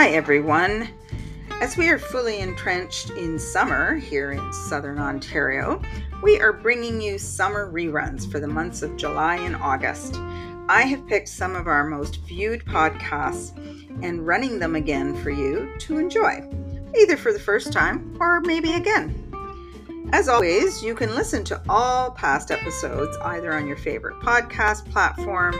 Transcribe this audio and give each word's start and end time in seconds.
Hi, 0.00 0.12
everyone. 0.12 0.88
As 1.60 1.76
we 1.76 1.90
are 1.90 1.98
fully 1.98 2.38
entrenched 2.38 3.10
in 3.10 3.38
summer 3.38 3.96
here 3.96 4.32
in 4.32 4.50
southern 4.50 4.98
Ontario, 4.98 5.82
we 6.22 6.40
are 6.40 6.54
bringing 6.54 7.02
you 7.02 7.18
summer 7.18 7.70
reruns 7.70 8.26
for 8.32 8.40
the 8.40 8.46
months 8.46 8.80
of 8.80 8.96
July 8.96 9.36
and 9.36 9.54
August. 9.56 10.16
I 10.70 10.84
have 10.88 11.06
picked 11.06 11.28
some 11.28 11.54
of 11.54 11.66
our 11.66 11.84
most 11.84 12.22
viewed 12.22 12.64
podcasts 12.64 13.54
and 14.02 14.26
running 14.26 14.58
them 14.58 14.74
again 14.74 15.14
for 15.22 15.28
you 15.28 15.70
to 15.80 15.98
enjoy, 15.98 16.48
either 16.98 17.18
for 17.18 17.34
the 17.34 17.38
first 17.38 17.70
time 17.70 18.16
or 18.20 18.40
maybe 18.40 18.72
again. 18.72 19.14
As 20.14 20.30
always, 20.30 20.82
you 20.82 20.94
can 20.94 21.14
listen 21.14 21.44
to 21.44 21.60
all 21.68 22.12
past 22.12 22.50
episodes 22.50 23.18
either 23.18 23.52
on 23.52 23.66
your 23.66 23.76
favorite 23.76 24.18
podcast 24.20 24.90
platform, 24.90 25.54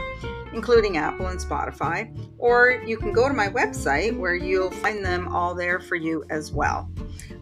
including 0.53 0.97
Apple 0.97 1.27
and 1.27 1.39
Spotify, 1.39 2.15
or 2.37 2.81
you 2.85 2.97
can 2.97 3.13
go 3.13 3.27
to 3.27 3.33
my 3.33 3.47
website 3.47 4.17
where 4.17 4.35
you'll 4.35 4.71
find 4.71 5.03
them 5.03 5.27
all 5.27 5.55
there 5.55 5.79
for 5.79 5.95
you 5.95 6.23
as 6.29 6.51
well. 6.51 6.89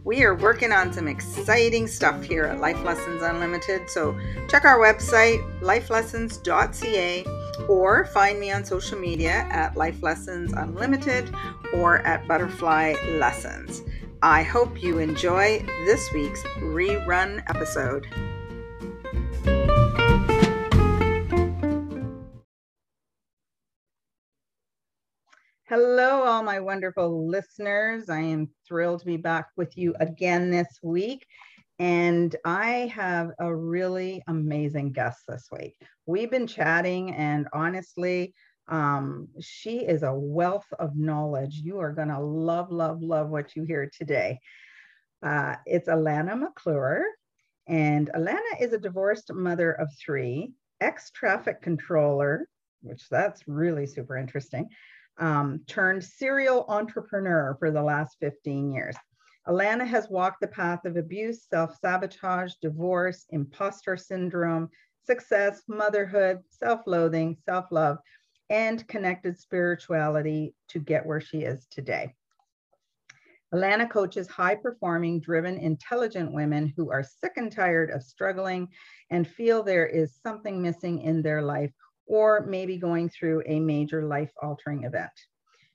We 0.03 0.23
are 0.23 0.35
working 0.35 0.71
on 0.71 0.93
some 0.93 1.07
exciting 1.07 1.87
stuff 1.87 2.23
here 2.23 2.45
at 2.45 2.59
Life 2.59 2.81
Lessons 2.83 3.21
Unlimited, 3.21 3.89
so 3.89 4.17
check 4.47 4.65
our 4.65 4.79
website, 4.79 5.43
lifelessons.ca, 5.61 7.25
or 7.67 8.05
find 8.05 8.39
me 8.39 8.51
on 8.51 8.63
social 8.63 8.97
media 8.97 9.47
at 9.51 9.75
Life 9.75 10.01
Lessons 10.01 10.53
Unlimited 10.53 11.33
or 11.73 11.99
at 11.99 12.27
Butterfly 12.27 12.95
Lessons. 13.19 13.83
I 14.21 14.43
hope 14.43 14.81
you 14.81 14.99
enjoy 14.99 15.65
this 15.85 16.11
week's 16.13 16.43
rerun 16.59 17.43
episode. 17.47 18.07
Hello, 25.69 26.23
all 26.23 26.41
my 26.41 26.59
wonderful 26.59 27.27
listeners. 27.27 28.09
I 28.09 28.21
am 28.21 28.49
thrilled 28.67 29.01
to 29.01 29.05
be 29.05 29.17
back 29.17 29.49
with 29.55 29.77
you 29.77 29.93
again 29.99 30.49
this 30.49 30.79
week. 30.81 31.27
And 31.77 32.35
I 32.43 32.91
have 32.95 33.29
a 33.37 33.55
really 33.55 34.23
amazing 34.25 34.93
guest 34.93 35.19
this 35.27 35.47
week. 35.51 35.75
We've 36.07 36.31
been 36.31 36.47
chatting, 36.47 37.13
and 37.13 37.47
honestly, 37.53 38.33
um, 38.67 39.27
she 39.39 39.81
is 39.81 40.01
a 40.01 40.11
wealth 40.11 40.65
of 40.79 40.95
knowledge. 40.95 41.61
You 41.63 41.77
are 41.77 41.93
going 41.93 42.07
to 42.07 42.19
love, 42.19 42.71
love, 42.71 43.03
love 43.03 43.29
what 43.29 43.55
you 43.55 43.61
hear 43.61 43.91
today. 43.95 44.39
Uh, 45.21 45.53
it's 45.67 45.87
Alana 45.87 46.35
McClure, 46.35 47.05
and 47.67 48.09
Alana 48.15 48.59
is 48.59 48.73
a 48.73 48.79
divorced 48.79 49.31
mother 49.31 49.73
of 49.73 49.87
three, 50.03 50.51
ex 50.81 51.11
traffic 51.11 51.61
controller, 51.61 52.47
which 52.81 53.07
that's 53.11 53.47
really 53.47 53.85
super 53.85 54.17
interesting, 54.17 54.67
um, 55.19 55.61
turned 55.67 56.03
serial 56.03 56.65
entrepreneur 56.67 57.55
for 57.59 57.71
the 57.71 57.81
last 57.81 58.17
15 58.19 58.71
years. 58.71 58.95
Alana 59.47 59.85
has 59.85 60.09
walked 60.09 60.41
the 60.41 60.47
path 60.47 60.85
of 60.85 60.95
abuse, 60.95 61.45
self 61.49 61.75
sabotage, 61.79 62.53
divorce, 62.61 63.25
imposter 63.29 63.97
syndrome, 63.97 64.69
success, 65.05 65.63
motherhood, 65.67 66.39
self 66.49 66.81
loathing, 66.85 67.37
self 67.45 67.65
love, 67.71 67.97
and 68.49 68.87
connected 68.87 69.39
spirituality 69.39 70.55
to 70.67 70.79
get 70.79 71.05
where 71.05 71.21
she 71.21 71.39
is 71.39 71.65
today. 71.71 72.13
Alana 73.53 73.89
coaches 73.89 74.27
high 74.27 74.55
performing, 74.55 75.19
driven, 75.19 75.57
intelligent 75.57 76.31
women 76.31 76.71
who 76.77 76.91
are 76.91 77.03
sick 77.03 77.33
and 77.37 77.51
tired 77.51 77.89
of 77.89 78.03
struggling 78.03 78.67
and 79.09 79.27
feel 79.27 79.63
there 79.63 79.87
is 79.87 80.19
something 80.21 80.61
missing 80.61 81.01
in 81.01 81.23
their 81.23 81.41
life 81.41 81.71
or 82.09 82.43
maybe 82.47 82.77
going 82.77 83.07
through 83.07 83.43
a 83.45 83.59
major 83.59 84.03
life 84.03 84.31
altering 84.41 84.83
event. 84.83 85.11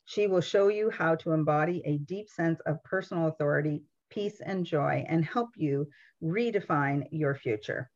She 0.04 0.27
will 0.27 0.40
show 0.42 0.68
you 0.68 0.90
how 0.90 1.14
to 1.16 1.32
embody 1.32 1.80
a 1.86 1.98
deep 1.98 2.28
sense 2.28 2.61
of 2.67 2.83
personal 2.83 3.28
authority, 3.28 3.84
peace, 4.11 4.40
and 4.45 4.67
joy 4.67 5.06
and 5.08 5.24
help 5.24 5.50
you 5.56 5.89
redefine 6.22 7.05
your 7.11 7.36
future. 7.36 7.89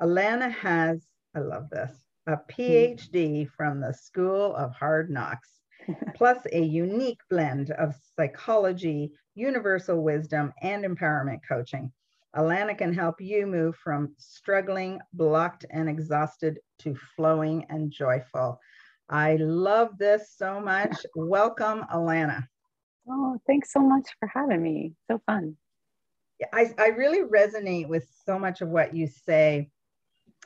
Alana 0.00 0.50
has, 0.50 1.06
I 1.36 1.40
love 1.40 1.68
this, 1.70 1.94
a 2.26 2.38
PhD 2.50 3.48
from 3.50 3.80
the 3.80 3.92
School 3.92 4.56
of 4.56 4.72
Hard 4.72 5.10
Knocks, 5.10 5.60
plus 6.14 6.38
a 6.50 6.60
unique 6.60 7.20
blend 7.28 7.70
of 7.72 7.94
psychology, 8.16 9.12
universal 9.34 10.02
wisdom, 10.02 10.52
and 10.62 10.84
empowerment 10.84 11.40
coaching. 11.46 11.92
Alana 12.34 12.76
can 12.76 12.94
help 12.94 13.20
you 13.20 13.46
move 13.46 13.76
from 13.76 14.14
struggling, 14.18 15.00
blocked, 15.12 15.66
and 15.70 15.88
exhausted 15.88 16.60
to 16.78 16.94
flowing 17.16 17.66
and 17.68 17.90
joyful. 17.90 18.58
I 19.08 19.36
love 19.36 19.98
this 19.98 20.32
so 20.36 20.58
much. 20.60 20.96
Welcome, 21.14 21.84
Alana. 21.92 22.46
Oh, 23.08 23.38
thanks 23.46 23.72
so 23.72 23.80
much 23.80 24.08
for 24.18 24.28
having 24.32 24.62
me. 24.62 24.94
So 25.10 25.20
fun. 25.26 25.56
Yeah, 26.40 26.46
I, 26.52 26.72
I 26.78 26.86
really 26.88 27.20
resonate 27.20 27.88
with 27.88 28.08
so 28.24 28.38
much 28.38 28.62
of 28.62 28.68
what 28.68 28.94
you 28.94 29.08
say 29.26 29.70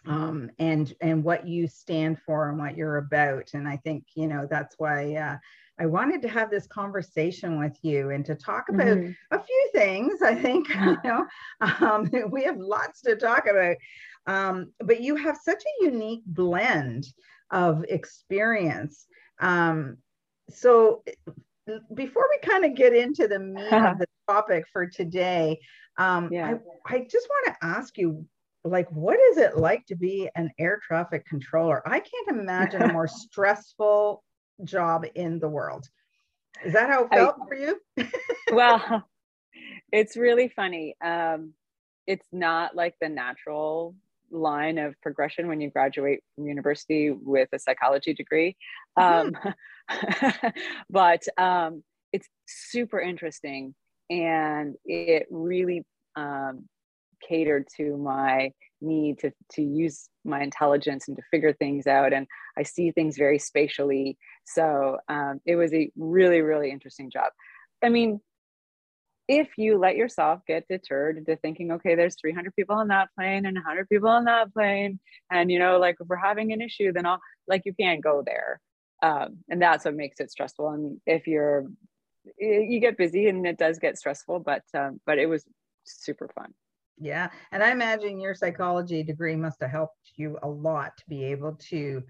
um, 0.07 0.51
and 0.59 0.93
and 1.01 1.23
what 1.23 1.47
you 1.47 1.69
stand 1.69 2.19
for 2.21 2.49
and 2.49 2.59
what 2.59 2.77
you're 2.77 2.97
about. 2.97 3.51
And 3.55 3.69
I 3.69 3.77
think 3.77 4.05
you 4.15 4.27
know 4.27 4.47
that's 4.51 4.75
why 4.79 5.15
uh, 5.15 5.37
I 5.79 5.87
wanted 5.87 6.23
to 6.23 6.29
have 6.29 6.51
this 6.51 6.67
conversation 6.67 7.59
with 7.59 7.77
you 7.83 8.11
and 8.11 8.25
to 8.25 8.35
talk 8.35 8.69
about 8.69 8.87
mm-hmm. 8.87 9.13
a 9.31 9.43
few 9.43 9.71
things. 9.75 10.23
I 10.23 10.35
think 10.35 10.69
you 10.75 10.97
know 11.05 11.27
um, 11.81 12.11
we 12.31 12.45
have 12.45 12.59
lots 12.59 13.03
to 13.03 13.17
talk 13.17 13.47
about, 13.47 13.77
um, 14.27 14.73
but 14.81 15.01
you 15.01 15.17
have 15.17 15.37
such 15.43 15.63
a 15.63 15.85
unique 15.85 16.23
blend 16.27 17.07
of 17.51 17.85
experience. 17.89 19.07
Um, 19.41 19.99
so 20.49 21.03
before 21.95 22.27
we 22.31 22.49
kind 22.49 22.65
of 22.65 22.75
get 22.75 22.95
into 22.95 23.29
the 23.29 23.39
meat 23.39 23.73
of 23.73 23.99
the 23.99 24.07
topic 24.29 24.65
for 24.73 24.87
today, 24.87 25.59
um, 25.99 26.31
yeah. 26.33 26.57
I, 26.87 26.95
I 26.95 27.07
just 27.11 27.29
want 27.29 27.47
to 27.47 27.67
ask 27.67 27.99
you 27.99 28.27
like 28.65 28.91
what 28.91 29.19
is 29.31 29.37
it 29.37 29.57
like 29.57 29.87
to 29.87 29.95
be 29.95 30.29
an 30.35 30.51
air 30.59 30.81
traffic 30.85 31.25
controller 31.25 31.83
i 31.87 32.01
can't 32.01 32.41
imagine 32.41 32.83
a 32.83 32.93
more 32.93 33.07
stressful 33.07 34.25
job 34.65 35.05
in 35.15 35.39
the 35.39 35.49
world. 35.49 35.89
Is 36.65 36.72
that 36.72 36.89
how 36.89 37.05
it 37.05 37.11
felt 37.11 37.37
I, 37.43 37.47
for 37.47 37.55
you? 37.55 37.81
Well 38.53 39.05
it's 39.93 40.17
really 40.17 40.49
funny. 40.49 40.97
Um, 41.03 41.53
it's 42.06 42.27
not 42.33 42.75
like 42.77 42.95
the 43.00 43.09
natural 43.09 43.95
line 44.31 44.78
of 44.78 45.00
progression 45.00 45.49
when 45.49 45.61
you 45.61 45.71
graduate 45.71 46.22
from 46.34 46.47
university 46.47 47.11
with 47.11 47.49
a 47.53 47.59
psychology 47.59 48.15
degree. 48.15 48.56
Mm-hmm. 48.99 49.49
um, 49.49 50.53
but 50.91 51.22
um, 51.39 51.83
it's 52.12 52.28
super 52.47 53.00
interesting 53.00 53.75
and 54.11 54.77
it 54.84 55.27
really 55.31 55.84
um, 56.16 56.69
catered 57.27 57.67
to 57.77 57.97
my 57.97 58.53
need 58.81 59.19
to 59.21 59.33
to 59.53 59.63
use 59.63 60.09
my 60.25 60.43
intelligence 60.43 61.09
and 61.09 61.17
to 61.17 61.23
figure 61.31 61.53
things 61.53 61.87
out. 61.87 62.13
And 62.13 62.27
i 62.59 62.63
see 62.63 62.91
things 62.91 63.17
very 63.17 63.39
spatially. 63.39 64.19
So 64.45 64.99
um, 65.09 65.41
it 65.47 65.57
was 65.57 65.73
a 65.73 65.91
really 65.97 66.41
really 66.41 66.71
interesting 66.71 67.11
job. 67.11 67.31
I 67.83 67.89
mean 67.89 68.21
if 69.29 69.49
you 69.59 69.77
let 69.77 69.97
yourself 69.97 70.41
get 70.47 70.69
deterred 70.69 71.19
into 71.19 71.35
thinking 71.37 71.73
okay 71.73 71.97
there's 71.97 72.15
300 72.15 72.55
people 72.55 72.77
on 72.77 72.87
that 72.89 73.09
plane 73.17 73.45
and 73.45 73.57
100 73.57 73.89
people 73.89 74.09
on 74.09 74.27
that 74.27 74.53
plane 74.55 75.01
and 75.33 75.51
you 75.51 75.59
know 75.59 75.81
like 75.81 75.97
if 75.99 76.07
we're 76.07 76.15
having 76.15 76.53
an 76.53 76.61
issue 76.61 76.93
then 76.93 77.05
i'll 77.05 77.19
like 77.49 77.63
you 77.65 77.75
can't 77.75 78.03
go 78.03 78.23
there. 78.25 78.61
Um, 79.03 79.39
and 79.49 79.61
that's 79.61 79.85
what 79.85 79.95
makes 79.95 80.21
it 80.21 80.31
stressful. 80.31 80.71
And 80.71 81.01
if 81.07 81.27
you're 81.27 81.67
you 82.39 82.81
get 82.81 82.97
busy 82.97 83.29
and 83.29 83.47
it 83.47 83.57
does 83.57 83.79
get 83.79 83.97
stressful 83.97 84.41
but 84.41 84.63
um, 84.75 85.01
but 85.07 85.17
it 85.17 85.27
was 85.27 85.45
super 85.85 86.29
fun 86.35 86.53
yeah. 86.99 87.31
And 87.53 87.62
I 87.62 87.71
imagine 87.71 88.21
your 88.21 88.34
psychology 88.34 89.03
degree 89.03 89.37
must 89.37 89.61
have 89.61 89.71
helped 89.71 90.12
you 90.17 90.39
a 90.43 90.48
lot 90.48 90.97
to 90.98 91.04
be 91.09 91.25
able 91.25 91.57
to 91.71 92.03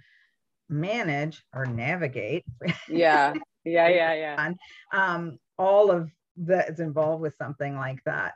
manage 0.69 1.43
or 1.53 1.67
navigate. 1.67 2.45
Yeah. 2.89 3.35
Yeah. 3.65 3.89
Yeah. 3.89 4.15
Yeah. 4.15 4.53
um, 4.93 5.39
all 5.59 5.91
of 5.91 6.11
that 6.37 6.69
is 6.71 6.81
involved 6.81 7.23
with 7.23 7.35
something 7.37 7.77
like 7.77 8.03
that. 8.05 8.35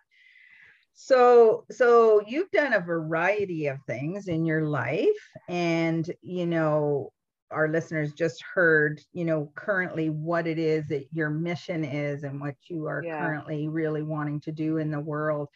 So, 0.94 1.64
so 1.70 2.22
you've 2.26 2.50
done 2.50 2.74
a 2.74 2.80
variety 2.80 3.68
of 3.68 3.78
things 3.86 4.28
in 4.28 4.44
your 4.44 4.66
life, 4.66 5.08
and 5.48 6.10
you 6.20 6.46
know, 6.46 7.10
our 7.50 7.68
listeners 7.68 8.12
just 8.12 8.42
heard, 8.42 9.00
you 9.12 9.24
know, 9.24 9.50
currently 9.54 10.10
what 10.10 10.46
it 10.46 10.58
is 10.58 10.88
that 10.88 11.06
your 11.12 11.30
mission 11.30 11.84
is 11.84 12.22
and 12.22 12.40
what 12.40 12.54
you 12.68 12.86
are 12.86 13.02
yeah. 13.02 13.18
currently 13.18 13.68
really 13.68 14.02
wanting 14.02 14.40
to 14.40 14.52
do 14.52 14.76
in 14.76 14.90
the 14.90 15.00
world. 15.00 15.48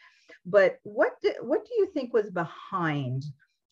But 0.46 0.78
what 0.82 1.12
do, 1.22 1.32
what 1.40 1.64
do 1.64 1.70
you 1.78 1.86
think 1.92 2.12
was 2.12 2.30
behind 2.30 3.24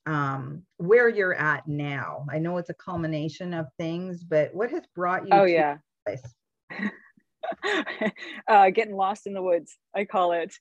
um, 0.07 0.63
where 0.79 1.09
you're 1.09 1.35
at 1.35 1.69
now? 1.69 2.27
I 2.31 2.39
know 2.39 2.57
it's 2.57 2.71
a 2.71 2.75
culmination 2.75 3.53
of 3.55 3.67
things, 3.79 4.25
but 4.25 4.55
what 4.55 4.71
has 4.71 4.83
brought 4.95 5.25
you? 5.25 5.35
Oh 5.35 5.45
yeah. 5.45 5.79
Place? 6.07 6.23
uh, 8.49 8.71
getting 8.71 8.97
lost 8.97 9.27
in 9.27 9.35
the 9.35 9.43
woods, 9.43 9.77
I 9.95 10.05
call 10.05 10.33
it. 10.33 10.55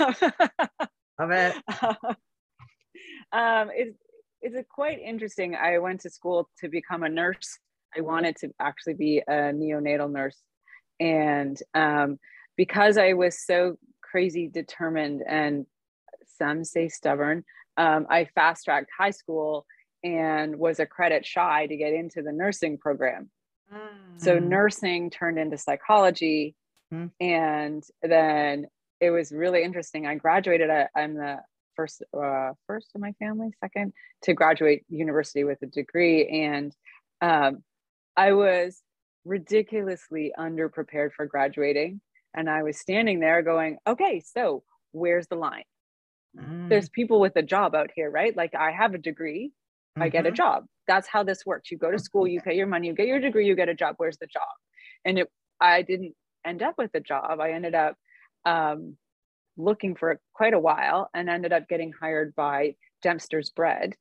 Love 0.00 1.30
it. 1.30 1.54
um, 3.32 3.70
it's 3.74 3.98
it's 4.40 4.56
a 4.56 4.62
quite 4.62 5.00
interesting. 5.00 5.56
I 5.56 5.78
went 5.78 6.00
to 6.02 6.10
school 6.10 6.48
to 6.60 6.68
become 6.68 7.02
a 7.02 7.08
nurse. 7.08 7.58
I 7.96 8.00
wanted 8.02 8.36
to 8.36 8.50
actually 8.60 8.94
be 8.94 9.22
a 9.26 9.52
neonatal 9.52 10.10
nurse, 10.10 10.38
and 11.00 11.60
um, 11.74 12.18
because 12.56 12.98
I 12.98 13.14
was 13.14 13.44
so 13.44 13.76
crazy 14.10 14.48
determined 14.48 15.22
and 15.26 15.66
some 16.38 16.64
say 16.64 16.88
stubborn, 16.88 17.44
um, 17.76 18.06
I 18.08 18.26
fast 18.34 18.64
tracked 18.64 18.90
high 18.96 19.10
school 19.10 19.66
and 20.02 20.56
was 20.56 20.78
a 20.80 20.86
credit 20.86 21.26
shy 21.26 21.66
to 21.66 21.76
get 21.76 21.92
into 21.92 22.22
the 22.22 22.32
nursing 22.32 22.78
program. 22.78 23.30
Mm. 23.72 24.20
So 24.20 24.38
nursing 24.38 25.10
turned 25.10 25.38
into 25.38 25.58
psychology. 25.58 26.54
Mm. 26.92 27.10
And 27.20 27.84
then 28.02 28.66
it 29.00 29.10
was 29.10 29.32
really 29.32 29.62
interesting. 29.62 30.06
I 30.06 30.14
graduated, 30.14 30.70
I, 30.70 30.88
I'm 30.96 31.14
the 31.14 31.38
first, 31.76 32.02
uh, 32.16 32.50
first 32.66 32.90
in 32.94 33.00
my 33.00 33.12
family, 33.18 33.50
second 33.60 33.92
to 34.22 34.34
graduate 34.34 34.84
university 34.88 35.44
with 35.44 35.60
a 35.62 35.66
degree. 35.66 36.26
And 36.28 36.74
um, 37.20 37.62
I 38.16 38.32
was 38.32 38.82
ridiculously 39.24 40.32
underprepared 40.38 41.12
for 41.12 41.26
graduating. 41.26 42.00
And 42.38 42.48
I 42.48 42.62
was 42.62 42.78
standing 42.78 43.18
there 43.18 43.42
going, 43.42 43.78
okay, 43.84 44.22
so 44.24 44.62
where's 44.92 45.26
the 45.26 45.34
line? 45.34 45.64
Mm. 46.38 46.68
There's 46.68 46.88
people 46.88 47.18
with 47.18 47.34
a 47.34 47.42
job 47.42 47.74
out 47.74 47.90
here, 47.96 48.08
right? 48.08 48.34
Like 48.36 48.54
I 48.54 48.70
have 48.70 48.94
a 48.94 48.98
degree, 48.98 49.48
mm-hmm. 49.48 50.02
I 50.04 50.08
get 50.08 50.24
a 50.24 50.28
mm-hmm. 50.28 50.36
job. 50.36 50.66
That's 50.86 51.08
how 51.08 51.24
this 51.24 51.44
works. 51.44 51.72
You 51.72 51.78
go 51.78 51.90
to 51.90 51.98
school, 51.98 52.28
you 52.28 52.40
pay 52.40 52.54
your 52.54 52.68
money, 52.68 52.86
you 52.86 52.94
get 52.94 53.08
your 53.08 53.18
degree, 53.18 53.44
you 53.44 53.56
get 53.56 53.68
a 53.68 53.74
job. 53.74 53.96
Where's 53.98 54.18
the 54.18 54.28
job? 54.28 54.42
And 55.04 55.18
it, 55.18 55.28
I 55.60 55.82
didn't 55.82 56.14
end 56.46 56.62
up 56.62 56.76
with 56.78 56.92
a 56.94 57.00
job. 57.00 57.40
I 57.40 57.50
ended 57.50 57.74
up 57.74 57.96
um, 58.44 58.96
looking 59.56 59.96
for 59.96 60.20
quite 60.32 60.54
a 60.54 60.60
while 60.60 61.10
and 61.12 61.28
ended 61.28 61.52
up 61.52 61.68
getting 61.68 61.92
hired 61.92 62.36
by 62.36 62.76
Dempster's 63.02 63.50
Bread 63.50 63.96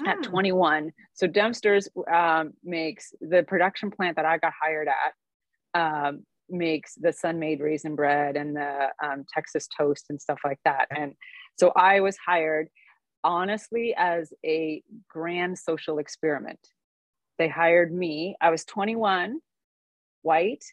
mm. 0.00 0.08
at 0.08 0.24
21. 0.24 0.90
So 1.14 1.28
Dempster's 1.28 1.88
um, 2.12 2.54
makes 2.64 3.14
the 3.20 3.44
production 3.44 3.92
plant 3.92 4.16
that 4.16 4.24
I 4.24 4.38
got 4.38 4.52
hired 4.60 4.88
at. 4.88 5.80
Um, 5.80 6.24
makes 6.48 6.94
the 6.94 7.12
Sun-Maid 7.12 7.60
raisin 7.60 7.96
bread 7.96 8.36
and 8.36 8.56
the 8.56 8.88
um, 9.02 9.24
Texas 9.32 9.68
toast 9.76 10.06
and 10.10 10.20
stuff 10.20 10.38
like 10.44 10.60
that. 10.64 10.86
And 10.90 11.14
so 11.58 11.72
I 11.76 12.00
was 12.00 12.16
hired 12.16 12.68
honestly 13.24 13.94
as 13.96 14.32
a 14.44 14.82
grand 15.08 15.58
social 15.58 15.98
experiment. 15.98 16.60
They 17.38 17.48
hired 17.48 17.92
me. 17.92 18.36
I 18.40 18.50
was 18.50 18.64
21, 18.64 19.40
white, 20.22 20.64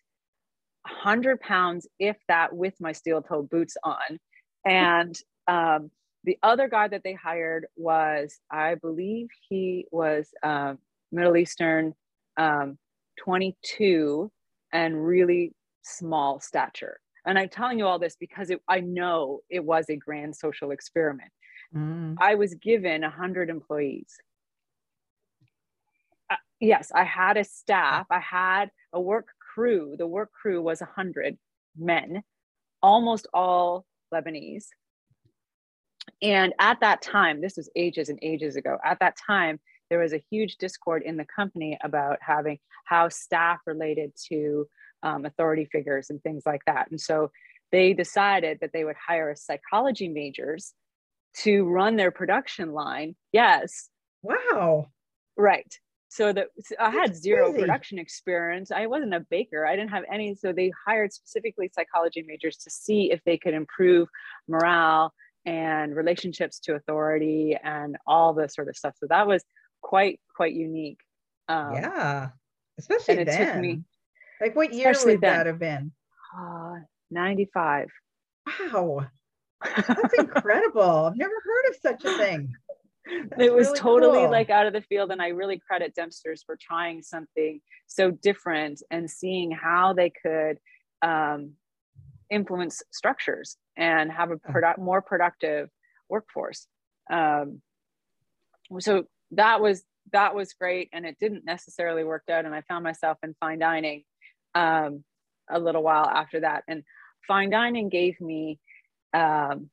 100 0.84 1.40
pounds, 1.42 1.88
if 2.00 2.18
that, 2.28 2.56
with 2.56 2.76
my 2.80 2.92
steel 2.92 3.22
toed 3.22 3.50
boots 3.50 3.76
on. 3.84 4.20
And 4.66 5.18
um, 5.48 5.92
the 6.24 6.38
other 6.44 6.70
guy 6.70 6.88
that 6.88 7.04
they 7.04 7.14
hired 7.14 7.66
was, 7.76 8.40
I 8.52 8.76
believe 8.76 9.28
he 9.50 9.88
was 9.92 10.30
um, 10.42 10.78
Middle 11.12 11.38
Eastern, 11.38 11.94
um, 12.38 12.78
22, 13.20 14.32
and 14.72 15.06
really 15.06 15.54
small 15.84 16.40
stature. 16.40 17.00
And 17.26 17.40
I'm 17.40 17.50
telling 17.50 17.80
you 17.80 17.86
all 17.86 18.00
this 18.00 18.18
because 18.20 18.50
it, 18.50 18.62
I 18.68 18.82
know 18.82 19.40
it 19.50 19.64
was 19.64 19.90
a 19.90 19.96
grand 19.96 20.36
social 20.36 20.72
experiment. 20.72 21.32
Mm. 21.76 22.16
I 22.20 22.36
was 22.36 22.56
given 22.56 23.02
100 23.02 23.50
employees. 23.50 24.18
Uh, 26.30 26.36
yes, 26.60 26.92
I 26.94 27.04
had 27.04 27.38
a 27.38 27.44
staff, 27.44 28.06
I 28.10 28.20
had 28.20 28.72
a 28.92 29.00
work 29.00 29.30
crew. 29.54 29.96
The 29.98 30.08
work 30.08 30.32
crew 30.32 30.62
was 30.62 30.82
100 30.82 31.38
men, 31.78 32.24
almost 32.82 33.28
all 33.34 33.86
Lebanese. 34.14 34.68
And 36.22 36.54
at 36.60 36.82
that 36.82 37.02
time, 37.02 37.42
this 37.42 37.56
was 37.56 37.70
ages 37.76 38.10
and 38.10 38.20
ages 38.22 38.56
ago, 38.56 38.78
at 38.84 39.00
that 39.00 39.16
time, 39.16 39.60
there 39.90 40.00
was 40.00 40.14
a 40.14 40.24
huge 40.30 40.58
discord 40.58 41.04
in 41.04 41.18
the 41.18 41.26
company 41.26 41.78
about 41.84 42.18
having 42.22 42.60
how 42.86 43.10
staff 43.10 43.60
related 43.66 44.12
to 44.30 44.68
um, 45.04 45.26
authority 45.26 45.66
figures 45.72 46.10
and 46.10 46.22
things 46.24 46.44
like 46.46 46.62
that. 46.66 46.90
And 46.90 47.00
so 47.00 47.32
they 47.72 47.94
decided 47.94 48.60
that 48.62 48.72
they 48.74 48.84
would 48.84 48.96
hire 48.96 49.36
psychology 49.36 50.08
majors 50.08 50.74
to 51.42 51.66
run 51.66 51.96
their 51.96 52.12
production 52.12 52.72
line. 52.72 53.16
Yes. 53.32 53.90
Wow. 54.22 54.88
Right. 55.36 55.72
So 56.10 56.32
that 56.32 56.50
I 56.80 56.92
had 56.92 57.16
zero 57.16 57.50
crazy. 57.50 57.60
production 57.62 57.98
experience. 58.00 58.72
I 58.72 58.86
wasn't 58.86 59.16
a 59.16 59.26
baker. 59.32 59.66
I 59.66 59.76
didn't 59.76 59.90
have 59.90 60.04
any. 60.12 60.36
So 60.36 60.54
they 60.54 60.72
hired 60.86 61.12
specifically 61.12 61.72
psychology 61.74 62.24
majors 62.26 62.58
to 62.58 62.70
see 62.70 63.12
if 63.12 63.20
they 63.26 63.38
could 63.38 63.56
improve 63.56 64.08
morale 64.48 65.12
and 65.46 65.96
relationships 65.96 66.60
to 66.60 66.76
authority 66.76 67.58
and 67.62 67.98
all 68.06 68.34
this 68.34 68.54
sort 68.54 68.70
of 68.70 68.78
stuff. 68.78 68.94
So 69.00 69.08
that 69.10 69.26
was 69.26 69.44
quite 69.82 70.20
quite 70.36 70.54
unique. 70.54 71.00
Um, 71.48 71.74
yeah, 71.74 72.30
especially 72.78 73.14
and 73.18 73.22
it 73.22 73.26
then. 73.32 73.48
took 73.48 73.62
me 73.62 73.82
like 74.44 74.56
what 74.56 74.74
year 74.74 74.92
Especially 74.92 75.14
would 75.14 75.22
then. 75.22 75.38
that 75.38 75.46
have 75.46 75.60
been? 75.60 75.92
Uh, 76.38 76.76
95. 77.12 77.88
Wow. 78.74 79.08
That's 79.64 80.14
incredible. 80.18 81.06
I've 81.06 81.18
never 81.18 81.32
heard 81.32 81.70
of 81.70 81.76
such 81.82 82.04
a 82.06 82.18
thing. 82.18 82.54
That's 83.30 83.42
it 83.42 83.54
was 83.54 83.68
really 83.68 83.80
totally 83.80 84.20
cool. 84.20 84.32
like 84.32 84.50
out 84.50 84.66
of 84.66 84.74
the 84.74 84.82
field. 84.82 85.12
And 85.12 85.22
I 85.22 85.30
really 85.30 85.62
credit 85.66 85.96
Dempsters 85.98 86.42
for 86.46 86.58
trying 86.60 87.04
something 87.04 87.62
so 87.88 88.12
different 88.12 88.82
and 88.92 89.10
seeing 89.10 89.52
how 89.52 89.94
they 89.94 90.12
could 90.12 90.58
um, 91.02 91.54
influence 92.30 92.82
structures 92.92 93.56
and 93.78 94.12
have 94.12 94.32
a 94.32 94.36
produ- 94.36 94.78
more 94.78 95.02
productive 95.02 95.70
workforce. 96.10 96.68
Um, 97.10 97.62
so 98.80 99.06
that 99.32 99.62
was 99.62 99.84
that 100.12 100.36
was 100.36 100.54
great 100.54 100.90
and 100.92 101.06
it 101.06 101.18
didn't 101.20 101.46
necessarily 101.46 102.04
work 102.04 102.24
out 102.30 102.46
and 102.46 102.54
i 102.54 102.62
found 102.62 102.84
myself 102.84 103.18
in 103.24 103.34
fine 103.40 103.60
dining 103.60 104.04
um, 104.56 105.04
a 105.50 105.60
little 105.60 105.84
while 105.84 106.06
after 106.06 106.42
that. 106.42 106.64
And 106.68 106.84
fine 107.28 107.50
dining 107.50 107.90
gave 107.90 108.20
me 108.20 108.60
um, 109.14 109.70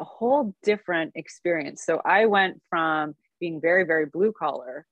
a 0.00 0.04
whole 0.04 0.54
different 0.62 1.12
experience. 1.14 1.84
So 1.84 2.00
I 2.04 2.26
went 2.26 2.60
from 2.68 3.14
being 3.40 3.60
very, 3.60 3.84
very 3.84 4.06
blue 4.06 4.32
collar 4.32 4.86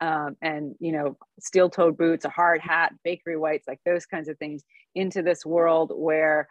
um, 0.00 0.36
and, 0.42 0.74
you 0.80 0.92
know, 0.92 1.16
steel 1.38 1.70
toed 1.70 1.96
boots, 1.96 2.24
a 2.24 2.28
hard 2.28 2.60
hat, 2.60 2.92
bakery 3.04 3.36
whites, 3.36 3.68
like 3.68 3.80
those 3.84 4.06
kinds 4.06 4.28
of 4.28 4.38
things, 4.38 4.64
into 4.94 5.22
this 5.22 5.46
world 5.46 5.92
where 5.94 6.48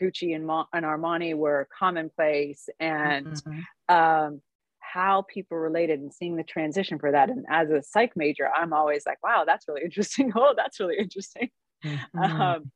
Gucci 0.00 0.34
and, 0.34 0.46
Mo- 0.46 0.68
and 0.72 0.84
Armani 0.84 1.34
were 1.34 1.66
commonplace 1.76 2.68
and 2.78 3.26
mm-hmm. 3.26 3.94
um, 3.94 4.40
how 4.92 5.24
people 5.28 5.56
related 5.56 6.00
and 6.00 6.12
seeing 6.12 6.36
the 6.36 6.42
transition 6.42 6.98
for 6.98 7.12
that. 7.12 7.30
And 7.30 7.44
as 7.48 7.70
a 7.70 7.82
psych 7.82 8.16
major, 8.16 8.48
I'm 8.48 8.72
always 8.72 9.04
like, 9.06 9.22
wow, 9.22 9.44
that's 9.46 9.68
really 9.68 9.82
interesting. 9.84 10.32
oh, 10.34 10.54
that's 10.56 10.80
really 10.80 10.98
interesting. 10.98 11.50
Mm-hmm. 11.84 12.18
Um, 12.18 12.72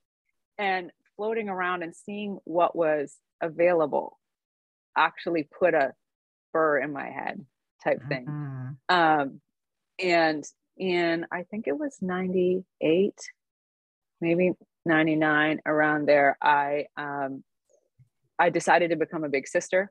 and 0.58 0.90
floating 1.16 1.48
around 1.48 1.82
and 1.82 1.94
seeing 1.94 2.38
what 2.44 2.76
was 2.76 3.16
available 3.40 4.18
actually 4.96 5.48
put 5.58 5.74
a 5.74 5.92
burr 6.52 6.78
in 6.78 6.92
my 6.92 7.10
head 7.10 7.44
type 7.82 8.00
thing. 8.08 8.26
Mm-hmm. 8.26 8.94
Um, 8.94 9.40
and 9.98 10.44
in, 10.76 11.26
I 11.32 11.42
think 11.44 11.66
it 11.66 11.78
was 11.78 11.98
98, 12.00 13.14
maybe 14.20 14.52
99 14.84 15.60
around 15.66 16.06
there, 16.06 16.36
I, 16.40 16.86
um, 16.96 17.42
I 18.38 18.50
decided 18.50 18.90
to 18.90 18.96
become 18.96 19.24
a 19.24 19.28
big 19.28 19.46
sister 19.48 19.90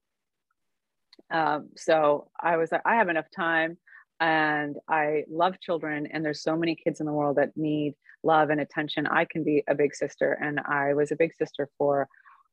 um, 1.31 1.69
so 1.75 2.29
I 2.41 2.57
was 2.57 2.71
like, 2.71 2.81
I 2.85 2.95
have 2.95 3.09
enough 3.09 3.27
time 3.35 3.77
and 4.19 4.77
I 4.87 5.23
love 5.29 5.59
children, 5.59 6.07
and 6.11 6.23
there's 6.23 6.43
so 6.43 6.55
many 6.55 6.75
kids 6.75 6.99
in 6.99 7.05
the 7.05 7.11
world 7.11 7.37
that 7.37 7.57
need 7.57 7.95
love 8.23 8.51
and 8.51 8.61
attention. 8.61 9.05
I 9.07 9.25
can 9.25 9.43
be 9.43 9.63
a 9.67 9.75
big 9.75 9.93
sister, 9.95 10.31
and 10.31 10.59
I 10.59 10.93
was 10.93 11.11
a 11.11 11.17
big 11.17 11.33
sister 11.35 11.69
for 11.77 12.07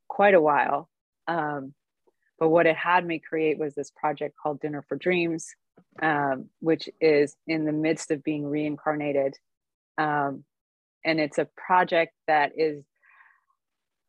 quite 0.09 0.33
a 0.33 0.41
while. 0.41 0.89
Um, 1.27 1.73
but 2.39 2.49
what 2.49 2.65
it 2.65 2.75
had 2.75 3.05
me 3.05 3.19
create 3.19 3.57
was 3.57 3.75
this 3.75 3.91
project 3.91 4.35
called 4.41 4.59
Dinner 4.59 4.83
for 4.89 4.97
Dreams, 4.97 5.47
um, 6.01 6.49
which 6.59 6.89
is 6.99 7.35
in 7.47 7.65
the 7.65 7.71
midst 7.71 8.11
of 8.11 8.23
being 8.23 8.45
reincarnated. 8.45 9.35
Um, 9.97 10.43
and 11.05 11.19
it's 11.19 11.37
a 11.37 11.47
project 11.55 12.13
that 12.27 12.53
is 12.57 12.83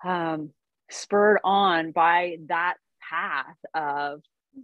um, 0.05 0.51
spurred 0.91 1.39
on 1.45 1.93
by 1.93 2.39
that 2.49 2.75
path 3.09 3.57
of 3.75 4.23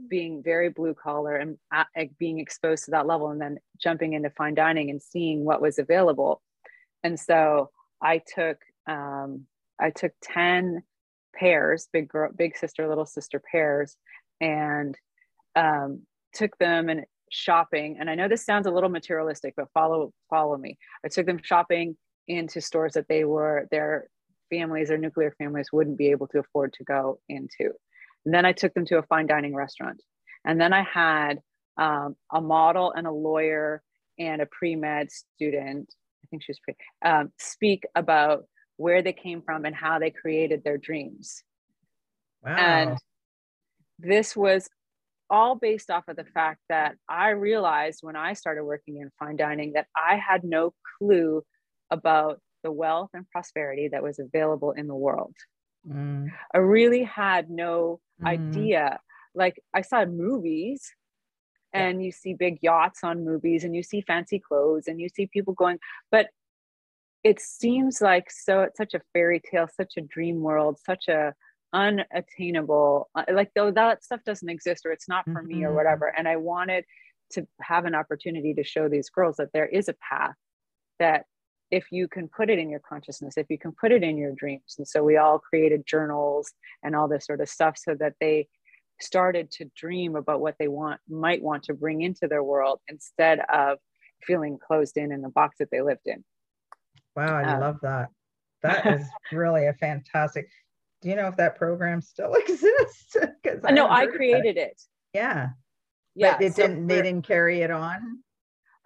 being 0.09 0.43
very 0.43 0.69
blue 0.69 0.95
collar 0.95 1.37
and 1.37 1.57
uh, 1.75 1.85
being 2.19 2.39
exposed 2.39 2.85
to 2.85 2.91
that 2.91 3.07
level 3.07 3.31
and 3.31 3.41
then 3.41 3.59
jumping 3.81 4.13
into 4.13 4.31
fine 4.31 4.55
dining 4.55 4.91
and 4.91 5.03
seeing 5.03 5.45
what 5.45 5.63
was 5.63 5.79
available. 5.79 6.43
And 7.03 7.19
so 7.19 7.71
i 8.01 8.21
took 8.35 8.59
um, 8.89 9.47
i 9.81 9.91
took 9.91 10.13
10 10.23 10.83
pairs 11.35 11.89
big 11.93 12.09
girl 12.09 12.31
big 12.37 12.57
sister 12.57 12.89
little 12.89 13.07
sister 13.07 13.41
pairs 13.51 13.97
and 14.41 14.97
um, 15.57 16.03
took 16.33 16.57
them 16.59 16.89
and 16.89 17.05
shopping. 17.31 17.97
And 17.99 18.09
i 18.09 18.15
know 18.15 18.29
this 18.29 18.45
sounds 18.45 18.67
a 18.67 18.71
little 18.71 18.91
materialistic 18.91 19.55
but 19.57 19.69
follow 19.73 20.13
follow 20.31 20.57
me. 20.57 20.79
I 21.05 21.09
took 21.09 21.27
them 21.27 21.41
shopping 21.43 21.97
into 22.27 22.61
stores 22.61 22.93
that 22.93 23.09
they 23.09 23.25
were 23.25 23.67
their 23.71 24.09
families 24.51 24.91
or 24.91 24.99
nuclear 24.99 25.35
families 25.39 25.69
wouldn't 25.73 25.99
be 25.99 26.11
able 26.11 26.27
to 26.29 26.39
afford 26.39 26.73
to 26.75 26.85
go 26.85 27.19
into 27.29 27.73
and 28.25 28.35
then 28.35 28.45
I 28.45 28.53
took 28.53 28.75
them 28.75 28.85
to 28.87 28.99
a 28.99 29.03
fine 29.03 29.27
dining 29.27 29.55
restaurant. 29.55 30.03
And 30.45 30.61
then 30.61 30.73
I 30.73 30.83
had 30.83 31.41
um, 31.77 32.17
a 32.33 32.41
model 32.41 32.93
and 32.93 33.07
a 33.07 33.13
lawyer 33.13 33.83
and 34.19 34.43
a 34.43 34.47
pre 34.47 34.77
med 34.77 35.11
student. 35.11 35.93
I 36.25 36.27
think 36.29 36.43
she's 36.43 36.59
pretty, 36.59 36.79
um, 37.05 37.33
speak 37.39 37.85
about 37.95 38.45
where 38.77 39.03
they 39.03 39.13
came 39.13 39.43
from 39.43 39.65
and 39.65 39.75
how 39.75 39.99
they 39.99 40.11
created 40.11 40.63
their 40.65 40.79
dreams. 40.79 41.43
Wow. 42.45 42.57
And 42.57 42.99
this 43.99 44.37
was 44.37 44.69
all 45.31 45.57
based 45.57 45.91
off 45.91 46.05
of 46.09 46.17
the 46.17 46.25
fact 46.25 46.61
that 46.69 46.97
I 47.09 47.31
realized 47.31 48.01
when 48.03 48.17
I 48.17 48.33
started 48.33 48.65
working 48.65 48.99
in 48.99 49.11
fine 49.19 49.37
dining 49.37 49.73
that 49.73 49.87
I 49.97 50.17
had 50.17 50.45
no 50.45 50.73
clue 50.99 51.43
about 51.91 52.41
the 52.63 52.73
wealth 52.73 53.11
and 53.15 53.29
prosperity 53.31 53.89
that 53.89 54.03
was 54.03 54.19
available 54.19 54.73
in 54.73 54.87
the 54.87 54.95
world. 54.95 55.35
Mm. 55.89 56.31
I 56.55 56.59
really 56.59 57.05
had 57.05 57.51
no 57.51 58.01
mm. 58.23 58.27
idea. 58.27 59.01
Like 59.35 59.61
I 59.75 59.83
saw 59.83 60.05
movies 60.05 60.93
and 61.73 62.01
yeah. 62.01 62.07
you 62.07 62.13
see 62.13 62.35
big 62.35 62.59
yachts 62.63 63.01
on 63.03 63.25
movies 63.25 63.65
and 63.65 63.75
you 63.75 63.83
see 63.83 64.01
fancy 64.01 64.39
clothes 64.39 64.85
and 64.87 65.01
you 65.01 65.09
see 65.09 65.27
people 65.27 65.55
going, 65.55 65.79
but 66.11 66.29
it 67.25 67.41
seems 67.41 68.01
like 68.01 68.31
so 68.31 68.63
it's 68.63 68.79
such 68.79 68.95
a 68.95 69.01
fairy 69.13 69.41
tale, 69.41 69.69
such 69.77 69.95
a 69.97 70.01
dream 70.01 70.41
world, 70.41 70.79
such 70.85 71.09
a 71.09 71.35
unattainable 71.73 73.11
uh, 73.15 73.25
like 73.33 73.51
though 73.55 73.71
that 73.71 74.03
stuff 74.03 74.21
doesn't 74.25 74.49
exist 74.49 74.87
or 74.87 74.93
it's 74.93 75.09
not 75.09 75.25
for 75.27 75.43
mm-hmm. 75.43 75.49
me 75.49 75.65
or 75.65 75.69
mm-hmm. 75.69 75.77
whatever 75.77 76.07
and 76.17 76.27
i 76.27 76.35
wanted 76.35 76.83
to 77.31 77.47
have 77.61 77.85
an 77.85 77.95
opportunity 77.95 78.55
to 78.55 78.65
show 78.65 78.89
these 78.89 79.11
girls 79.11 79.37
that 79.37 79.53
there 79.53 79.67
is 79.67 79.89
a 79.89 79.95
path 79.95 80.35
that 80.99 81.27
if 81.71 81.87
you 81.91 82.09
can 82.09 82.29
put 82.29 82.51
it 82.51 82.59
in 82.59 82.69
your 82.71 82.81
consciousness 82.81 83.37
if 83.37 83.47
you 83.51 83.59
can 83.59 83.73
put 83.73 83.93
it 83.93 84.03
in 84.03 84.17
your 84.17 84.33
dreams 84.33 84.77
and 84.79 84.87
so 84.87 85.03
we 85.03 85.17
all 85.17 85.39
created 85.39 85.87
journals 85.87 86.53
and 86.83 86.95
all 86.95 87.09
this 87.09 87.27
sort 87.27 87.41
of 87.41 87.49
stuff 87.49 87.77
so 87.77 87.95
that 87.95 88.15
they 88.21 88.47
started 89.01 89.51
to 89.51 89.65
dream 89.77 90.17
about 90.17 90.41
what 90.41 90.57
they 90.59 90.69
want 90.69 91.01
might 91.09 91.43
want 91.43 91.63
to 91.63 91.75
bring 91.75 92.03
into 92.03 92.27
their 92.27 92.43
world 92.43 92.81
instead 92.89 93.41
of 93.53 93.79
feeling 94.23 94.59
closed 94.59 94.97
in 94.97 95.13
in 95.13 95.23
the 95.23 95.29
box 95.29 95.57
that 95.59 95.69
they 95.71 95.81
lived 95.81 96.07
in 96.07 96.25
wow 97.15 97.39
i 97.39 97.45
um, 97.45 97.61
love 97.61 97.77
that 97.83 98.09
that 98.63 98.85
is 98.87 99.07
really 99.31 99.67
a 99.67 99.73
fantastic 99.75 100.49
do 101.01 101.09
you 101.09 101.17
know 101.17 101.29
if 101.29 101.37
that 101.37 101.57
program 101.57 102.01
still 102.01 102.35
exists? 102.49 103.17
Because 103.43 103.63
no, 103.71 103.89
I 103.89 104.07
created 104.07 104.57
it. 104.57 104.61
it. 104.61 104.83
Yeah. 105.15 105.49
Yeah. 106.15 106.37
But 106.37 106.43
it 106.45 106.57
so 106.57 106.63
didn't. 106.63 106.87
They 106.87 107.03
didn't 107.03 107.27
carry 107.27 107.61
it 107.61 107.71
on. 107.71 108.23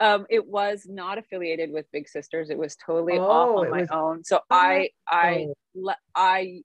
Um, 0.02 0.26
it 0.28 0.44
was 0.44 0.84
not 0.88 1.16
affiliated 1.16 1.70
with 1.70 1.86
Big 1.92 2.08
Sisters. 2.08 2.50
It 2.50 2.58
was 2.58 2.76
totally 2.76 3.18
oh, 3.18 3.24
off 3.24 3.56
on 3.56 3.70
my 3.70 3.80
was, 3.82 3.88
own. 3.92 4.24
So 4.24 4.38
oh, 4.38 4.40
I, 4.50 4.90
I, 5.08 5.46
oh. 5.76 5.92
I 6.16 6.62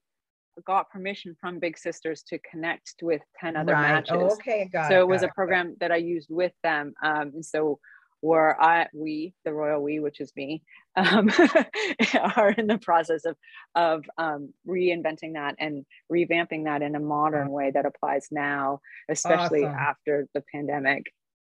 got 0.66 0.90
permission 0.90 1.36
from 1.40 1.60
Big 1.60 1.78
Sisters 1.78 2.24
to 2.30 2.40
connect 2.40 2.96
with 3.04 3.22
ten 3.40 3.56
other 3.56 3.74
right. 3.74 3.94
matches. 3.94 4.18
Oh, 4.18 4.34
okay, 4.34 4.70
got 4.74 4.90
so 4.90 4.98
it. 4.98 5.02
it 5.02 5.08
was 5.08 5.22
a 5.22 5.30
program 5.36 5.76
that 5.80 5.92
I 5.92 5.98
used 5.98 6.30
with 6.32 6.54
them. 6.64 6.94
Um, 7.04 7.32
and 7.36 7.46
so 7.46 7.80
where 8.22 8.60
I 8.60 8.88
we 8.94 9.34
the 9.46 9.54
royal 9.54 9.82
we 9.82 10.00
which 10.00 10.20
is 10.20 10.32
me 10.36 10.64
um, 10.96 11.30
are 12.36 12.50
in 12.52 12.68
the 12.68 12.80
process 12.80 13.26
of 13.26 13.36
of 13.76 14.06
um, 14.18 14.54
reinventing 14.68 15.34
that 15.34 15.56
and 15.60 15.86
revamping 16.12 16.66
that 16.66 16.82
in 16.82 16.96
a 16.96 17.00
modern 17.00 17.50
way 17.50 17.70
that 17.72 17.86
applies 17.86 18.28
now 18.32 18.80
especially 19.10 19.66
awesome. 19.66 19.78
after 19.78 20.28
the 20.34 20.44
pandemic 20.52 21.04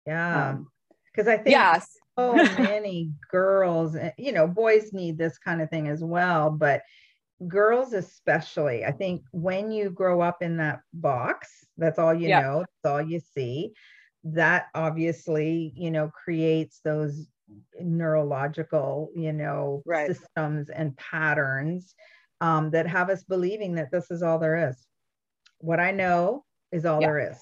yeah 0.06 0.56
because 1.18 1.28
I 1.28 1.36
think 1.36 1.50
yes 1.50 1.98
so 2.18 2.34
many 2.58 3.12
girls 3.30 3.94
eh, 3.96 4.10
you 4.18 4.32
know 4.32 4.46
boys 4.46 4.92
need 4.92 5.16
this 5.16 5.38
kind 5.38 5.62
of 5.62 5.70
thing 5.70 5.88
as 5.88 6.02
well 6.02 6.50
but 6.50 6.82
girls 7.46 7.92
especially 7.92 8.84
i 8.84 8.90
think 8.90 9.22
when 9.30 9.70
you 9.70 9.90
grow 9.90 10.20
up 10.20 10.42
in 10.42 10.56
that 10.56 10.80
box 10.92 11.48
that's 11.76 11.98
all 11.98 12.12
you 12.12 12.28
yeah. 12.28 12.40
know 12.40 12.58
that's 12.58 12.92
all 12.92 13.00
you 13.00 13.20
see 13.20 13.72
that 14.24 14.66
obviously 14.74 15.72
you 15.76 15.90
know 15.90 16.10
creates 16.10 16.80
those 16.84 17.26
neurological 17.80 19.10
you 19.14 19.32
know 19.32 19.82
right. 19.86 20.08
systems 20.08 20.68
and 20.68 20.96
patterns 20.96 21.94
um, 22.40 22.70
that 22.70 22.86
have 22.86 23.10
us 23.10 23.24
believing 23.24 23.74
that 23.76 23.90
this 23.90 24.10
is 24.10 24.22
all 24.22 24.38
there 24.38 24.68
is 24.68 24.76
what 25.58 25.80
i 25.80 25.92
know 25.92 26.44
is 26.72 26.84
all 26.84 27.00
yeah. 27.00 27.06
there 27.06 27.30
is 27.30 27.38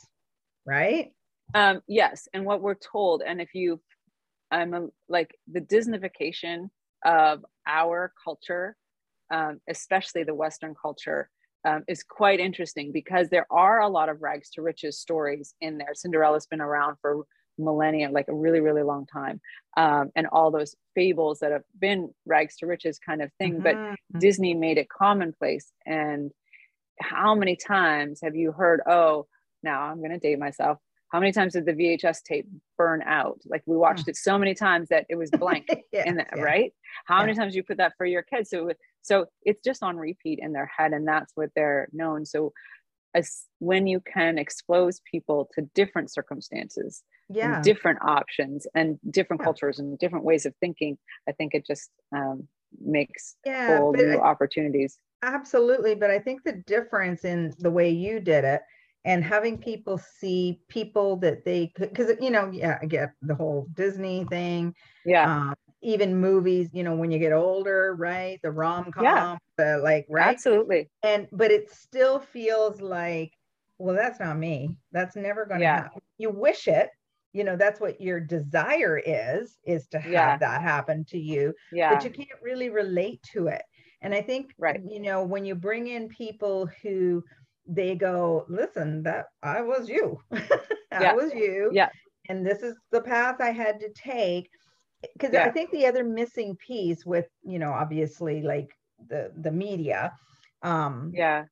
right 0.66 1.12
um, 1.54 1.80
yes 1.86 2.28
and 2.32 2.44
what 2.44 2.60
we're 2.60 2.74
told 2.74 3.22
and 3.26 3.40
if 3.40 3.54
you 3.54 3.80
i'm 4.50 4.74
a, 4.74 4.86
like 5.08 5.34
the 5.50 5.60
disneyfication 5.60 6.68
of 7.04 7.44
our 7.66 8.12
culture 8.24 8.76
um, 9.32 9.60
especially 9.68 10.22
the 10.22 10.34
western 10.34 10.74
culture 10.80 11.30
um, 11.66 11.82
is 11.88 12.04
quite 12.04 12.38
interesting 12.38 12.92
because 12.92 13.28
there 13.28 13.46
are 13.50 13.80
a 13.80 13.88
lot 13.88 14.08
of 14.08 14.22
rags 14.22 14.50
to 14.50 14.62
riches 14.62 15.00
stories 15.00 15.54
in 15.60 15.78
there. 15.78 15.94
Cinderella's 15.94 16.46
been 16.46 16.60
around 16.60 16.96
for 17.02 17.24
millennia, 17.58 18.10
like 18.10 18.28
a 18.28 18.34
really, 18.34 18.60
really 18.60 18.82
long 18.82 19.04
time. 19.06 19.40
Um, 19.76 20.10
and 20.14 20.28
all 20.28 20.50
those 20.50 20.76
fables 20.94 21.40
that 21.40 21.50
have 21.50 21.64
been 21.78 22.10
rags 22.24 22.56
to 22.58 22.66
riches 22.66 22.98
kind 22.98 23.20
of 23.20 23.32
thing. 23.38 23.60
Mm-hmm. 23.60 23.94
But 24.12 24.20
Disney 24.20 24.54
made 24.54 24.78
it 24.78 24.88
commonplace. 24.88 25.72
And 25.84 26.30
how 27.00 27.34
many 27.34 27.56
times 27.56 28.20
have 28.22 28.36
you 28.36 28.52
heard, 28.52 28.80
oh, 28.88 29.26
now 29.62 29.82
I'm 29.82 29.98
going 29.98 30.12
to 30.12 30.18
date 30.18 30.38
myself. 30.38 30.78
How 31.10 31.20
many 31.20 31.32
times 31.32 31.52
did 31.52 31.66
the 31.66 31.72
VHS 31.72 32.22
tape 32.22 32.48
burn 32.76 33.02
out? 33.06 33.40
Like 33.46 33.62
we 33.66 33.76
watched 33.76 34.06
mm. 34.06 34.08
it 34.08 34.16
so 34.16 34.38
many 34.38 34.54
times 34.54 34.88
that 34.88 35.06
it 35.08 35.16
was 35.16 35.30
blank 35.30 35.68
yes, 35.92 36.06
in 36.06 36.16
that, 36.16 36.30
yeah. 36.36 36.42
right? 36.42 36.72
How 37.06 37.20
yeah. 37.20 37.26
many 37.26 37.38
times 37.38 37.54
you 37.54 37.62
put 37.62 37.76
that 37.78 37.92
for 37.96 38.06
your 38.06 38.22
kids? 38.22 38.50
So 38.50 38.70
so 39.02 39.26
it's 39.42 39.62
just 39.62 39.84
on 39.84 39.96
repeat 39.96 40.40
in 40.42 40.52
their 40.52 40.66
head, 40.66 40.92
and 40.92 41.06
that's 41.06 41.32
what 41.36 41.50
they're 41.54 41.88
known. 41.92 42.26
So 42.26 42.52
as 43.14 43.44
when 43.60 43.86
you 43.86 44.00
can 44.00 44.36
expose 44.36 45.00
people 45.10 45.48
to 45.54 45.62
different 45.74 46.10
circumstances, 46.10 47.02
yeah, 47.28 47.62
different 47.62 48.00
options, 48.02 48.66
and 48.74 48.98
different 49.10 49.40
yeah. 49.40 49.44
cultures 49.44 49.78
and 49.78 49.98
different 49.98 50.24
ways 50.24 50.44
of 50.44 50.54
thinking, 50.60 50.98
I 51.28 51.32
think 51.32 51.54
it 51.54 51.64
just 51.64 51.90
um, 52.14 52.48
makes 52.80 53.36
yeah, 53.44 53.78
whole 53.78 53.92
new 53.92 54.18
I, 54.18 54.24
opportunities. 54.24 54.98
Absolutely, 55.22 55.94
but 55.94 56.10
I 56.10 56.18
think 56.18 56.42
the 56.42 56.62
difference 56.66 57.24
in 57.24 57.54
the 57.58 57.70
way 57.70 57.90
you 57.90 58.18
did 58.20 58.44
it 58.44 58.62
and 59.06 59.24
having 59.24 59.56
people 59.56 59.98
see 60.18 60.60
people 60.68 61.16
that 61.16 61.44
they 61.44 61.68
could 61.74 61.88
because 61.88 62.12
you 62.20 62.30
know 62.30 62.50
yeah 62.52 62.78
i 62.82 62.86
get 62.86 63.12
the 63.22 63.34
whole 63.34 63.66
disney 63.72 64.26
thing 64.28 64.74
yeah 65.06 65.48
um, 65.48 65.54
even 65.86 66.20
movies, 66.20 66.70
you 66.72 66.82
know, 66.82 66.96
when 66.96 67.12
you 67.12 67.18
get 67.20 67.32
older, 67.32 67.94
right? 67.94 68.40
The 68.42 68.50
rom 68.50 68.90
com, 68.90 69.04
yeah. 69.04 69.36
the 69.56 69.78
like, 69.78 70.04
right? 70.10 70.34
Absolutely. 70.34 70.90
And 71.04 71.28
but 71.30 71.52
it 71.52 71.70
still 71.70 72.18
feels 72.18 72.80
like, 72.80 73.32
well, 73.78 73.94
that's 73.94 74.18
not 74.18 74.36
me. 74.36 74.76
That's 74.90 75.14
never 75.14 75.46
going 75.46 75.60
to 75.60 75.64
yeah. 75.64 75.82
happen. 75.84 76.02
You 76.18 76.30
wish 76.30 76.66
it, 76.66 76.90
you 77.32 77.44
know, 77.44 77.56
that's 77.56 77.80
what 77.80 78.00
your 78.00 78.18
desire 78.18 78.98
is, 78.98 79.58
is 79.64 79.86
to 79.88 80.00
have 80.00 80.12
yeah. 80.12 80.38
that 80.38 80.62
happen 80.62 81.04
to 81.10 81.18
you. 81.18 81.54
Yeah. 81.70 81.94
But 81.94 82.02
you 82.02 82.10
can't 82.10 82.42
really 82.42 82.70
relate 82.70 83.22
to 83.32 83.46
it. 83.46 83.62
And 84.02 84.14
I 84.14 84.22
think, 84.22 84.54
right. 84.58 84.80
you 84.84 85.00
know, 85.00 85.22
when 85.22 85.44
you 85.44 85.54
bring 85.54 85.86
in 85.86 86.08
people 86.08 86.68
who 86.82 87.22
they 87.66 87.94
go, 87.94 88.44
listen, 88.48 89.02
that 89.02 89.26
I 89.42 89.60
was 89.60 89.88
you. 89.88 90.18
that 90.30 90.64
yeah. 90.92 91.12
was 91.12 91.32
you. 91.32 91.70
Yeah. 91.72 91.88
And 92.28 92.44
this 92.44 92.62
is 92.62 92.76
the 92.90 93.00
path 93.00 93.36
I 93.40 93.50
had 93.50 93.80
to 93.80 93.88
take 93.90 94.50
because 95.12 95.32
yeah. 95.32 95.44
I 95.44 95.50
think 95.50 95.70
the 95.70 95.86
other 95.86 96.04
missing 96.04 96.56
piece 96.56 97.04
with, 97.04 97.26
you 97.42 97.58
know, 97.58 97.72
obviously 97.72 98.42
like 98.42 98.70
the 99.08 99.32
the 99.40 99.50
media, 99.50 100.12
um, 100.62 101.12
yeah, 101.14 101.44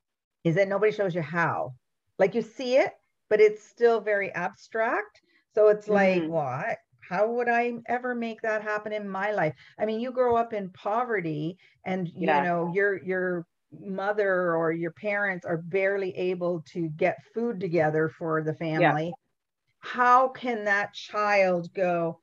is 0.45 0.57
that 0.57 0.69
nobody 0.69 0.93
shows 0.93 1.15
you 1.15 1.23
how. 1.23 1.75
Like 2.19 2.35
you 2.35 2.43
see 2.43 2.77
it, 2.77 2.93
but 3.29 3.41
it's 3.41 3.63
still 3.63 4.01
very 4.01 4.33
abstract. 4.33 5.21
So 5.55 5.69
it's 5.69 5.89
like, 5.89 6.23
mm-hmm. 6.23 6.33
what? 6.33 6.79
How 7.09 7.31
would 7.31 7.49
I 7.49 7.75
ever 7.87 8.15
make 8.15 8.41
that 8.43 8.63
happen 8.63 8.93
in 8.93 9.09
my 9.09 9.31
life? 9.33 9.55
I 9.79 9.85
mean, 9.85 10.01
you 10.01 10.11
grow 10.11 10.37
up 10.37 10.53
in 10.53 10.71
poverty, 10.71 11.59
and 11.85 12.09
you 12.09 12.27
yeah. 12.29 12.43
know 12.43 12.73
your 12.75 13.03
your 13.05 13.47
mother 13.81 14.55
or 14.55 14.73
your 14.73 14.93
parents 14.93 15.45
are 15.45 15.59
barely 15.59 16.17
able 16.17 16.63
to 16.73 16.89
get 16.91 17.19
food 17.35 17.61
together 17.61 18.09
for 18.09 18.43
the 18.43 18.55
family. 18.55 19.07
Yeah. 19.07 19.13
How 19.81 20.29
can 20.29 20.65
that 20.65 20.95
child 20.95 21.73
go? 21.75 22.21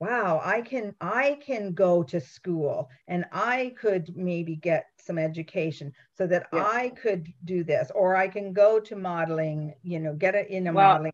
wow 0.00 0.40
i 0.44 0.60
can 0.60 0.94
i 1.00 1.38
can 1.44 1.72
go 1.72 2.02
to 2.02 2.20
school 2.20 2.88
and 3.08 3.24
i 3.32 3.72
could 3.80 4.14
maybe 4.16 4.56
get 4.56 4.86
some 4.98 5.18
education 5.18 5.92
so 6.14 6.26
that 6.26 6.46
yeah. 6.52 6.64
i 6.64 6.88
could 6.90 7.32
do 7.44 7.62
this 7.62 7.90
or 7.94 8.16
i 8.16 8.26
can 8.26 8.52
go 8.52 8.80
to 8.80 8.96
modeling 8.96 9.72
you 9.82 10.00
know 10.00 10.12
get 10.14 10.34
it 10.34 10.48
in 10.50 10.66
a 10.66 10.72
well, 10.72 10.94
modeling 10.94 11.12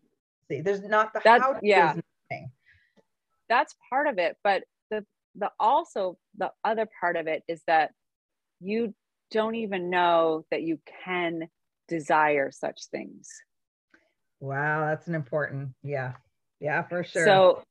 see 0.49 0.61
there's 0.61 0.81
not 0.81 1.13
the 1.13 1.21
that's, 1.23 1.43
how 1.43 1.55
yeah 1.61 1.93
thing. 2.29 2.51
that's 3.49 3.75
part 3.89 4.07
of 4.07 4.17
it 4.17 4.35
but 4.43 4.63
the 4.89 5.05
the 5.35 5.51
also 5.59 6.17
the 6.37 6.51
other 6.63 6.87
part 6.99 7.15
of 7.15 7.27
it 7.27 7.43
is 7.47 7.61
that 7.67 7.91
you 8.59 8.93
don't 9.31 9.55
even 9.55 9.89
know 9.89 10.45
that 10.51 10.61
you 10.61 10.79
can 11.03 11.47
desire 11.87 12.51
such 12.51 12.85
things. 12.91 13.29
Wow 14.39 14.87
that's 14.87 15.07
an 15.07 15.15
important 15.15 15.69
yeah 15.83 16.13
yeah 16.59 16.83
for 16.83 17.03
sure. 17.03 17.25
So 17.25 17.63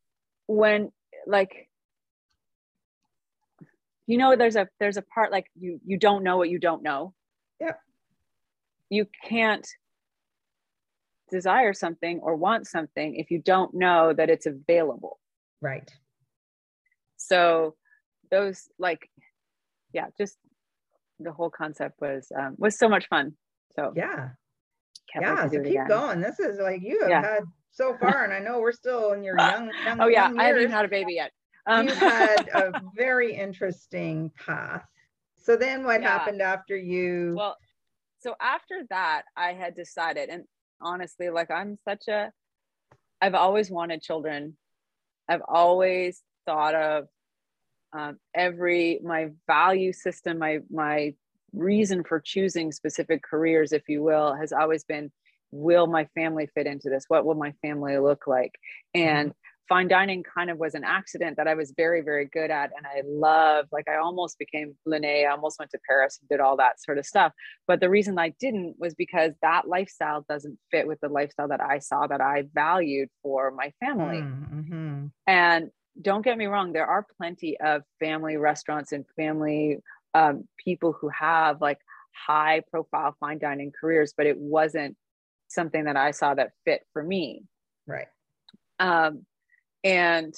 when 0.46 0.90
like 1.26 1.68
you 4.06 4.18
know 4.18 4.34
there's 4.36 4.56
a 4.56 4.68
there's 4.80 4.96
a 4.96 5.02
part 5.02 5.30
like 5.30 5.46
you 5.58 5.80
you 5.84 5.98
don't 5.98 6.24
know 6.24 6.36
what 6.36 6.50
you 6.50 6.58
don't 6.58 6.82
know. 6.82 7.14
Yeah 7.60 7.74
you 8.90 9.06
can't 9.24 9.66
desire 11.30 11.72
something 11.72 12.18
or 12.22 12.34
want 12.34 12.66
something 12.66 13.14
if 13.14 13.30
you 13.30 13.38
don't 13.38 13.72
know 13.72 14.12
that 14.12 14.28
it's 14.28 14.46
available. 14.46 15.18
Right. 15.62 15.88
So 17.16 17.76
those 18.30 18.68
like 18.78 19.08
yeah 19.92 20.06
just 20.18 20.36
the 21.20 21.32
whole 21.32 21.50
concept 21.50 22.00
was 22.00 22.30
um, 22.36 22.54
was 22.58 22.78
so 22.78 22.88
much 22.88 23.08
fun. 23.08 23.34
So 23.76 23.92
yeah. 23.94 24.30
yeah 25.20 25.44
so 25.44 25.50
keep 25.50 25.66
again. 25.66 25.88
going. 25.88 26.20
This 26.20 26.40
is 26.40 26.58
like 26.58 26.82
you 26.82 27.00
have 27.02 27.10
yeah. 27.10 27.22
had 27.22 27.42
so 27.70 27.96
far 28.00 28.24
and 28.24 28.32
i 28.32 28.40
know 28.40 28.58
we're 28.58 28.72
still 28.72 29.12
in 29.12 29.22
your 29.22 29.38
young, 29.38 29.70
young 29.84 30.00
oh 30.00 30.08
yeah 30.08 30.28
young 30.28 30.40
i 30.40 30.44
haven't 30.44 30.62
even 30.62 30.72
had 30.72 30.84
a 30.84 30.88
baby 30.88 31.14
yet. 31.14 31.30
Um, 31.66 31.88
you 31.88 31.94
had 31.94 32.48
a 32.54 32.72
very 32.96 33.34
interesting 33.34 34.32
path. 34.44 34.82
So 35.36 35.56
then 35.56 35.84
what 35.84 36.02
yeah. 36.02 36.08
happened 36.08 36.42
after 36.42 36.76
you 36.76 37.34
well 37.36 37.56
so 38.18 38.34
after 38.40 38.82
that 38.90 39.22
i 39.36 39.52
had 39.52 39.74
decided 39.74 40.28
and 40.28 40.44
honestly 40.80 41.30
like 41.30 41.50
i'm 41.50 41.78
such 41.88 42.08
a 42.08 42.30
i've 43.20 43.34
always 43.34 43.70
wanted 43.70 44.02
children. 44.02 44.56
I've 45.30 45.42
always 45.46 46.22
thought 46.44 46.74
of 46.74 47.06
um, 47.92 48.18
every 48.34 49.00
my 49.02 49.30
value 49.46 49.92
system 49.92 50.38
my 50.38 50.60
my 50.70 51.14
reason 51.52 52.04
for 52.04 52.20
choosing 52.20 52.70
specific 52.70 53.22
careers 53.22 53.72
if 53.72 53.88
you 53.88 54.02
will 54.02 54.34
has 54.34 54.52
always 54.52 54.84
been 54.84 55.10
will 55.50 55.86
my 55.86 56.04
family 56.14 56.48
fit 56.54 56.66
into 56.66 56.88
this 56.88 57.04
what 57.08 57.24
will 57.24 57.34
my 57.34 57.52
family 57.62 57.98
look 57.98 58.26
like 58.26 58.54
and 58.94 59.34
fine 59.70 59.86
dining 59.86 60.24
kind 60.24 60.50
of 60.50 60.58
was 60.58 60.74
an 60.74 60.82
accident 60.82 61.36
that 61.36 61.46
I 61.46 61.54
was 61.54 61.72
very, 61.76 62.00
very 62.00 62.26
good 62.26 62.50
at. 62.50 62.72
And 62.76 62.84
I 62.84 63.02
love, 63.06 63.66
like, 63.70 63.88
I 63.88 63.98
almost 63.98 64.36
became 64.36 64.76
Lene, 64.84 65.04
I 65.04 65.30
almost 65.30 65.60
went 65.60 65.70
to 65.70 65.78
Paris 65.88 66.18
and 66.20 66.28
did 66.28 66.40
all 66.40 66.56
that 66.56 66.82
sort 66.82 66.98
of 66.98 67.06
stuff. 67.06 67.32
But 67.68 67.78
the 67.78 67.88
reason 67.88 68.18
I 68.18 68.34
didn't 68.40 68.74
was 68.80 68.94
because 68.94 69.32
that 69.42 69.68
lifestyle 69.68 70.26
doesn't 70.28 70.58
fit 70.72 70.88
with 70.88 70.98
the 71.00 71.08
lifestyle 71.08 71.48
that 71.48 71.60
I 71.60 71.78
saw 71.78 72.08
that 72.08 72.20
I 72.20 72.46
valued 72.52 73.10
for 73.22 73.52
my 73.52 73.72
family. 73.78 74.22
Mm-hmm. 74.22 75.06
And 75.28 75.70
don't 76.00 76.22
get 76.22 76.38
me 76.38 76.46
wrong, 76.46 76.72
there 76.72 76.86
are 76.86 77.06
plenty 77.16 77.58
of 77.60 77.82
family 77.98 78.36
restaurants 78.36 78.92
and 78.92 79.04
family 79.16 79.78
um, 80.14 80.48
people 80.56 80.92
who 80.92 81.08
have 81.08 81.60
like 81.60 81.78
high 82.12 82.62
profile 82.70 83.16
fine 83.20 83.38
dining 83.38 83.72
careers, 83.78 84.12
but 84.16 84.26
it 84.26 84.38
wasn't 84.38 84.96
something 85.48 85.84
that 85.84 85.96
I 85.96 86.10
saw 86.12 86.34
that 86.34 86.52
fit 86.64 86.82
for 86.92 87.02
me. 87.02 87.44
Right. 87.86 88.08
Um, 88.78 89.26
and 89.84 90.34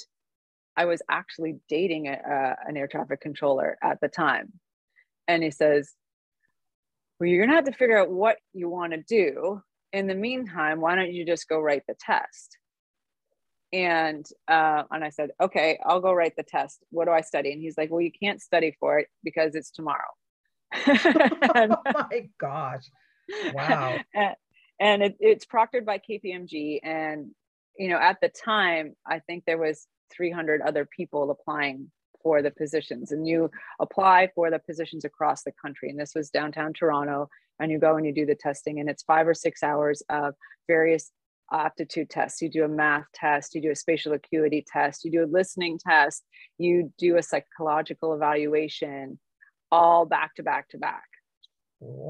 I 0.77 0.87
was 0.87 1.03
actually 1.11 1.61
dating 1.69 2.09
a, 2.09 2.13
a, 2.13 2.57
an 2.69 2.77
air 2.77 2.89
traffic 2.89 3.21
controller 3.21 3.77
at 3.83 4.01
the 4.01 4.09
time. 4.09 4.53
And 5.29 5.43
he 5.43 5.51
says, 5.51 5.93
Well, 7.19 7.29
you're 7.29 7.41
going 7.41 7.51
to 7.51 7.57
have 7.57 7.67
to 7.67 7.73
figure 7.73 7.99
out 7.99 8.11
what 8.11 8.39
you 8.53 8.69
want 8.69 8.93
to 8.93 9.03
do. 9.03 9.63
In 9.93 10.07
the 10.07 10.15
meantime, 10.15 10.81
why 10.81 10.95
don't 10.95 11.13
you 11.13 11.27
just 11.27 11.49
go 11.49 11.61
write 11.61 11.83
the 11.87 11.95
test? 12.01 12.57
And 13.73 14.27
uh, 14.49 14.83
and 14.91 15.03
I 15.03 15.09
said, 15.11 15.31
okay, 15.41 15.79
I'll 15.85 16.01
go 16.01 16.13
write 16.13 16.37
the 16.37 16.43
test. 16.43 16.85
What 16.91 17.07
do 17.07 17.13
I 17.13 17.23
study? 17.23 17.53
And 17.53 17.63
he's 17.63 17.79
like, 17.79 17.91
well, 17.91 18.01
you 18.01 18.13
can't 18.13 18.41
study 18.41 18.77
for 18.79 18.99
it 18.99 19.09
because 19.25 19.55
it's 19.55 19.71
tomorrow. 19.71 20.01
and, 20.87 21.01
oh 21.73 21.77
my 21.95 22.29
gosh! 22.39 22.85
Wow. 23.55 23.99
and, 24.15 24.35
and 24.79 25.03
it, 25.03 25.17
it's 25.21 25.47
proctored 25.47 25.87
by 25.87 25.99
KPMG, 25.99 26.81
and 26.83 27.31
you 27.79 27.89
know, 27.89 27.99
at 27.99 28.19
the 28.21 28.29
time, 28.29 28.95
I 29.07 29.21
think 29.21 29.45
there 29.47 29.59
was 29.59 29.87
300 30.15 30.61
other 30.61 30.85
people 30.85 31.31
applying 31.31 31.91
for 32.23 32.43
the 32.43 32.51
positions 32.51 33.13
and 33.13 33.27
you 33.27 33.51
apply 33.81 34.29
for 34.35 34.51
the 34.51 34.59
positions 34.59 35.05
across 35.05 35.43
the 35.43 35.53
country. 35.53 35.91
And 35.91 35.99
this 35.99 36.15
was 36.15 36.31
downtown 36.31 36.73
Toronto 36.73 37.29
and 37.59 37.71
you 37.71 37.79
go 37.79 37.97
and 37.97 38.07
you 38.07 38.13
do 38.13 38.27
the 38.27 38.35
testing 38.35 38.81
and 38.81 38.89
it's 38.89 39.03
five 39.03 39.27
or 39.27 39.35
six 39.35 39.63
hours 39.63 40.03
of 40.09 40.35
various 40.69 41.11
aptitude 41.53 42.11
tests. 42.11 42.41
You 42.41 42.49
do 42.49 42.65
a 42.65 42.69
math 42.69 43.05
test, 43.15 43.55
you 43.55 43.61
do 43.61 43.71
a 43.71 43.77
spatial 43.77 44.13
acuity 44.13 44.65
test, 44.67 45.05
you 45.05 45.11
do 45.11 45.25
a 45.25 45.27
listening 45.27 45.79
test, 45.79 46.25
you 46.59 46.93
do 46.99 47.17
a 47.17 47.23
psychological 47.23 48.15
evaluation, 48.15 49.19
all 49.71 50.07
back 50.07 50.35
to 50.37 50.43
back 50.43 50.69
to 50.71 50.79
back. 50.79 51.05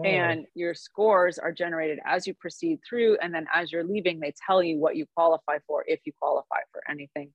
And 0.05 0.47
your 0.55 0.75
scores 0.75 1.39
are 1.39 1.51
generated 1.51 1.99
as 2.05 2.27
you 2.27 2.35
proceed 2.35 2.81
through 2.87 3.17
and 3.23 3.35
then 3.35 3.47
as 3.55 3.73
you're 3.73 3.85
leaving 3.85 4.21
they 4.21 4.35
tell 4.47 4.63
you 4.63 4.79
what 4.79 4.97
you 4.97 5.07
qualify 5.17 5.59
for 5.67 5.83
if 5.87 6.01
you 6.05 6.13
qualify 6.21 6.59
for 6.73 6.83
anything 6.91 7.33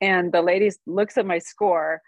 and 0.00 0.32
the 0.32 0.42
lady 0.42 0.70
looks 0.86 1.16
at 1.16 1.26
my 1.26 1.38
score 1.38 2.00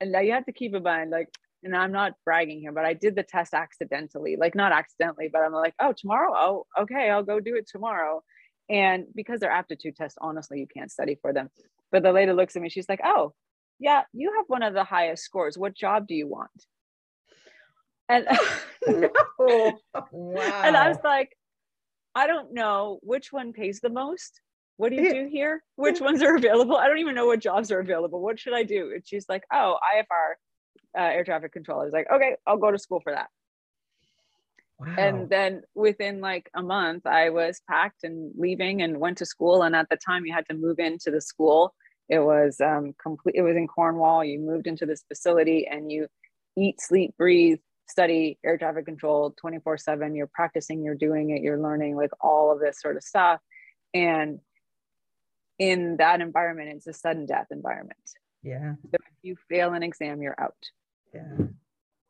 and 0.00 0.12
now 0.12 0.20
you 0.20 0.32
have 0.32 0.46
to 0.46 0.52
keep 0.52 0.74
in 0.74 0.82
mind 0.82 1.10
like 1.10 1.28
and 1.64 1.74
i'm 1.74 1.92
not 1.92 2.12
bragging 2.24 2.60
here 2.60 2.72
but 2.72 2.84
i 2.84 2.94
did 2.94 3.16
the 3.16 3.22
test 3.22 3.54
accidentally 3.54 4.36
like 4.36 4.54
not 4.54 4.72
accidentally 4.72 5.28
but 5.32 5.42
i'm 5.42 5.52
like 5.52 5.74
oh 5.80 5.92
tomorrow 5.96 6.32
oh 6.36 6.66
okay 6.78 7.10
i'll 7.10 7.24
go 7.24 7.40
do 7.40 7.56
it 7.56 7.66
tomorrow 7.66 8.22
and 8.72 9.04
because 9.14 9.38
they're 9.38 9.50
aptitude 9.50 9.94
tests 9.94 10.18
honestly 10.20 10.58
you 10.58 10.66
can't 10.66 10.90
study 10.90 11.16
for 11.20 11.32
them 11.32 11.48
but 11.92 12.02
the 12.02 12.12
lady 12.12 12.32
looks 12.32 12.56
at 12.56 12.62
me 12.62 12.68
she's 12.68 12.88
like 12.88 13.00
oh 13.04 13.32
yeah 13.78 14.02
you 14.12 14.32
have 14.36 14.46
one 14.48 14.62
of 14.62 14.74
the 14.74 14.84
highest 14.84 15.22
scores 15.22 15.56
what 15.56 15.76
job 15.76 16.06
do 16.08 16.14
you 16.14 16.26
want 16.26 16.50
and 18.12 18.26
no. 18.86 19.10
wow. 20.12 20.62
and 20.64 20.76
I 20.76 20.88
was 20.88 20.98
like, 21.02 21.36
I 22.14 22.26
don't 22.26 22.52
know 22.52 22.98
which 23.02 23.32
one 23.32 23.52
pays 23.52 23.80
the 23.80 23.88
most. 23.88 24.40
What 24.76 24.90
do 24.90 24.96
you 24.96 25.12
do 25.12 25.28
here? 25.32 25.62
Which 25.76 26.00
ones 26.00 26.22
are 26.22 26.36
available? 26.36 26.76
I 26.76 26.88
don't 26.88 26.98
even 26.98 27.14
know 27.14 27.26
what 27.26 27.40
jobs 27.40 27.70
are 27.72 27.80
available. 27.80 28.20
What 28.20 28.38
should 28.38 28.54
I 28.54 28.64
do? 28.64 28.92
And 28.94 29.02
she's 29.06 29.26
like, 29.28 29.44
oh, 29.52 29.78
IFR, 29.96 31.00
uh, 31.00 31.04
air 31.04 31.24
traffic 31.24 31.52
control. 31.52 31.80
I 31.80 31.84
was 31.84 31.92
like, 31.92 32.06
okay, 32.12 32.36
I'll 32.46 32.58
go 32.58 32.70
to 32.70 32.78
school 32.78 33.00
for 33.00 33.12
that. 33.12 33.28
Wow. 34.86 34.94
And 34.98 35.30
then 35.30 35.62
within 35.74 36.20
like 36.20 36.50
a 36.54 36.62
month, 36.62 37.06
I 37.06 37.30
was 37.30 37.60
packed 37.68 38.04
and 38.04 38.32
leaving 38.36 38.82
and 38.82 38.98
went 38.98 39.18
to 39.18 39.26
school. 39.26 39.62
And 39.62 39.76
at 39.76 39.88
the 39.88 39.96
time, 39.96 40.26
you 40.26 40.32
had 40.32 40.48
to 40.48 40.56
move 40.56 40.78
into 40.78 41.10
the 41.10 41.20
school. 41.20 41.74
It 42.08 42.18
was 42.18 42.60
um, 42.60 42.94
complete. 43.00 43.36
It 43.36 43.42
was 43.42 43.56
in 43.56 43.68
Cornwall. 43.68 44.24
You 44.24 44.40
moved 44.40 44.66
into 44.66 44.86
this 44.86 45.04
facility 45.06 45.68
and 45.70 45.90
you 45.90 46.08
eat, 46.56 46.80
sleep, 46.80 47.14
breathe 47.16 47.58
study 47.88 48.38
air 48.44 48.56
traffic 48.56 48.86
control 48.86 49.34
24 49.38 49.76
7 49.76 50.14
you're 50.14 50.30
practicing 50.32 50.82
you're 50.82 50.94
doing 50.94 51.30
it 51.30 51.42
you're 51.42 51.60
learning 51.60 51.96
like 51.96 52.10
all 52.20 52.50
of 52.50 52.60
this 52.60 52.80
sort 52.80 52.96
of 52.96 53.02
stuff 53.02 53.40
and 53.92 54.38
in 55.58 55.96
that 55.98 56.20
environment 56.20 56.70
it's 56.70 56.86
a 56.86 56.92
sudden 56.92 57.26
death 57.26 57.48
environment 57.50 57.98
yeah 58.42 58.74
so 58.90 58.94
if 58.94 59.14
you 59.22 59.36
fail 59.48 59.74
an 59.74 59.82
exam 59.82 60.22
you're 60.22 60.40
out 60.40 60.56
yeah 61.12 61.46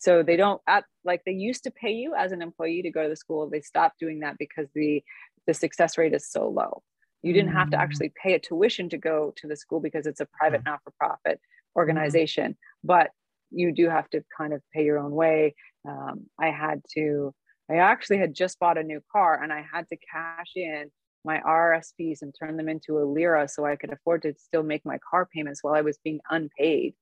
so 0.02 0.22
they 0.22 0.36
don't 0.36 0.60
at 0.66 0.84
like 1.04 1.22
they 1.24 1.32
used 1.32 1.64
to 1.64 1.70
pay 1.70 1.92
you 1.92 2.14
as 2.14 2.32
an 2.32 2.42
employee 2.42 2.82
to 2.82 2.90
go 2.90 3.02
to 3.02 3.08
the 3.08 3.16
school 3.16 3.48
they 3.48 3.60
stopped 3.60 3.98
doing 3.98 4.20
that 4.20 4.36
because 4.38 4.68
the 4.74 5.02
the 5.46 5.54
success 5.54 5.98
rate 5.98 6.14
is 6.14 6.30
so 6.30 6.48
low 6.48 6.82
you 7.22 7.32
didn't 7.32 7.52
have 7.52 7.70
to 7.70 7.76
mm. 7.76 7.80
actually 7.80 8.12
pay 8.20 8.34
a 8.34 8.38
tuition 8.38 8.88
to 8.88 8.98
go 8.98 9.32
to 9.36 9.46
the 9.46 9.56
school 9.56 9.80
because 9.80 10.06
it's 10.06 10.20
a 10.20 10.26
private 10.38 10.62
not-for-profit 10.64 11.40
organization 11.76 12.56
but 12.84 13.10
you 13.52 13.72
do 13.72 13.88
have 13.88 14.08
to 14.10 14.24
kind 14.36 14.52
of 14.52 14.62
pay 14.74 14.84
your 14.84 14.98
own 14.98 15.12
way. 15.12 15.54
Um, 15.88 16.26
I 16.38 16.48
had 16.48 16.82
to, 16.94 17.34
I 17.70 17.76
actually 17.76 18.18
had 18.18 18.34
just 18.34 18.58
bought 18.58 18.78
a 18.78 18.82
new 18.82 19.00
car 19.12 19.40
and 19.42 19.52
I 19.52 19.64
had 19.72 19.86
to 19.90 19.96
cash 20.12 20.52
in 20.56 20.90
my 21.24 21.38
RSPs 21.38 22.22
and 22.22 22.34
turn 22.36 22.56
them 22.56 22.68
into 22.68 22.98
a 22.98 23.04
LIRA 23.04 23.48
so 23.48 23.64
I 23.64 23.76
could 23.76 23.92
afford 23.92 24.22
to 24.22 24.34
still 24.38 24.62
make 24.62 24.84
my 24.84 24.98
car 25.08 25.28
payments 25.32 25.62
while 25.62 25.74
I 25.74 25.82
was 25.82 25.98
being 26.02 26.20
unpaid 26.30 26.94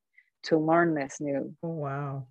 to 0.44 0.58
learn 0.58 0.94
this 0.94 1.16
new. 1.20 1.54
Oh, 1.62 1.68
wow. 1.68 2.26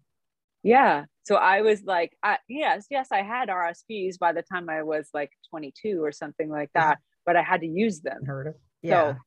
Yeah. 0.63 1.05
So 1.23 1.35
I 1.35 1.61
was 1.61 1.83
like, 1.83 2.17
I, 2.23 2.37
yes, 2.47 2.87
yes, 2.89 3.09
I 3.11 3.21
had 3.21 3.49
RSPs 3.49 4.17
by 4.19 4.33
the 4.33 4.41
time 4.41 4.69
I 4.69 4.83
was 4.83 5.09
like 5.13 5.31
22 5.49 6.03
or 6.03 6.11
something 6.11 6.49
like 6.49 6.71
that, 6.73 6.99
but 7.25 7.35
I 7.35 7.41
had 7.41 7.61
to 7.61 7.67
use 7.67 8.01
them. 8.01 8.25
Heard 8.25 8.47
of. 8.47 8.55
Yeah. 8.81 9.13
So, 9.13 9.17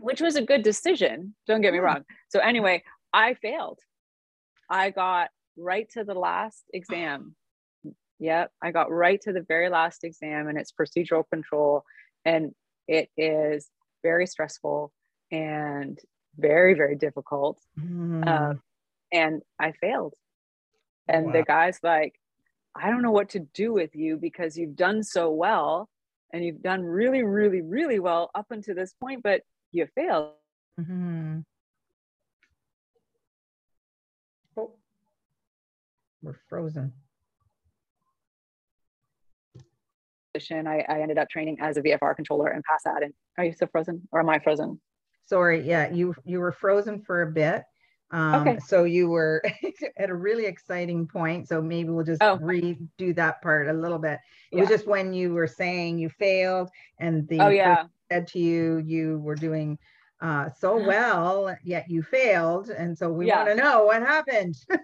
which 0.00 0.20
was 0.20 0.36
a 0.36 0.42
good 0.42 0.62
decision. 0.62 1.34
Don't 1.46 1.60
get 1.60 1.72
me 1.72 1.80
wrong. 1.80 2.04
So 2.28 2.38
anyway, 2.38 2.84
I 3.12 3.34
failed. 3.34 3.80
I 4.70 4.90
got 4.90 5.30
right 5.56 5.88
to 5.94 6.04
the 6.04 6.14
last 6.14 6.64
exam. 6.72 7.34
Yep, 8.20 8.50
I 8.62 8.72
got 8.72 8.90
right 8.90 9.20
to 9.22 9.32
the 9.32 9.42
very 9.46 9.68
last 9.68 10.02
exam, 10.02 10.48
and 10.48 10.58
it's 10.58 10.72
procedural 10.72 11.24
control, 11.32 11.84
and 12.24 12.52
it 12.88 13.10
is 13.16 13.68
very 14.02 14.26
stressful 14.26 14.92
and 15.30 15.98
very 16.36 16.74
very 16.74 16.96
difficult. 16.96 17.60
Mm. 17.78 18.26
Uh, 18.26 18.54
and 19.12 19.42
I 19.60 19.72
failed. 19.72 20.14
And 21.08 21.26
wow. 21.26 21.32
the 21.32 21.42
guy's 21.42 21.78
like, 21.82 22.18
I 22.74 22.90
don't 22.90 23.02
know 23.02 23.10
what 23.10 23.30
to 23.30 23.40
do 23.40 23.72
with 23.72 23.96
you 23.96 24.16
because 24.16 24.56
you've 24.56 24.76
done 24.76 25.02
so 25.02 25.30
well, 25.30 25.88
and 26.32 26.44
you've 26.44 26.62
done 26.62 26.82
really 26.82 27.22
really 27.22 27.62
really 27.62 27.98
well 27.98 28.30
up 28.34 28.46
until 28.50 28.74
this 28.74 28.92
point, 29.00 29.22
but 29.22 29.42
you 29.72 29.86
failed. 29.94 30.32
Mm-hmm. 30.80 31.40
We're 36.22 36.36
frozen. 36.48 36.92
I, 40.50 40.84
I 40.88 41.00
ended 41.00 41.18
up 41.18 41.28
training 41.28 41.58
as 41.60 41.76
a 41.78 41.82
VFR 41.82 42.14
controller 42.14 42.48
and 42.48 42.62
passed 42.62 42.84
that. 42.84 43.02
And 43.02 43.12
are 43.36 43.44
you 43.44 43.52
still 43.52 43.66
frozen 43.72 44.06
or 44.12 44.20
am 44.20 44.28
I 44.28 44.38
frozen? 44.38 44.80
Sorry, 45.26 45.66
yeah, 45.66 45.92
you 45.92 46.14
you 46.24 46.38
were 46.38 46.52
frozen 46.52 47.02
for 47.02 47.22
a 47.22 47.26
bit. 47.26 47.64
Um, 48.10 48.48
okay. 48.48 48.58
So 48.66 48.84
you 48.84 49.08
were 49.08 49.42
at 49.98 50.10
a 50.10 50.14
really 50.14 50.46
exciting 50.46 51.06
point. 51.06 51.48
So 51.48 51.60
maybe 51.60 51.90
we'll 51.90 52.04
just 52.04 52.22
oh. 52.22 52.38
redo 52.38 53.14
that 53.16 53.42
part 53.42 53.68
a 53.68 53.72
little 53.72 53.98
bit. 53.98 54.18
It 54.50 54.56
yeah. 54.56 54.60
was 54.60 54.68
just 54.68 54.86
when 54.86 55.12
you 55.12 55.34
were 55.34 55.46
saying 55.46 55.98
you 55.98 56.08
failed 56.08 56.70
and 56.98 57.28
the 57.28 57.40
oh, 57.40 57.48
yeah. 57.48 57.84
said 58.10 58.28
to 58.28 58.38
you 58.38 58.78
you 58.78 59.18
were 59.18 59.34
doing 59.34 59.78
uh, 60.20 60.48
so 60.58 60.76
well, 60.86 61.56
yet 61.62 61.88
you 61.88 62.02
failed. 62.02 62.70
And 62.70 62.96
so 62.96 63.10
we 63.10 63.26
Yeah. 63.26 63.44
want 63.44 63.50
to 63.50 63.62
know 63.62 63.84
what 63.84 64.02
happened. 64.02 64.56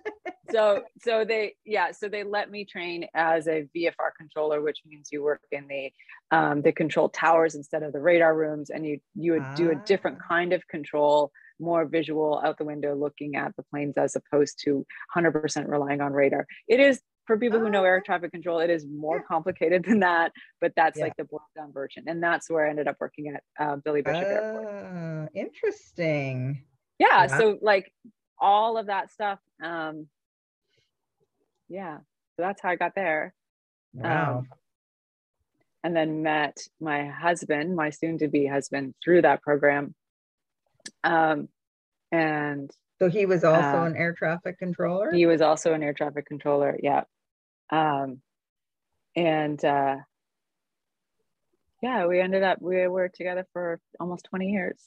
so 0.50 0.84
so 1.02 1.24
they 1.24 1.54
yeah 1.64 1.90
so 1.90 2.06
they 2.06 2.22
let 2.22 2.50
me 2.50 2.66
train 2.66 3.06
as 3.14 3.48
a 3.48 3.66
vfr 3.74 4.10
controller 4.16 4.60
which 4.60 4.80
means 4.86 5.08
you 5.10 5.22
work 5.22 5.40
in 5.50 5.66
the 5.68 5.90
um, 6.30 6.60
the 6.60 6.70
control 6.70 7.08
towers 7.08 7.54
instead 7.54 7.82
of 7.82 7.94
the 7.94 8.00
radar 8.00 8.36
rooms 8.36 8.68
and 8.68 8.86
you 8.86 9.00
you 9.14 9.32
would 9.32 9.54
do 9.56 9.70
a 9.70 9.74
different 9.74 10.18
Ah. 10.20 10.28
kind 10.28 10.52
of 10.52 10.66
control 10.68 11.32
more 11.60 11.84
visual 11.84 12.40
out 12.44 12.58
the 12.58 12.64
window 12.64 12.94
looking 12.94 13.36
at 13.36 13.54
the 13.56 13.62
planes 13.70 13.96
as 13.96 14.16
opposed 14.16 14.58
to 14.64 14.84
100% 15.16 15.68
relying 15.68 16.00
on 16.00 16.12
radar 16.12 16.46
it 16.68 16.80
is 16.80 17.00
for 17.26 17.38
people 17.38 17.58
who 17.58 17.70
know 17.70 17.84
air 17.84 17.98
Ah. 18.02 18.06
traffic 18.06 18.32
control 18.32 18.58
it 18.60 18.70
is 18.70 18.86
more 18.86 19.16
Yeah. 19.18 19.22
complicated 19.28 19.84
than 19.84 20.00
that 20.00 20.32
but 20.60 20.72
that's 20.76 20.98
Yeah. 20.98 21.04
like 21.04 21.16
the 21.16 21.24
boiled 21.24 21.42
down 21.56 21.72
version 21.72 22.04
and 22.06 22.22
that's 22.22 22.50
where 22.50 22.66
i 22.66 22.70
ended 22.70 22.88
up 22.88 22.96
working 23.00 23.28
at 23.28 23.42
uh, 23.58 23.76
billy 23.76 24.02
bishop 24.02 24.28
airport 24.30 24.66
Ah, 24.68 25.26
interesting. 25.34 26.64
yeah 26.98 27.24
Yeah. 27.24 27.38
so 27.38 27.58
like 27.62 27.92
all 28.38 28.76
of 28.76 28.86
that 28.86 29.10
stuff 29.10 29.38
um 29.62 30.08
yeah 31.68 31.98
so 31.98 32.38
that's 32.38 32.60
how 32.62 32.68
i 32.70 32.76
got 32.76 32.94
there 32.94 33.32
Wow. 33.96 34.38
Um, 34.38 34.48
and 35.84 35.94
then 35.94 36.22
met 36.22 36.56
my 36.80 37.06
husband 37.06 37.76
my 37.76 37.90
soon 37.90 38.18
to 38.18 38.26
be 38.28 38.44
husband 38.46 38.94
through 39.04 39.22
that 39.22 39.40
program 39.42 39.94
um 41.02 41.48
and 42.12 42.70
so 43.00 43.08
he 43.08 43.26
was 43.26 43.44
also 43.44 43.78
uh, 43.78 43.84
an 43.84 43.96
air 43.96 44.12
traffic 44.12 44.58
controller? 44.58 45.12
he 45.12 45.26
was 45.26 45.40
also 45.40 45.72
an 45.72 45.82
air 45.82 45.92
traffic 45.94 46.26
controller 46.26 46.78
yeah 46.82 47.02
um 47.70 48.20
and 49.16 49.64
uh 49.64 49.96
yeah 51.82 52.06
we 52.06 52.20
ended 52.20 52.42
up 52.42 52.60
we 52.60 52.86
were 52.88 53.08
together 53.08 53.46
for 53.52 53.80
almost 54.00 54.26
20 54.30 54.46
years 54.50 54.86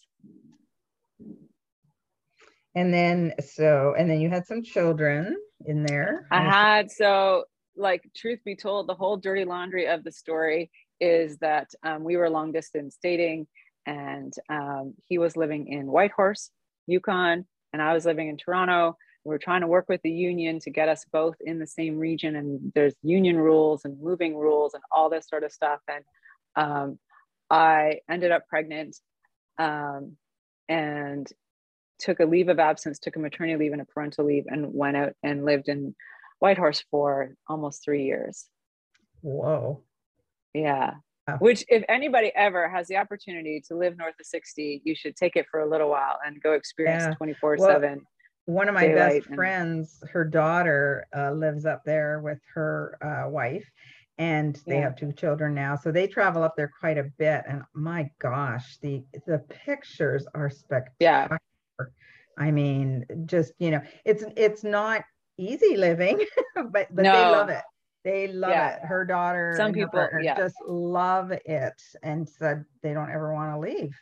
and 2.75 2.93
then 2.93 3.33
so 3.43 3.95
and 3.97 4.09
then 4.09 4.21
you 4.21 4.29
had 4.29 4.45
some 4.45 4.61
children 4.61 5.35
in 5.65 5.83
there. 5.83 6.27
I 6.31 6.41
had 6.41 6.91
so 6.91 7.45
like 7.75 8.03
truth 8.15 8.39
be 8.45 8.55
told, 8.55 8.87
the 8.87 8.93
whole 8.93 9.17
dirty 9.17 9.45
laundry 9.45 9.87
of 9.87 10.03
the 10.03 10.11
story 10.11 10.71
is 10.99 11.37
that 11.37 11.69
um, 11.83 12.03
we 12.03 12.17
were 12.17 12.29
long 12.29 12.51
distance 12.51 12.97
dating, 13.01 13.47
and 13.87 14.33
um, 14.49 14.93
he 15.07 15.17
was 15.17 15.37
living 15.37 15.67
in 15.67 15.87
Whitehorse, 15.87 16.51
Yukon, 16.85 17.45
and 17.73 17.81
I 17.81 17.93
was 17.93 18.05
living 18.05 18.27
in 18.27 18.37
Toronto. 18.37 18.97
We 19.23 19.29
were 19.29 19.39
trying 19.39 19.61
to 19.61 19.67
work 19.67 19.85
with 19.89 20.01
the 20.03 20.11
union 20.11 20.59
to 20.59 20.69
get 20.69 20.89
us 20.89 21.05
both 21.11 21.35
in 21.39 21.57
the 21.57 21.65
same 21.65 21.97
region, 21.97 22.35
and 22.35 22.71
there's 22.75 22.93
union 23.01 23.37
rules 23.37 23.85
and 23.85 23.99
moving 23.99 24.35
rules 24.35 24.73
and 24.73 24.83
all 24.91 25.09
this 25.09 25.27
sort 25.27 25.43
of 25.43 25.53
stuff. 25.53 25.79
And 25.87 26.03
um, 26.55 26.99
I 27.49 28.01
ended 28.09 28.31
up 28.31 28.47
pregnant, 28.47 28.97
um, 29.57 30.17
and 30.69 31.27
took 31.99 32.19
a 32.19 32.25
leave 32.25 32.49
of 32.49 32.59
absence, 32.59 32.99
took 32.99 33.15
a 33.15 33.19
maternity 33.19 33.57
leave 33.57 33.71
and 33.71 33.81
a 33.81 33.85
parental 33.85 34.25
leave, 34.25 34.45
and 34.47 34.73
went 34.73 34.97
out 34.97 35.13
and 35.23 35.45
lived 35.45 35.69
in 35.69 35.95
Whitehorse 36.39 36.83
for 36.91 37.35
almost 37.47 37.83
three 37.83 38.03
years. 38.03 38.45
Whoa. 39.21 39.81
Yeah. 40.53 40.95
Wow. 41.27 41.37
Which, 41.39 41.65
if 41.67 41.83
anybody 41.89 42.31
ever 42.35 42.69
has 42.69 42.87
the 42.87 42.95
opportunity 42.97 43.61
to 43.67 43.75
live 43.75 43.97
north 43.97 44.15
of 44.19 44.25
60, 44.25 44.81
you 44.85 44.95
should 44.95 45.15
take 45.17 45.35
it 45.35 45.45
for 45.51 45.59
a 45.59 45.69
little 45.69 45.89
while 45.89 46.17
and 46.25 46.41
go 46.41 46.53
experience 46.53 47.03
Yeah. 47.03 47.15
24 47.15 47.57
Well, 47.59 47.69
7. 47.69 48.01
One 48.45 48.69
of 48.69 48.75
my 48.75 48.87
best 48.87 49.27
and- 49.27 49.35
friends, 49.35 50.01
her 50.13 50.23
daughter 50.23 51.05
uh, 51.15 51.31
lives 51.31 51.65
up 51.65 51.83
there 51.85 52.21
with 52.21 52.39
her 52.53 52.97
uh, 53.01 53.29
wife, 53.29 53.69
and 54.17 54.55
they 54.65 54.75
Yeah. 54.75 54.83
have 54.83 54.95
two 54.95 55.11
children 55.11 55.53
now. 55.53 55.75
So 55.75 55.91
they 55.91 56.07
travel 56.07 56.43
up 56.43 56.55
there 56.55 56.71
quite 56.79 56.97
a 56.97 57.03
bit. 57.17 57.43
And 57.45 57.61
my 57.73 58.09
gosh, 58.19 58.77
the 58.77 59.03
the 59.25 59.39
pictures 59.49 60.25
are 60.33 60.49
spectacular. 60.49 61.39
Yeah. 61.79 61.85
I 62.37 62.51
mean, 62.51 63.05
just 63.25 63.51
you 63.59 63.71
know, 63.71 63.81
it's 64.05 64.23
it's 64.37 64.63
not 64.63 65.03
easy 65.37 65.75
living, 65.75 66.25
but 66.55 66.87
but 66.95 66.95
they 66.95 67.03
love 67.03 67.49
it. 67.49 67.63
They 68.07 68.27
love 68.29 68.51
Yeah. 68.51 68.75
it. 68.77 68.85
Her 68.85 69.03
daughter 69.03 69.53
Some 69.57 69.73
people- 69.73 69.91
partner 69.91 70.21
yeah. 70.21 70.35
just 70.37 70.55
love 70.65 71.31
it 71.33 71.81
and 72.01 72.27
said 72.29 72.63
they 72.81 72.93
don't 72.93 73.11
ever 73.11 73.33
want 73.33 73.53
to 73.53 73.59
leave. 73.59 73.99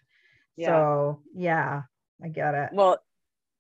Yeah. 0.56 0.68
So 0.68 1.24
yeah, 1.34 1.82
I 2.24 2.28
get 2.28 2.54
it. 2.54 2.70
Well, 2.72 3.00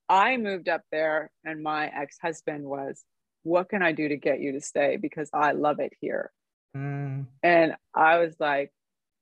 I 0.08 0.38
moved 0.38 0.70
up 0.70 0.84
there, 0.92 1.32
and 1.44 1.64
my 1.64 1.88
ex 1.88 2.20
husband 2.22 2.64
was, 2.64 3.04
What 3.42 3.70
can 3.70 3.82
I 3.82 3.92
do 3.92 4.08
to 4.08 4.18
get 4.18 4.40
you 4.40 4.52
to 4.52 4.62
stay? 4.62 4.98
Because 4.98 5.32
I 5.34 5.52
love 5.54 5.80
it 5.80 5.94
here. 6.00 6.32
Mm, 6.78 7.26
And 7.42 7.76
I 7.96 8.20
was 8.20 8.40
like, 8.40 8.72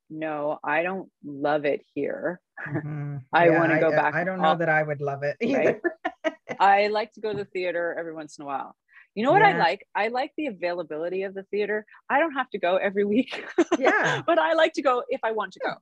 No, 0.10 0.60
I 0.62 0.84
don't 0.84 1.10
love 1.24 1.64
it 1.64 1.86
here. 1.96 2.42
mhm. 2.68 3.22
I 3.34 3.50
wanna 3.50 3.80
go 3.80 3.92
I- 3.94 3.96
back 3.96 4.14
I 4.14 4.26
don't 4.26 4.42
know 4.42 4.56
that 4.58 4.68
I 4.70 4.84
would 4.84 5.00
love 5.00 5.24
it 5.24 5.38
Right? 5.42 5.80
either. 5.80 5.82
I 6.60 6.88
like 6.88 7.14
to 7.14 7.22
go 7.22 7.32
to 7.32 7.38
the 7.38 7.46
theater 7.46 7.96
every 7.98 8.14
once 8.14 8.38
in 8.38 8.44
a 8.44 8.46
while. 8.46 8.76
You 9.16 9.24
know 9.24 9.32
what 9.32 9.44
I 9.44 9.58
like? 9.58 9.88
I 9.94 10.08
like 10.08 10.32
the 10.38 10.48
availability 10.48 11.24
of 11.24 11.34
the 11.36 11.44
theater. 11.44 11.86
I 12.10 12.20
don't 12.20 12.34
have 12.34 12.50
to 12.52 12.58
go 12.58 12.78
every 12.78 13.06
week. 13.06 13.46
Yeah. 13.80 14.22
but 14.26 14.40
I 14.40 14.54
like 14.54 14.74
to 14.74 14.82
go 14.82 15.04
if 15.10 15.20
I 15.24 15.32
want 15.32 15.54
to 15.54 15.60
go. 15.60 15.74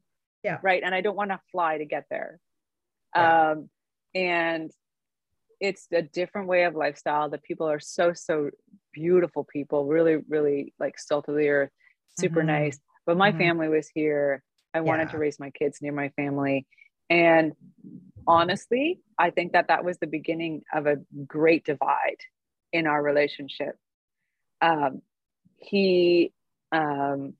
Yeah. 0.43 0.57
Right. 0.61 0.81
And 0.83 0.93
I 0.93 1.01
don't 1.01 1.15
want 1.15 1.31
to 1.31 1.39
fly 1.51 1.77
to 1.77 1.85
get 1.85 2.05
there. 2.09 2.39
Yeah. 3.15 3.51
Um, 3.51 3.69
and 4.15 4.71
it's 5.61 5.87
a 5.93 6.01
different 6.01 6.47
way 6.47 6.63
of 6.63 6.75
lifestyle. 6.75 7.29
The 7.29 7.37
people 7.37 7.69
are 7.69 7.79
so, 7.79 8.13
so 8.13 8.49
beautiful 8.93 9.43
people, 9.45 9.85
really, 9.85 10.17
really 10.27 10.73
like 10.79 10.99
salt 10.99 11.29
of 11.29 11.35
the 11.35 11.47
earth, 11.49 11.69
super 12.19 12.41
Mhm. 12.41 12.47
nice. 12.47 12.79
But 13.05 13.15
my 13.17 13.31
Mhm. 13.31 13.37
family 13.37 13.67
was 13.69 13.87
here. 13.89 14.43
I 14.73 14.81
wanted 14.81 15.09
to 15.09 15.17
raise 15.17 15.39
my 15.39 15.51
kids 15.51 15.81
near 15.81 15.91
my 15.93 16.09
family. 16.09 16.65
And 17.09 17.53
honestly, 18.27 18.99
I 19.17 19.29
think 19.29 19.51
that 19.53 19.67
that 19.67 19.83
was 19.85 19.97
the 19.99 20.07
beginning 20.07 20.63
of 20.73 20.87
a 20.87 20.97
great 21.27 21.63
divide 21.65 22.17
in 22.73 22.87
our 22.87 23.01
relationship. 23.01 23.75
Um, 24.61 25.01
he, 25.57 26.33
um, 26.71 27.33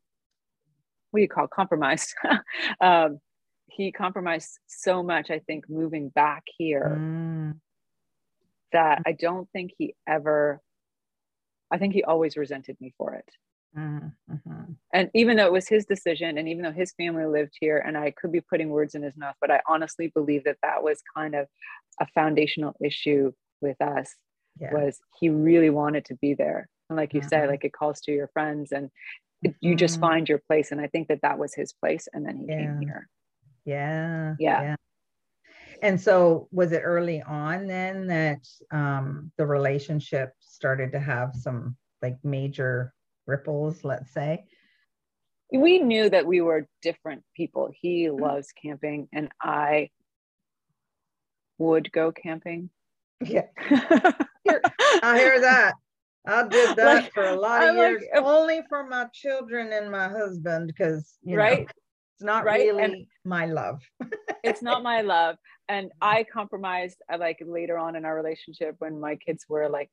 what 1.12 1.18
do 1.20 1.22
you 1.22 1.28
call 1.30 1.48
compromised? 1.48 2.14
um, 2.82 3.20
he 3.68 3.92
compromised 3.92 4.60
so 4.68 5.02
much, 5.04 5.30
I 5.30 5.40
think, 5.40 5.70
moving 5.70 6.10
back 6.10 6.44
here 6.58 6.98
Mm, 7.00 7.60
that 8.74 9.02
I 9.06 9.12
don't 9.14 9.50
think 9.52 9.72
he 9.78 9.96
ever, 10.08 10.62
I 11.72 11.78
think 11.78 11.94
he 11.94 12.04
always 12.04 12.38
resented 12.38 12.78
me 12.80 12.94
for 12.98 13.14
it. 13.16 13.30
mm, 13.78 14.14
mhm. 14.30 14.76
And 14.94 15.10
even 15.14 15.38
though 15.38 15.46
it 15.46 15.52
was 15.52 15.68
his 15.68 15.86
decision, 15.86 16.38
and 16.38 16.48
even 16.48 16.64
though 16.64 16.72
his 16.72 16.94
family 16.94 17.26
lived 17.26 17.54
here, 17.60 17.78
and 17.78 17.98
I 17.98 18.12
could 18.12 18.32
be 18.32 18.42
putting 18.42 18.70
words 18.70 18.96
in 18.96 19.04
his 19.04 19.16
mouth, 19.16 19.36
but 19.40 19.52
I 19.52 19.62
honestly 19.68 20.08
believe 20.08 20.44
that 20.46 20.58
that 20.64 20.84
was 20.84 21.02
kind 21.16 21.36
of 21.36 21.48
a 22.00 22.08
foundational 22.08 22.76
issue 22.84 23.32
with 23.62 23.82
us. 23.82 24.16
Yeah. 24.62 24.74
Was 24.74 25.00
he 25.20 25.30
really 25.30 25.70
wanted 25.72 26.06
to 26.06 26.16
be 26.16 26.36
there? 26.36 26.70
And 26.90 26.96
like 26.96 27.14
you 27.14 27.22
said, 27.24 27.48
Mhm. 27.48 27.52
like 27.52 27.66
it 27.66 27.74
calls 27.74 28.00
to 28.02 28.12
your 28.12 28.28
friends, 28.28 28.72
and 28.72 28.92
it- 29.42 29.56
you 29.60 29.76
just 29.76 29.98
Mhm. 29.98 30.02
find 30.02 30.30
your 30.30 30.38
place. 30.38 30.72
And 30.72 30.80
I 30.80 30.88
think 30.88 31.08
that 31.08 31.22
that 31.24 31.40
was 31.40 31.56
his 31.56 31.74
place, 31.74 32.08
and 32.14 32.26
then 32.26 32.38
he 32.38 32.46
Yeah. 32.46 32.58
came 32.58 32.82
here. 32.82 33.10
Yeah. 33.66 34.36
Yeah. 34.40 34.76
And 35.82 36.00
so 36.00 36.48
was 36.52 36.72
it 36.74 36.82
early 36.84 37.22
on 37.24 37.66
then 37.66 38.08
that 38.08 38.48
um, 38.70 39.32
the 39.38 39.46
relationship 39.48 40.34
started 40.40 40.92
to 40.92 41.00
have 41.00 41.36
some 41.36 41.76
like 42.04 42.24
major 42.24 42.94
ripples, 43.26 43.84
let's 43.84 44.12
say? 44.12 44.46
We 45.52 45.80
knew 45.80 46.10
that 46.10 46.26
we 46.28 46.42
were 46.42 46.68
different 46.82 47.26
people. 47.36 47.72
He 47.76 48.06
Mm-hmm. 48.06 48.22
loves 48.22 48.52
camping, 48.52 49.10
and 49.12 49.32
I 49.42 49.90
would 51.58 51.92
go 51.92 52.12
camping. 52.12 52.70
Yeah. 53.22 53.46
I 55.04 55.18
hear 55.18 55.40
that. 55.42 55.74
I 56.28 56.48
did 56.48 56.76
that 56.76 57.04
Like, 57.04 57.14
for 57.14 57.24
a 57.26 57.36
lot 57.36 57.64
of 57.64 57.70
I'm 57.70 57.78
years, 57.78 58.04
if- 58.14 58.24
only 58.24 58.62
for 58.70 58.86
my 58.88 59.06
children 59.14 59.72
and 59.74 59.90
my 59.92 60.08
husband, 60.08 60.68
because 60.68 61.18
you 61.24 61.36
know, 61.36 61.42
Right? 61.42 61.62
it's 61.62 62.24
not 62.24 62.46
Right? 62.46 62.60
really 62.68 62.84
And- 62.84 63.06
my 63.26 63.46
love. 63.48 63.82
it's 64.44 64.62
not 64.64 64.82
my 64.84 65.02
love 65.02 65.36
and 65.70 65.92
i 66.02 66.24
compromised 66.24 66.98
uh, 67.14 67.18
like 67.20 67.38
later 67.46 67.78
on 67.78 67.96
in 67.96 68.04
our 68.06 68.16
relationship 68.16 68.76
when 68.80 69.00
my 69.00 69.16
kids 69.16 69.46
were 69.48 69.70
like 69.70 69.92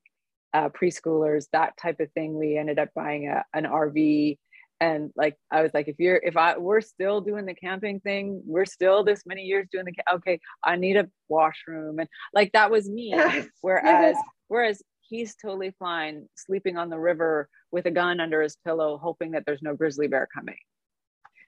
uh, 0.54 0.70
preschoolers 0.70 1.44
that 1.52 1.76
type 1.76 2.00
of 2.00 2.10
thing 2.12 2.34
we 2.34 2.56
ended 2.56 2.78
up 2.78 2.88
buying 2.94 3.28
a, 3.28 3.44
an 3.52 3.64
rv 3.64 4.38
and 4.80 5.10
like 5.16 5.36
i 5.50 5.62
was 5.62 5.72
like 5.74 5.88
if 5.88 5.96
you're 5.98 6.20
if 6.22 6.36
i 6.36 6.56
we're 6.56 6.80
still 6.80 7.20
doing 7.20 7.44
the 7.44 7.54
camping 7.54 7.98
thing 8.00 8.40
we're 8.46 8.64
still 8.64 9.02
this 9.02 9.24
many 9.26 9.42
years 9.42 9.66
doing 9.72 9.84
the 9.84 10.14
okay 10.14 10.38
i 10.64 10.76
need 10.76 10.96
a 10.96 11.08
washroom. 11.28 11.98
And 11.98 12.08
like 12.32 12.52
that 12.52 12.70
was 12.70 12.88
me. 12.88 13.14
Whereas 13.60 14.16
whereas 14.48 14.82
he's 15.00 15.34
totally 15.36 15.74
fine 15.78 16.28
sleeping 16.36 16.76
on 16.76 16.90
the 16.90 16.98
river 16.98 17.48
with 17.70 17.86
a 17.86 17.90
gun 17.90 18.20
under 18.20 18.42
his 18.42 18.56
pillow 18.64 18.98
hoping 19.02 19.32
that 19.32 19.44
there's 19.46 19.62
no 19.62 19.74
grizzly 19.74 20.06
bear 20.08 20.28
coming. 20.34 20.56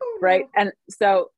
Oh, 0.02 0.18
right? 0.20 0.46
no. 0.56 0.62
and 0.62 0.72
so 0.88 1.30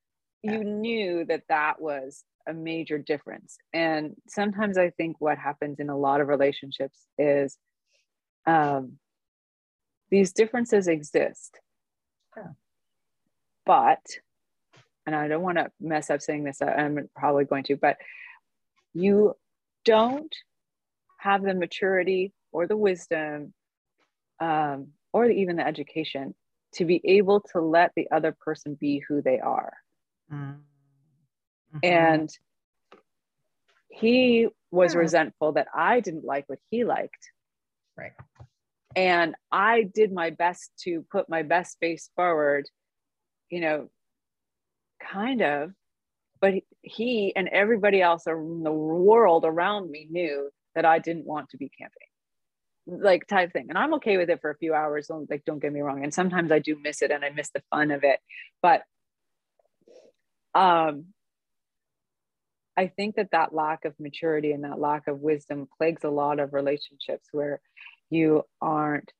Yeah. 0.42 0.52
you 0.52 0.64
knew 0.64 1.24
that 1.26 1.44
that 1.48 1.80
was 1.80 2.24
a 2.48 2.52
major 2.52 2.98
difference. 2.98 3.58
And 3.72 4.14
sometimes 4.28 4.78
i 4.78 4.90
think 4.90 5.16
what 5.20 5.38
happens 5.38 5.78
in 5.78 5.88
a 5.88 5.96
lot 5.96 6.20
of 6.20 6.28
relationships 6.28 6.98
is 7.18 7.56
um, 8.46 8.98
these 10.10 10.32
differences 10.32 10.88
exist 10.88 11.58
Yeah. 12.36 12.52
but 13.66 14.00
and 15.06 15.16
I 15.16 15.28
don't 15.28 15.42
want 15.42 15.58
to 15.58 15.70
mess 15.80 16.10
up 16.10 16.22
saying 16.22 16.44
this, 16.44 16.62
I'm 16.62 17.08
probably 17.16 17.44
going 17.44 17.64
to, 17.64 17.76
but 17.76 17.96
you 18.94 19.34
don't 19.84 20.34
have 21.18 21.42
the 21.42 21.54
maturity 21.54 22.32
or 22.52 22.66
the 22.66 22.76
wisdom 22.76 23.52
um, 24.40 24.88
or 25.12 25.26
even 25.26 25.56
the 25.56 25.66
education 25.66 26.34
to 26.74 26.84
be 26.84 27.00
able 27.04 27.40
to 27.52 27.60
let 27.60 27.92
the 27.96 28.08
other 28.10 28.32
person 28.32 28.74
be 28.74 29.02
who 29.06 29.22
they 29.22 29.40
are. 29.40 29.74
Mm-hmm. 30.32 31.78
And 31.82 32.30
he 33.88 34.48
was 34.70 34.94
yeah. 34.94 35.00
resentful 35.00 35.52
that 35.52 35.68
I 35.74 36.00
didn't 36.00 36.24
like 36.24 36.48
what 36.48 36.58
he 36.70 36.84
liked. 36.84 37.30
Right. 37.96 38.12
And 38.94 39.34
I 39.50 39.84
did 39.84 40.12
my 40.12 40.30
best 40.30 40.70
to 40.84 41.04
put 41.10 41.28
my 41.28 41.42
best 41.42 41.78
face 41.80 42.10
forward, 42.14 42.66
you 43.50 43.60
know, 43.60 43.88
kind 45.00 45.42
of, 45.42 45.72
but 46.40 46.54
he 46.82 47.34
and 47.34 47.48
everybody 47.48 48.02
else 48.02 48.26
in 48.26 48.62
the 48.62 48.72
world 48.72 49.44
around 49.46 49.90
me 49.90 50.08
knew 50.10 50.50
that 50.74 50.84
I 50.84 50.98
didn't 50.98 51.26
want 51.26 51.50
to 51.50 51.56
be 51.56 51.68
camping 51.68 52.08
like 52.86 53.26
type 53.26 53.52
thing. 53.52 53.66
And 53.68 53.78
i'm 53.78 53.94
okay 53.94 54.16
with 54.16 54.30
it 54.30 54.40
for 54.40 54.50
a 54.50 54.56
few 54.56 54.74
hours 54.74 55.06
don't 55.06 55.30
like 55.30 55.44
don't 55.44 55.60
get 55.60 55.72
me 55.72 55.80
wrong. 55.80 56.02
And 56.02 56.12
sometimes 56.12 56.50
i 56.50 56.58
do 56.58 56.76
miss 56.82 57.02
it 57.02 57.10
and 57.10 57.24
i 57.24 57.30
miss 57.30 57.50
the 57.50 57.62
fun 57.70 57.90
of 57.90 58.04
it. 58.04 58.20
But 58.60 58.82
um 60.54 61.06
i 62.76 62.86
think 62.86 63.16
that 63.16 63.30
that 63.32 63.54
lack 63.54 63.84
of 63.84 63.94
maturity 63.98 64.52
and 64.52 64.64
that 64.64 64.78
lack 64.78 65.06
of 65.08 65.20
wisdom 65.20 65.68
plagues 65.78 66.04
a 66.04 66.10
lot 66.10 66.40
of 66.40 66.52
relationships 66.52 67.28
where 67.32 67.60
you 68.12 68.42
aren't 68.60 69.10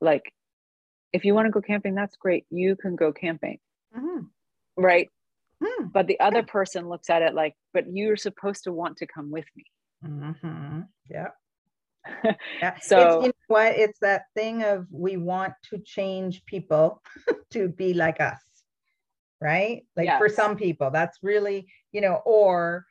like 0.00 0.32
if 1.12 1.24
you 1.24 1.34
want 1.34 1.46
to 1.46 1.50
go 1.50 1.60
camping 1.60 1.94
that's 1.94 2.16
great 2.16 2.44
you 2.50 2.76
can 2.76 2.96
go 2.96 3.12
camping 3.12 3.58
mm-hmm. 3.96 4.24
right 4.76 5.08
mm-hmm. 5.62 5.86
but 5.86 6.06
the 6.06 6.20
other 6.20 6.42
person 6.42 6.88
looks 6.88 7.10
at 7.10 7.22
it 7.22 7.34
like 7.34 7.54
but 7.72 7.84
you're 7.92 8.16
supposed 8.16 8.64
to 8.64 8.72
want 8.72 8.96
to 8.98 9.06
come 9.06 9.30
with 9.30 9.46
me 9.56 9.64
mm-hmm. 10.04 10.80
yeah 11.10 11.28
yeah. 12.60 12.76
so 12.80 12.98
it's, 12.98 13.26
you 13.26 13.28
know 13.28 13.32
what 13.48 13.74
it's 13.76 13.98
that 14.00 14.22
thing 14.34 14.62
of 14.62 14.86
we 14.90 15.16
want 15.16 15.52
to 15.70 15.78
change 15.78 16.44
people 16.46 17.02
to 17.50 17.68
be 17.68 17.94
like 17.94 18.20
us 18.20 18.40
right 19.40 19.82
like 19.96 20.06
yes. 20.06 20.18
for 20.18 20.28
some 20.28 20.56
people 20.56 20.90
that's 20.90 21.18
really 21.22 21.66
you 21.92 22.00
know 22.00 22.20
or 22.24 22.84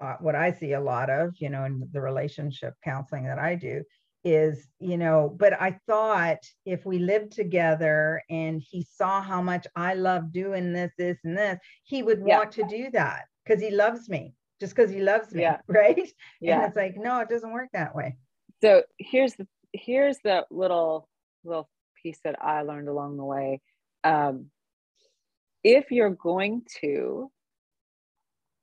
uh, 0.00 0.16
what 0.20 0.34
i 0.34 0.52
see 0.52 0.72
a 0.72 0.80
lot 0.80 1.08
of 1.08 1.34
you 1.38 1.48
know 1.48 1.64
in 1.64 1.88
the 1.92 2.00
relationship 2.00 2.74
counseling 2.84 3.24
that 3.24 3.38
i 3.38 3.54
do 3.54 3.82
is 4.26 4.66
you 4.80 4.98
know 4.98 5.32
but 5.38 5.52
i 5.62 5.78
thought 5.86 6.38
if 6.64 6.84
we 6.84 6.98
lived 6.98 7.30
together 7.30 8.20
and 8.28 8.60
he 8.60 8.84
saw 8.92 9.22
how 9.22 9.40
much 9.40 9.68
i 9.76 9.94
love 9.94 10.32
doing 10.32 10.72
this 10.72 10.90
this 10.98 11.16
and 11.22 11.38
this 11.38 11.60
he 11.84 12.02
would 12.02 12.20
yeah. 12.26 12.38
want 12.38 12.50
to 12.50 12.64
do 12.64 12.90
that 12.90 13.26
because 13.44 13.62
he 13.62 13.70
loves 13.70 14.08
me 14.08 14.34
just 14.58 14.74
because 14.74 14.90
he 14.90 15.00
loves 15.00 15.32
me 15.32 15.42
yeah. 15.42 15.58
right 15.68 16.10
yeah. 16.40 16.56
and 16.56 16.64
it's 16.66 16.76
like 16.76 16.96
no 16.96 17.20
it 17.20 17.28
doesn't 17.28 17.52
work 17.52 17.68
that 17.72 17.94
way 17.94 18.16
so 18.60 18.82
here's 18.98 19.34
the 19.34 19.46
here's 19.72 20.18
the 20.24 20.44
little 20.50 21.08
little 21.44 21.70
piece 22.02 22.18
that 22.24 22.34
i 22.42 22.62
learned 22.62 22.88
along 22.88 23.16
the 23.16 23.24
way 23.24 23.60
um, 24.02 24.46
if 25.62 25.92
you're 25.92 26.10
going 26.10 26.62
to 26.80 27.30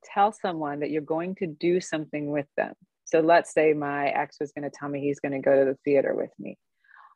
tell 0.03 0.33
someone 0.33 0.81
that 0.81 0.89
you're 0.89 1.01
going 1.01 1.35
to 1.35 1.47
do 1.47 1.79
something 1.79 2.31
with 2.31 2.47
them 2.57 2.73
so 3.13 3.19
let's 3.21 3.53
say 3.53 3.73
my 3.73 4.07
ex 4.07 4.37
was 4.39 4.51
going 4.51 4.69
to 4.69 4.75
tell 4.77 4.89
me 4.89 4.99
he's 4.99 5.19
going 5.19 5.31
to 5.31 5.39
go 5.39 5.57
to 5.57 5.71
the 5.71 5.77
theater 5.85 6.13
with 6.13 6.31
me 6.39 6.57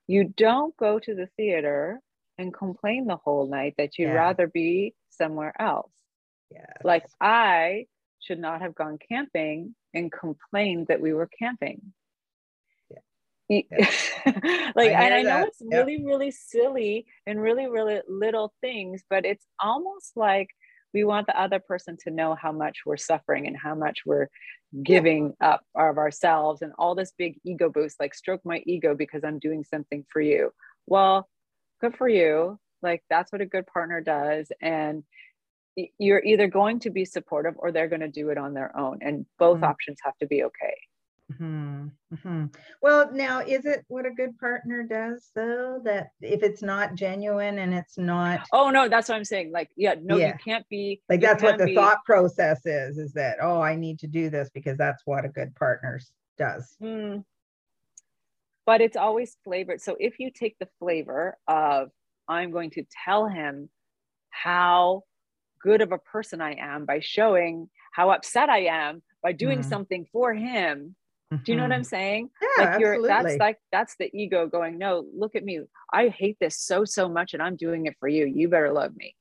you 0.08 0.24
don't 0.38 0.76
go 0.78 1.00
to 1.00 1.16
the 1.16 1.28
theater 1.38 2.00
and 2.38 2.54
complain 2.54 3.08
the 3.08 3.18
whole 3.18 3.50
night 3.50 3.74
that 3.78 3.98
you'd 3.98 4.08
yeah. 4.08 4.14
rather 4.14 4.48
be 4.48 4.94
somewhere 5.10 5.54
else 5.60 5.92
yes. 6.52 6.66
like 6.84 7.06
i 7.20 7.86
should 8.20 8.40
not 8.40 8.62
have 8.62 8.76
gone 8.76 8.98
camping 9.10 9.76
and 9.94 10.12
complained 10.12 10.88
that 10.88 11.02
we 11.02 11.14
were 11.14 11.30
camping. 11.40 11.82
Yeah. 13.50 13.64
like, 14.76 14.92
I 14.92 15.04
and 15.04 15.14
I 15.14 15.22
know 15.22 15.40
that. 15.40 15.48
it's 15.48 15.62
really, 15.62 16.04
really 16.04 16.32
silly 16.32 17.06
and 17.26 17.42
really, 17.42 17.68
really 17.68 18.02
little 18.10 18.54
things, 18.62 19.04
but 19.10 19.26
it's 19.26 19.46
almost 19.62 20.18
like 20.18 20.50
we 20.94 21.04
want 21.04 21.28
the 21.28 21.40
other 21.40 21.60
person 21.60 21.98
to 22.04 22.12
know 22.12 22.36
how 22.36 22.52
much 22.52 22.80
we're 22.86 22.98
suffering 22.98 23.48
and 23.48 23.58
how 23.58 23.76
much 23.76 24.00
we're 24.06 24.28
giving 24.84 25.34
up 25.42 25.62
of 25.76 25.98
ourselves 25.98 26.62
and 26.62 26.74
all 26.78 26.96
this 26.96 27.14
big 27.18 27.40
ego 27.44 27.70
boost, 27.70 28.00
like 28.00 28.14
stroke 28.14 28.42
my 28.44 28.62
ego 28.66 28.96
because 28.96 29.24
I'm 29.24 29.40
doing 29.40 29.64
something 29.64 30.06
for 30.12 30.22
you. 30.22 30.52
Well, 30.86 31.28
good 31.82 31.96
for 31.96 32.08
you. 32.08 32.60
Like 32.82 33.04
that's 33.10 33.32
what 33.32 33.42
a 33.42 33.46
good 33.46 33.68
partner 33.68 34.02
does. 34.02 34.52
And 34.62 35.04
you're 36.00 36.24
either 36.24 36.48
going 36.48 36.80
to 36.80 36.90
be 36.90 37.06
supportive 37.06 37.54
or 37.58 37.72
they're 37.72 37.88
going 37.88 38.02
to 38.02 38.08
do 38.08 38.30
it 38.30 38.38
on 38.38 38.54
their 38.54 38.76
own 38.78 39.00
and 39.02 39.26
both 39.38 39.58
mm-hmm. 39.58 39.66
options 39.66 39.98
have 40.04 40.18
to 40.18 40.26
be 40.26 40.44
okay 40.44 40.76
mm-hmm. 41.42 41.88
Mm-hmm. 42.14 42.46
well 42.82 43.12
now 43.14 43.40
is 43.42 43.66
it 43.66 43.84
what 43.88 44.06
a 44.06 44.12
good 44.12 44.38
partner 44.40 44.84
does 44.84 45.30
though 45.36 45.80
that 45.84 46.10
if 46.22 46.44
it's 46.44 46.62
not 46.62 46.96
genuine 46.96 47.60
and 47.60 47.74
it's 47.74 47.98
not 47.98 48.48
oh 48.54 48.70
no 48.70 48.88
that's 48.88 49.10
what 49.10 49.16
i'm 49.16 49.26
saying 49.26 49.52
like 49.52 49.70
yeah 49.76 49.96
no 50.02 50.18
yeah. 50.18 50.28
you 50.28 50.34
can't 50.44 50.68
be 50.70 51.02
like 51.10 51.22
that's 51.22 51.44
what 51.44 51.58
the 51.58 51.66
be... 51.66 51.76
thought 51.76 52.04
process 52.06 52.66
is 52.66 52.98
is 52.98 53.14
that 53.14 53.38
oh 53.42 53.62
i 53.62 53.76
need 53.76 54.00
to 54.00 54.08
do 54.08 54.30
this 54.30 54.50
because 54.54 54.78
that's 54.78 55.04
what 55.06 55.26
a 55.26 55.30
good 55.30 55.54
partner 55.56 56.00
does 56.38 56.76
mm. 56.82 57.24
but 58.66 58.82
it's 58.82 58.98
always 58.98 59.38
flavored 59.44 59.82
so 59.82 59.96
if 60.00 60.20
you 60.20 60.32
take 60.32 60.58
the 60.60 60.68
flavor 60.80 61.38
of 61.48 61.90
i'm 62.28 62.52
going 62.52 62.70
to 62.70 62.84
tell 63.06 63.28
him 63.28 63.70
how 64.30 65.04
good 65.60 65.82
of 65.82 65.92
a 65.92 65.98
person 65.98 66.42
I 66.42 66.56
am 66.60 66.86
by 66.86 67.00
showing 67.00 67.70
how 67.92 68.12
upset 68.12 68.50
I 68.50 68.66
am 68.66 69.02
by 69.24 69.32
doing 69.32 69.60
mm-hmm. 69.60 69.70
something 69.70 70.06
for 70.12 70.34
him. 70.34 70.96
Mm-hmm. 71.34 71.44
Do 71.44 71.52
you 71.52 71.58
know 71.58 71.64
what 71.64 71.74
I'm 71.74 71.82
mm-hmm. 71.82 71.88
saying? 71.88 72.30
Yeah, 72.42 72.64
like 72.64 72.80
you're 72.80 72.94
absolutely. 72.94 73.08
that's 73.10 73.40
like 73.40 73.58
that's 73.72 73.96
the 74.00 74.10
ego 74.14 74.48
going, 74.48 74.78
no, 74.78 75.06
look 75.16 75.36
at 75.36 75.44
me. 75.44 75.62
I 75.92 76.08
hate 76.08 76.38
this 76.40 76.60
so 76.60 76.86
so 76.86 77.10
much 77.10 77.34
and 77.34 77.44
I'm 77.44 77.58
doing 77.58 77.86
it 77.86 77.96
for 78.00 78.08
you. 78.08 78.26
You 78.26 78.48
better 78.48 78.72
love 78.72 78.96
me. 78.96 79.16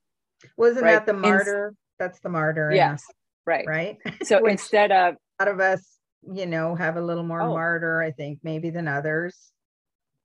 Wasn't 0.57 0.85
right? 0.85 0.93
that 0.93 1.07
the 1.07 1.15
martyr? 1.15 1.69
In, 1.69 1.77
that's 1.99 2.21
the 2.21 2.29
martyr. 2.29 2.71
Yes. 2.73 3.05
Right. 3.45 3.67
Right. 3.67 3.99
So 4.25 4.47
instead 4.47 4.93
of 4.93 5.15
a 5.15 5.45
lot 5.45 5.53
of 5.53 5.61
us, 5.61 5.99
you 6.33 6.47
know, 6.47 6.75
have 6.75 6.97
a 6.97 7.01
little 7.01 7.25
more 7.25 7.41
oh. 7.41 7.51
martyr, 7.51 8.03
I 8.03 8.13
think, 8.13 8.41
maybe 8.43 8.71
than 8.71 8.89
others. 8.89 9.37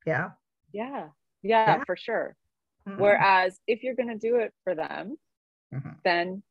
Yeah. 0.06 0.32
Yeah. 0.74 1.08
Yeah, 1.44 1.78
yeah. 1.78 1.84
for 1.86 1.96
sure. 1.96 2.36
Mm-hmm. 2.88 3.02
Whereas 3.02 3.60
if 3.67 3.84
you're 3.84 3.96
gonna 3.96 4.17
do 4.17 4.38
it 4.38 4.54
for 4.63 4.76
them, 4.76 5.17
mm-hmm. 5.74 5.89
then 6.04 6.44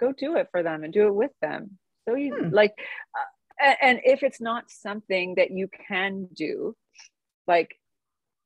go 0.00 0.12
do 0.12 0.36
it 0.36 0.48
for 0.50 0.62
them 0.62 0.84
and 0.84 0.92
do 0.92 1.06
it 1.06 1.14
with 1.14 1.32
them. 1.40 1.78
So 2.06 2.14
you 2.16 2.34
hmm. 2.34 2.54
like, 2.54 2.72
uh, 3.14 3.30
and 3.60 4.00
if 4.04 4.22
it's 4.22 4.40
not 4.40 4.70
something 4.70 5.34
that 5.36 5.50
you 5.50 5.68
can 5.88 6.28
do, 6.34 6.76
like 7.46 7.74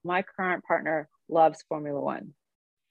my 0.04 0.22
current 0.22 0.64
partner 0.64 1.08
loves 1.28 1.64
Formula 1.68 2.00
One, 2.00 2.34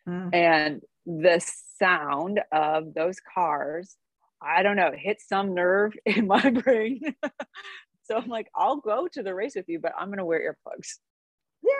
mm. 0.07 0.33
and 0.33 0.81
the 1.05 1.41
sound 1.79 2.41
of 2.51 2.93
those 2.93 3.17
cars, 3.33 3.95
I 4.41 4.63
don't 4.63 4.75
know, 4.75 4.91
hit 4.95 5.21
some 5.21 5.53
nerve 5.53 5.93
in 6.05 6.27
my 6.27 6.49
brain. 6.49 7.15
so 8.03 8.17
I'm 8.17 8.29
like, 8.29 8.47
I'll 8.55 8.77
go 8.77 9.07
to 9.13 9.23
the 9.23 9.33
race 9.33 9.55
with 9.55 9.67
you, 9.67 9.79
but 9.79 9.93
I'm 9.97 10.09
gonna 10.09 10.25
wear 10.25 10.55
earplugs. 10.67 10.95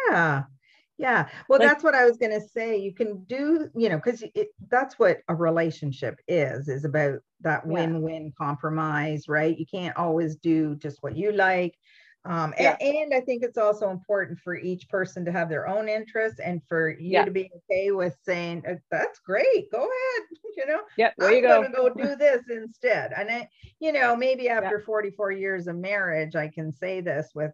Yeah, 0.10 0.44
yeah. 0.98 1.30
Well, 1.48 1.60
like, 1.60 1.68
that's 1.68 1.84
what 1.84 1.96
I 1.96 2.06
was 2.06 2.18
going 2.18 2.32
to 2.32 2.48
say. 2.48 2.78
You 2.78 2.94
can 2.94 3.24
do, 3.26 3.70
you 3.76 3.90
know, 3.90 3.98
because 3.98 4.24
that's 4.70 4.98
what 4.98 5.20
a 5.28 5.36
relationship 5.36 6.20
is, 6.28 6.68
is 6.68 6.86
about 6.86 7.20
that 7.42 7.66
win 7.66 8.02
win 8.02 8.34
compromise, 8.38 9.28
right? 9.28 9.58
You 9.58 9.66
can't 9.66 9.96
always 9.96 10.36
do 10.36 10.76
just 10.76 10.98
what 11.02 11.16
you 11.16 11.32
like. 11.32 11.76
Um, 12.26 12.54
yeah. 12.60 12.76
and, 12.82 12.96
and, 12.96 13.14
I 13.14 13.22
think 13.22 13.42
it's 13.42 13.58
also 13.58 13.90
important 13.90 14.40
for 14.40 14.58
each 14.58 14.90
person 14.90 15.24
to 15.24 15.32
have 15.32 15.48
their 15.48 15.66
own 15.66 15.88
interests 15.88 16.42
and 16.44 16.62
for 16.68 16.90
you 16.90 17.12
yeah. 17.12 17.24
to 17.24 17.32
be 17.32 17.50
okay 17.56 17.92
with 17.92 18.18
saying, 18.24 18.64
uh, 18.68 18.74
that's 18.92 19.20
great, 19.20 19.72
go 19.72 19.78
ahead, 19.78 20.28
you 20.58 20.66
know, 20.68 20.82
yeah, 20.98 21.12
there 21.18 21.30
I'm 21.30 21.36
you 21.36 21.42
go. 21.42 21.62
gonna 21.62 21.74
go 21.74 21.90
do 21.90 22.18
this 22.18 22.44
instead. 22.50 23.14
And 23.16 23.32
I, 23.32 23.48
you 23.80 23.94
know, 23.94 24.14
maybe 24.14 24.50
after 24.50 24.80
yeah. 24.80 24.86
44 24.86 25.32
years 25.32 25.68
of 25.68 25.78
marriage, 25.78 26.36
I 26.36 26.50
can 26.50 26.74
say 26.74 27.00
this 27.00 27.30
with 27.34 27.54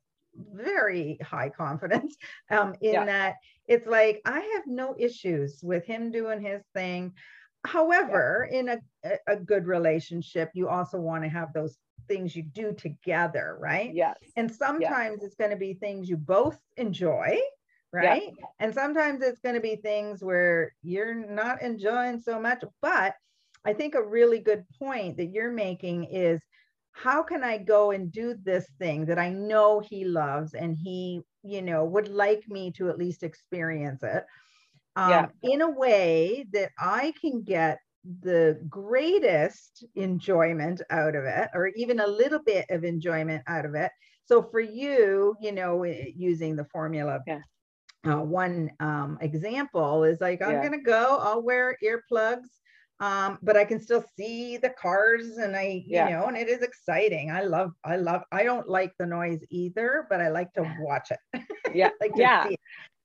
very 0.54 1.18
high 1.24 1.50
confidence 1.50 2.16
um, 2.52 2.76
in 2.82 2.94
yeah. 2.94 3.06
that 3.06 3.36
it's 3.68 3.88
like 3.88 4.22
I 4.26 4.40
have 4.56 4.68
no 4.68 4.96
issues 4.98 5.60
with 5.64 5.86
him 5.86 6.12
doing 6.12 6.42
his 6.42 6.62
thing. 6.74 7.14
However, 7.66 8.48
yeah. 8.52 8.60
in 8.60 8.70
a, 8.70 8.80
a 9.28 9.36
good 9.38 9.68
relationship, 9.68 10.52
you 10.54 10.68
also 10.68 11.00
want 11.00 11.24
to 11.24 11.30
have 11.30 11.54
those 11.54 11.78
things 12.08 12.36
you 12.36 12.44
do 12.44 12.74
together, 12.74 13.58
right? 13.60 13.94
Yes. 13.94 14.18
And 14.36 14.52
sometimes 14.52 15.24
it's 15.24 15.36
going 15.36 15.52
to 15.52 15.58
be 15.58 15.74
things 15.74 16.10
you 16.10 16.18
both 16.18 16.60
enjoy, 16.76 17.40
right? 17.94 18.34
Yeah. 18.38 18.46
And 18.60 18.74
sometimes 18.74 19.22
it's 19.22 19.40
going 19.40 19.56
to 19.56 19.62
be 19.62 19.78
things 19.78 20.22
where 20.22 20.74
you're 20.82 21.16
not 21.16 21.62
enjoying 21.62 22.20
so 22.20 22.40
much. 22.40 22.64
But 22.82 23.16
I 23.66 23.74
think 23.74 23.96
a 23.96 24.04
really 24.04 24.40
good 24.40 24.66
point 24.78 25.18
that 25.18 25.32
you're 25.32 25.52
making 25.52 26.06
is 26.06 26.42
how 26.94 27.24
can 27.24 27.44
I 27.44 27.58
go 27.60 27.92
and 27.92 28.12
do 28.12 28.36
this 28.36 28.68
thing 28.80 29.06
that 29.08 29.20
I 29.20 29.30
know 29.30 29.80
he 29.82 30.06
loves 30.06 30.54
and 30.54 30.78
he, 30.78 31.22
you 31.44 31.62
know, 31.62 31.86
would 31.86 32.08
like 32.08 32.48
me 32.48 32.72
to 32.74 32.90
at 32.90 32.98
least 32.98 33.24
experience 33.24 34.04
it 34.04 34.26
um, 34.96 35.10
yeah. 35.10 35.28
in 35.44 35.62
a 35.62 35.70
way 35.70 36.46
that 36.54 36.72
I 36.80 37.14
can 37.20 37.44
get 37.44 37.80
the 38.22 38.60
greatest 38.70 39.86
enjoyment 39.96 40.82
out 40.90 41.16
of 41.16 41.26
it 41.26 41.50
or 41.54 41.68
even 41.76 42.00
a 42.00 42.08
little 42.08 42.42
bit 42.44 42.66
of 42.70 42.84
enjoyment 42.84 43.42
out 43.48 43.66
of 43.66 43.76
it 43.76 43.92
so 44.26 44.42
for 44.44 44.60
you 44.60 45.36
you 45.42 45.54
know 45.54 45.84
using 45.86 46.56
the 46.56 46.66
formula 46.66 47.20
yeah. 47.26 47.42
uh, 48.06 48.18
one 48.22 48.72
um, 48.80 49.18
example 49.22 50.04
is 50.04 50.20
like 50.22 50.42
i'm 50.42 50.60
Yeah. 50.60 50.62
gonna 50.62 50.82
go 50.82 51.18
i'll 51.22 51.42
wear 51.42 51.78
earplugs 51.84 52.62
um, 53.00 53.38
but 53.42 53.58
i 53.58 53.66
can 53.66 53.80
still 53.82 54.04
see 54.18 54.58
the 54.58 54.70
cars 54.70 55.38
and 55.38 55.56
i 55.56 55.84
you 55.86 55.96
Yeah. 55.98 56.10
know 56.10 56.26
and 56.28 56.38
it 56.38 56.48
is 56.50 56.62
exciting 56.62 57.32
i 57.32 57.42
love 57.42 57.72
i 57.84 57.96
love 57.96 58.24
i 58.32 58.44
don't 58.44 58.68
like 58.70 58.94
the 59.00 59.06
noise 59.06 59.40
either 59.50 60.06
but 60.10 60.22
i 60.22 60.30
like 60.30 60.54
to 60.54 60.64
watch 60.80 61.10
it 61.12 61.42
Yeah. 61.74 61.90
like 62.02 62.12
Yeah. 62.16 62.48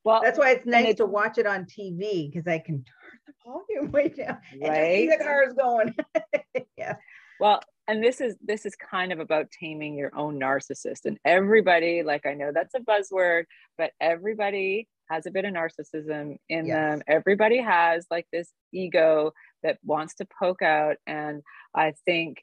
Well, 0.04 0.20
that's 0.22 0.38
why 0.38 0.50
it's 0.52 0.64
nice 0.66 0.82
it's- 0.82 0.96
to 0.96 1.06
watch 1.06 1.38
it 1.38 1.46
on 1.46 1.64
tv 1.64 2.30
because 2.30 2.46
i 2.46 2.58
can 2.58 2.84
turn 2.84 3.18
the 3.26 3.32
volume 3.44 3.90
way 3.96 4.08
down 4.08 4.38
and 4.52 4.62
just 4.62 4.92
see 4.92 5.08
the 5.10 5.24
cars 5.24 5.52
going 5.54 5.94
yeah 6.76 6.96
Well, 7.40 7.60
and 7.86 8.02
this 8.04 8.20
is 8.20 8.36
this 8.44 8.66
is 8.66 8.74
kind 8.76 9.12
of 9.12 9.18
about 9.20 9.50
taming 9.50 9.96
your 9.96 10.10
own 10.14 10.38
narcissist. 10.38 11.04
And 11.06 11.18
everybody, 11.24 12.02
like 12.02 12.26
I 12.26 12.34
know 12.34 12.50
that's 12.52 12.74
a 12.74 12.80
buzzword, 12.80 13.44
but 13.78 13.92
everybody 14.00 14.88
has 15.10 15.24
a 15.24 15.30
bit 15.30 15.44
of 15.46 15.54
narcissism 15.54 16.36
in 16.50 16.66
Yes. 16.66 16.76
them. 16.76 17.02
Everybody 17.06 17.58
has 17.62 18.06
like 18.10 18.26
this 18.32 18.50
ego 18.72 19.32
that 19.62 19.78
wants 19.84 20.14
to 20.16 20.26
poke 20.40 20.62
out. 20.62 20.96
And 21.06 21.42
I 21.74 21.94
think 22.04 22.38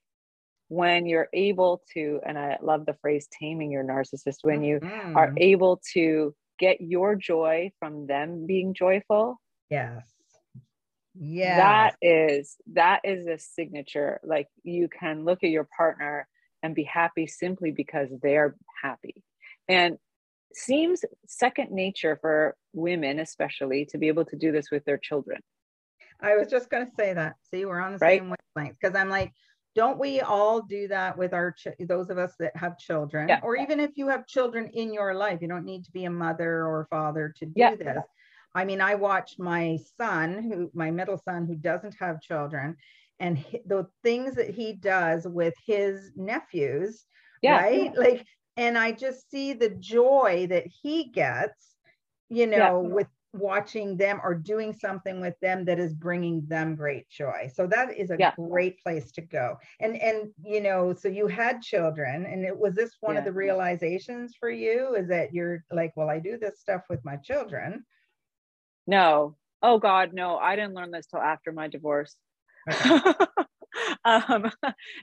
when 0.69 1.06
you're 1.06 1.30
able 1.34 1.84
to, 1.93 2.19
and 2.25 2.38
I 2.38 2.58
love 2.62 2.86
the 2.86 2.95
phrase 3.01 3.28
taming 3.39 3.71
your 3.71 3.84
narcissist, 3.84 4.38
when 4.43 4.63
you 4.63 4.82
are 5.15 5.32
Mhm. 5.32 5.38
able 5.38 5.82
to 5.93 6.36
get 6.60 6.82
your 6.82 7.15
joy 7.15 7.71
from 7.80 8.08
them 8.08 8.45
being 8.47 8.73
joyful, 8.73 9.39
yes. 9.69 10.06
Yeah 11.15 11.91
that 11.93 11.95
is 12.01 12.58
that 12.73 13.01
is 13.04 13.28
a 13.28 13.38
signature. 13.38 14.19
Like 14.23 14.47
you 14.63 14.88
can 14.89 15.25
look 15.25 15.43
at 15.43 15.49
your 15.49 15.67
partner 15.78 16.28
and 16.63 16.73
be 16.73 16.84
happy 16.84 17.28
simply 17.28 17.71
because 17.71 18.10
they're 18.21 18.56
happy. 18.82 19.23
And 19.67 19.97
seems 20.54 21.04
second 21.28 21.71
nature 21.71 22.17
for 22.21 22.56
women 22.73 23.19
especially 23.19 23.86
to 23.88 23.97
be 23.99 24.08
able 24.10 24.25
to 24.25 24.38
do 24.38 24.51
this 24.51 24.71
with 24.71 24.86
their 24.86 24.97
children 24.97 25.41
I 26.21 26.36
was 26.36 26.47
just 26.47 26.69
going 26.69 26.86
to 26.86 26.91
say 26.95 27.13
that. 27.13 27.36
See, 27.43 27.65
we're 27.65 27.80
on 27.80 27.93
the 27.93 27.99
Right? 27.99 28.19
same 28.21 28.34
wavelength 28.56 28.78
because 28.80 28.95
I'm 28.95 29.10
like, 29.10 29.34
don't 29.75 29.99
we 29.99 30.21
all 30.21 30.62
do 30.62 30.88
that 30.88 31.17
with 31.17 31.34
our 31.34 31.51
ch- 31.51 31.67
those 31.80 32.10
of 32.10 32.17
us 32.17 32.36
that 32.39 32.56
have 32.56 32.78
children, 32.78 33.28
Yeah. 33.30 33.39
or 33.43 33.56
even 33.58 33.80
if 33.80 33.91
you 33.97 34.08
have 34.08 34.25
children 34.25 34.69
in 34.73 34.93
your 34.93 35.13
life, 35.13 35.39
you 35.41 35.47
don't 35.47 35.65
need 35.65 35.84
to 35.86 35.91
be 35.91 36.06
a 36.06 36.10
mother 36.10 36.65
or 36.65 36.88
father 36.89 37.34
to 37.38 37.45
do 37.45 37.54
Yeah. 37.60 37.75
this. 37.75 38.04
I 38.54 38.63
mean, 38.63 38.80
I 38.80 38.95
watched 38.95 39.39
my 39.39 39.78
son, 39.97 40.41
who 40.43 40.71
my 40.73 40.91
middle 40.91 41.17
son, 41.17 41.45
who 41.45 41.56
doesn't 41.56 41.95
have 41.99 42.21
children, 42.21 42.78
and 43.19 43.38
hi- 43.38 43.62
the 43.65 43.86
things 44.04 44.36
that 44.36 44.49
he 44.49 44.73
does 44.73 45.28
with 45.28 45.54
his 45.65 46.12
nephews, 46.15 47.06
yeah 47.41 47.58
right? 47.58 47.95
Like, 47.97 48.25
and 48.56 48.78
I 48.78 48.93
just 48.93 49.30
see 49.30 49.54
the 49.54 49.69
joy 49.69 50.47
that 50.49 50.67
he 50.67 51.10
gets, 51.10 51.75
you 52.30 52.47
know, 52.47 52.80
with 52.80 53.08
watching 53.38 53.98
them 53.98 54.19
or 54.24 54.34
doing 54.36 54.74
something 54.74 55.21
with 55.21 55.39
them 55.41 55.65
that 55.65 55.80
is 55.80 55.93
bringing 55.93 56.45
them 56.48 56.76
great 56.76 57.10
joy. 57.10 57.50
So 57.54 57.67
that 57.67 57.98
is 57.98 58.12
a 58.12 58.17
Yeah. 58.17 58.34
great 58.36 58.80
place 58.82 59.12
to 59.13 59.21
go. 59.21 59.58
And 59.80 59.95
and 60.02 60.32
you 60.43 60.62
know, 60.62 60.93
so 60.93 61.08
you 61.10 61.28
had 61.28 61.62
children, 61.62 62.26
and 62.26 62.43
it 62.45 62.58
was 62.58 62.74
this 62.76 62.95
one 63.02 63.17
of 63.17 63.24
the 63.26 63.34
realizations 63.34 64.36
for 64.39 64.50
you 64.50 64.95
is 64.95 65.08
that 65.10 65.34
you're 65.34 65.63
like, 65.71 65.93
well, 65.95 66.10
I 66.10 66.19
do 66.19 66.38
this 66.38 66.60
stuff 66.60 66.84
with 66.89 67.04
my 67.06 67.17
children. 67.17 67.86
no 68.88 69.36
oh 69.62 69.80
god 69.80 70.13
no 70.13 70.38
i 70.38 70.56
didn't 70.56 70.74
learn 70.74 70.91
this 70.91 71.08
till 71.08 71.19
after 71.19 71.52
my 71.52 71.67
divorce 71.67 72.15
Okay. 72.69 72.95
um, 74.06 74.52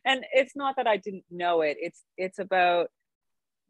and 0.04 0.24
it's 0.32 0.54
not 0.56 0.76
that 0.76 0.86
i 0.86 0.96
didn't 0.96 1.24
know 1.30 1.62
it 1.62 1.76
it's 1.80 2.02
it's 2.16 2.38
about 2.38 2.88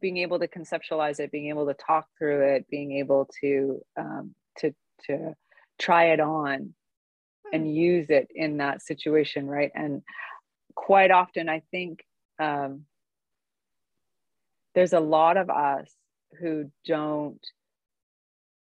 being 0.01 0.19
able 0.19 0.39
to 0.39 0.49
conceptualize 0.49 1.21
it 1.21 1.31
being 1.31 1.49
able 1.49 1.67
to 1.67 1.75
talk 1.75 2.07
through 2.19 2.43
it 2.55 2.67
being 2.71 2.93
able 2.99 3.29
to 3.41 3.81
um, 3.99 4.35
to 4.59 4.75
to 5.07 5.35
try 5.79 6.07
it 6.07 6.21
on 6.21 6.75
and 7.53 7.75
use 7.75 8.09
it 8.09 8.29
in 8.35 8.59
that 8.59 8.81
situation 8.83 9.47
right 9.47 9.71
and 9.75 10.03
quite 10.75 11.11
often 11.11 11.49
i 11.49 11.61
think 11.71 12.05
um, 12.39 12.87
there's 14.75 14.93
a 14.93 15.01
lot 15.01 15.37
of 15.37 15.51
us 15.51 15.91
who 16.41 16.71
don't 16.87 17.45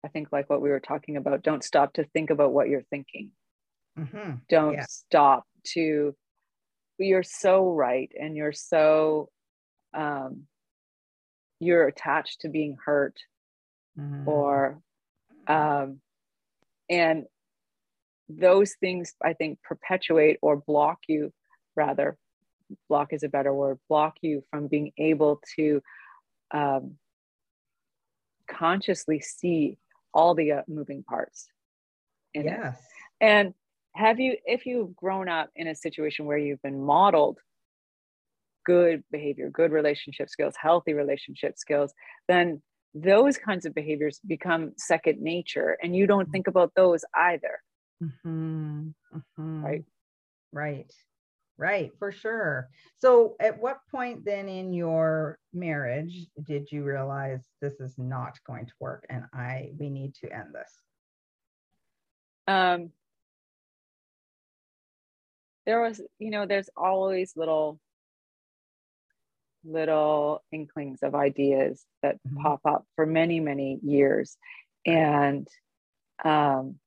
i 0.04 0.08
think 0.08 0.28
like 0.32 0.50
what 0.50 0.60
we 0.60 0.70
were 0.70 0.80
talking 0.80 1.16
about 1.16 1.42
don't 1.42 1.64
stop 1.64 1.92
to 1.92 2.04
think 2.04 2.30
about 2.30 2.52
what 2.52 2.68
you're 2.68 2.82
thinking 2.90 3.30
Mhm. 3.96 4.40
don't 4.48 4.74
Yeah. 4.74 4.86
stop 4.88 5.46
to 5.74 6.16
you're 6.98 7.22
so 7.22 7.70
right 7.72 8.10
and 8.18 8.36
you're 8.36 8.52
so 8.52 9.30
um 9.94 10.46
you're 11.60 11.86
attached 11.86 12.40
to 12.40 12.48
being 12.48 12.76
hurt 12.84 13.20
Mhm. 13.98 14.26
or 14.26 14.82
um 15.50 16.00
and 16.88 17.24
those 18.28 18.74
things 18.80 19.14
i 19.24 19.32
think 19.32 19.58
perpetuate 19.62 20.38
or 20.42 20.56
block 20.56 20.98
you 21.08 21.32
rather 21.76 22.16
block 22.88 23.12
is 23.12 23.22
a 23.22 23.28
better 23.28 23.52
word 23.52 23.78
block 23.88 24.16
you 24.22 24.44
from 24.50 24.68
being 24.68 24.92
able 24.96 25.40
to 25.56 25.82
um, 26.52 26.96
consciously 28.48 29.20
see 29.20 29.78
all 30.12 30.34
the 30.34 30.52
uh, 30.52 30.62
moving 30.68 31.02
parts 31.02 31.48
it. 32.34 32.44
yes. 32.44 32.76
And 33.20 33.54
have 33.94 34.20
you, 34.20 34.36
if 34.44 34.66
you've 34.66 34.94
grown 34.94 35.28
up 35.28 35.50
in 35.56 35.66
a 35.66 35.74
situation 35.74 36.26
where 36.26 36.38
you've 36.38 36.62
been 36.62 36.82
modeled 36.82 37.38
good 38.64 39.02
behavior, 39.10 39.50
good 39.50 39.72
relationship 39.72 40.28
skills, 40.30 40.54
healthy 40.60 40.94
relationship 40.94 41.58
skills, 41.58 41.92
then 42.28 42.62
those 42.94 43.38
kinds 43.38 43.66
of 43.66 43.74
behaviors 43.74 44.20
become 44.26 44.72
second 44.76 45.20
nature 45.20 45.76
and 45.82 45.94
you 45.94 46.06
don't 46.06 46.30
think 46.30 46.46
about 46.46 46.72
those 46.74 47.04
either. 47.14 47.60
Mhm. 48.02 48.94
Mhm. 49.12 49.64
Right. 49.64 49.84
Right. 50.52 50.92
Right, 51.58 51.92
for 51.98 52.10
sure. 52.10 52.70
So 52.96 53.36
at 53.38 53.60
what 53.60 53.80
point 53.90 54.24
then 54.24 54.48
in 54.48 54.72
your 54.72 55.38
marriage 55.52 56.26
did 56.42 56.72
you 56.72 56.84
realize 56.84 57.46
this 57.60 57.80
is 57.80 57.98
not 57.98 58.38
going 58.44 58.66
to 58.66 58.72
work 58.80 59.06
and 59.10 59.26
I 59.34 59.72
we 59.78 59.90
need 59.90 60.14
to 60.16 60.32
end 60.32 60.54
this? 60.54 60.82
Um, 62.46 62.92
there 65.66 65.80
was, 65.82 66.00
you 66.18 66.30
know, 66.30 66.46
there's 66.46 66.70
always 66.76 67.36
little 67.36 67.80
little 69.64 70.42
inklings 70.52 71.02
of 71.02 71.14
ideas 71.14 71.84
that 72.02 72.18
Mhm. 72.28 72.42
pop 72.42 72.60
up 72.64 72.86
for 72.96 73.06
many 73.06 73.40
many 73.40 73.78
years. 73.82 74.36
And 74.86 75.46
um 76.24 76.78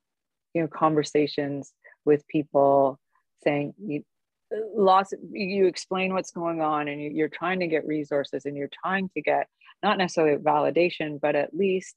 you 0.54 0.62
know 0.62 0.68
conversations 0.68 1.74
with 2.06 2.28
people 2.28 3.00
saying 3.44 3.74
you 3.78 4.04
lots 4.76 5.14
you 5.32 5.66
explain 5.66 6.14
what's 6.14 6.32
going 6.32 6.62
on 6.62 6.88
and 6.88 7.02
you, 7.02 7.10
you're 7.10 7.30
trying 7.30 7.60
to 7.60 7.68
get 7.68 7.88
resources 7.88 8.46
and 8.46 8.56
you're 8.56 8.70
trying 8.84 9.10
to 9.10 9.22
get 9.22 9.48
not 9.82 9.98
necessarily 9.98 10.38
validation 10.38 11.20
but 11.20 11.36
at 11.36 11.56
least 11.56 11.96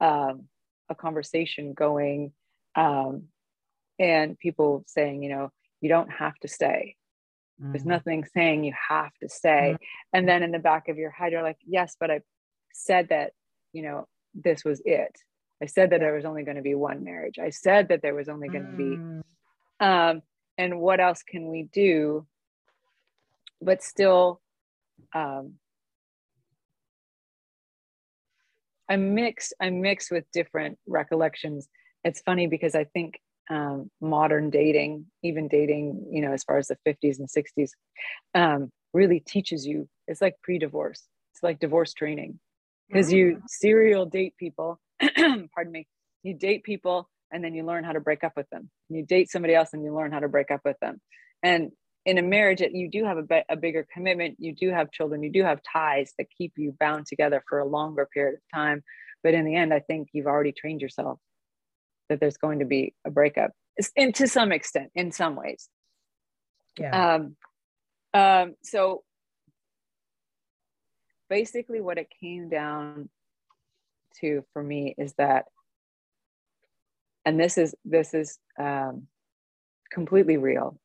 um, 0.00 0.44
a 0.88 0.94
conversation 0.94 1.72
going 1.72 2.32
um, 2.76 3.24
and 3.98 4.38
people 4.38 4.84
saying 4.86 5.22
you 5.22 5.28
know 5.28 5.50
you 5.80 5.88
don't 5.88 6.10
have 6.10 6.34
to 6.36 6.48
stay 6.48 6.95
there's 7.58 7.84
Mhm. 7.84 7.86
nothing 7.88 8.24
saying 8.24 8.64
you 8.64 8.74
have 8.88 9.16
to 9.18 9.28
stay. 9.28 9.76
And 10.12 10.28
then 10.28 10.42
in 10.42 10.50
the 10.52 10.58
back 10.58 10.88
of 10.88 10.98
your 10.98 11.10
head, 11.10 11.32
you're 11.32 11.42
like, 11.42 11.58
yes, 11.66 11.96
but 11.98 12.10
I 12.10 12.20
said 12.72 13.08
that, 13.08 13.32
you 13.72 13.82
know, 13.82 14.08
this 14.34 14.64
was 14.64 14.80
it. 14.84 15.16
I 15.62 15.66
said 15.66 15.90
that 15.90 16.00
there 16.00 16.14
was 16.14 16.24
only 16.24 16.42
going 16.42 16.56
to 16.56 16.62
be 16.62 16.74
one 16.74 17.02
marriage. 17.04 17.38
I 17.38 17.50
said 17.50 17.88
that 17.88 18.02
there 18.02 18.14
was 18.14 18.28
only 18.28 18.48
going 18.48 18.66
to 18.66 18.76
be, 18.76 19.00
Mm, 19.00 19.22
um, 19.80 20.22
and 20.58 20.80
what 20.80 21.00
else 21.00 21.22
can 21.22 21.48
we 21.48 21.62
do? 21.64 22.26
But 23.60 23.82
still, 23.82 24.42
um, 25.14 25.58
I'm 28.88 29.14
mixed. 29.14 29.54
I'm 29.60 29.80
mixed 29.80 30.10
with 30.10 30.30
different 30.32 30.78
recollections. 30.86 31.68
It's 32.04 32.20
funny 32.20 32.46
because 32.46 32.74
I 32.74 32.84
think 32.84 33.20
um, 33.50 33.90
modern 34.00 34.50
dating, 34.50 35.06
even 35.22 35.48
dating, 35.48 36.06
you 36.10 36.20
know, 36.20 36.32
as 36.32 36.44
far 36.44 36.58
as 36.58 36.68
the 36.68 36.76
50s 36.86 37.18
and 37.18 37.28
60s, 37.28 37.70
um, 38.34 38.70
really 38.92 39.20
teaches 39.20 39.66
you. 39.66 39.88
It's 40.08 40.20
like 40.20 40.36
pre-divorce. 40.42 41.02
It's 41.32 41.42
like 41.42 41.58
divorce 41.58 41.92
training 41.92 42.38
because 42.88 43.12
you 43.12 43.42
serial 43.46 44.06
date 44.06 44.34
people. 44.38 44.80
pardon 45.00 45.72
me. 45.72 45.86
You 46.22 46.34
date 46.34 46.64
people 46.64 47.08
and 47.30 47.44
then 47.44 47.54
you 47.54 47.64
learn 47.64 47.84
how 47.84 47.92
to 47.92 48.00
break 48.00 48.24
up 48.24 48.32
with 48.36 48.48
them. 48.50 48.70
You 48.88 49.04
date 49.04 49.30
somebody 49.30 49.54
else 49.54 49.70
and 49.72 49.84
you 49.84 49.94
learn 49.94 50.12
how 50.12 50.20
to 50.20 50.28
break 50.28 50.50
up 50.50 50.60
with 50.64 50.78
them. 50.80 51.00
And 51.42 51.72
in 52.04 52.18
a 52.18 52.22
marriage, 52.22 52.60
you 52.60 52.88
do 52.88 53.04
have 53.04 53.18
a, 53.18 53.22
be- 53.22 53.42
a 53.48 53.56
bigger 53.56 53.86
commitment. 53.92 54.36
You 54.38 54.54
do 54.54 54.70
have 54.70 54.92
children. 54.92 55.22
You 55.22 55.30
do 55.30 55.42
have 55.42 55.60
ties 55.70 56.12
that 56.18 56.28
keep 56.36 56.52
you 56.56 56.74
bound 56.78 57.06
together 57.06 57.42
for 57.48 57.58
a 57.58 57.66
longer 57.66 58.08
period 58.12 58.36
of 58.36 58.40
time. 58.54 58.82
But 59.22 59.34
in 59.34 59.44
the 59.44 59.56
end, 59.56 59.74
I 59.74 59.80
think 59.80 60.08
you've 60.12 60.26
already 60.26 60.52
trained 60.52 60.80
yourself 60.80 61.18
that 62.08 62.20
there's 62.20 62.36
going 62.36 62.60
to 62.60 62.64
be 62.64 62.94
a 63.04 63.10
breakup, 63.10 63.52
and 63.96 64.14
to 64.14 64.28
some 64.28 64.52
extent, 64.52 64.90
in 64.94 65.12
some 65.12 65.36
ways. 65.36 65.68
Yeah. 66.78 67.14
Um, 67.14 67.36
um, 68.14 68.54
so 68.62 69.02
basically, 71.28 71.80
what 71.80 71.98
it 71.98 72.08
came 72.20 72.48
down 72.48 73.08
to 74.20 74.44
for 74.52 74.62
me 74.62 74.94
is 74.96 75.14
that, 75.18 75.46
and 77.24 77.38
this 77.38 77.58
is 77.58 77.74
this 77.84 78.14
is 78.14 78.38
um, 78.58 79.08
completely 79.90 80.36
real. 80.36 80.78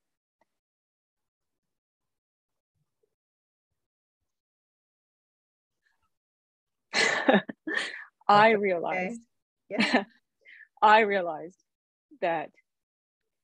I 8.27 8.51
realized, 8.51 9.21
okay. 9.71 9.85
yeah. 9.93 10.03
I 10.81 11.01
realized 11.01 11.57
that 12.21 12.49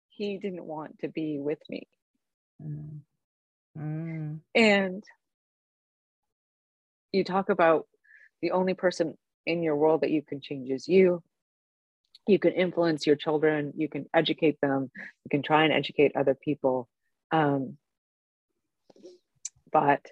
he 0.09 0.38
didn't 0.38 0.65
want 0.65 0.99
to 0.99 1.07
be 1.07 1.39
with 1.39 1.59
me. 1.69 1.88
Mm. 2.61 3.01
Mm. 3.77 4.39
And 4.55 5.03
you 7.11 7.23
talk 7.23 7.49
about 7.49 7.88
the 8.41 8.51
only 8.51 8.73
person 8.73 9.17
in 9.45 9.61
your 9.63 9.75
world 9.75 10.01
that 10.01 10.11
you 10.11 10.21
can 10.21 10.41
change 10.41 10.69
is 10.69 10.88
you. 10.88 11.21
You 12.27 12.39
can 12.39 12.53
influence 12.53 13.07
your 13.07 13.15
children, 13.15 13.73
you 13.77 13.88
can 13.88 14.05
educate 14.13 14.59
them, 14.61 14.91
you 15.23 15.29
can 15.29 15.43
try 15.43 15.63
and 15.63 15.71
educate 15.71 16.11
other 16.15 16.35
people. 16.35 16.89
Um, 17.31 17.77
but 19.71 20.05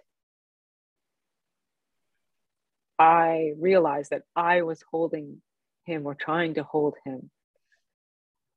I 2.98 3.52
realized 3.60 4.12
that 4.12 4.24
I 4.36 4.62
was 4.62 4.82
holding 4.90 5.42
him 5.86 6.06
or 6.06 6.16
trying 6.16 6.56
to 6.56 6.64
hold 6.64 6.96
him 7.06 7.30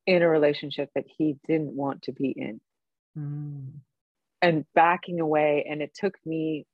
in 0.06 0.22
a 0.22 0.28
relationship 0.28 0.90
that 0.94 1.04
he 1.16 1.36
didn't 1.46 1.74
want 1.74 2.02
to 2.02 2.12
be 2.12 2.34
in. 2.36 2.60
Mm. 3.16 3.72
And 4.40 4.64
backing 4.74 5.20
away. 5.20 5.66
And 5.68 5.82
it 5.82 5.92
took 5.94 6.14
me 6.24 6.64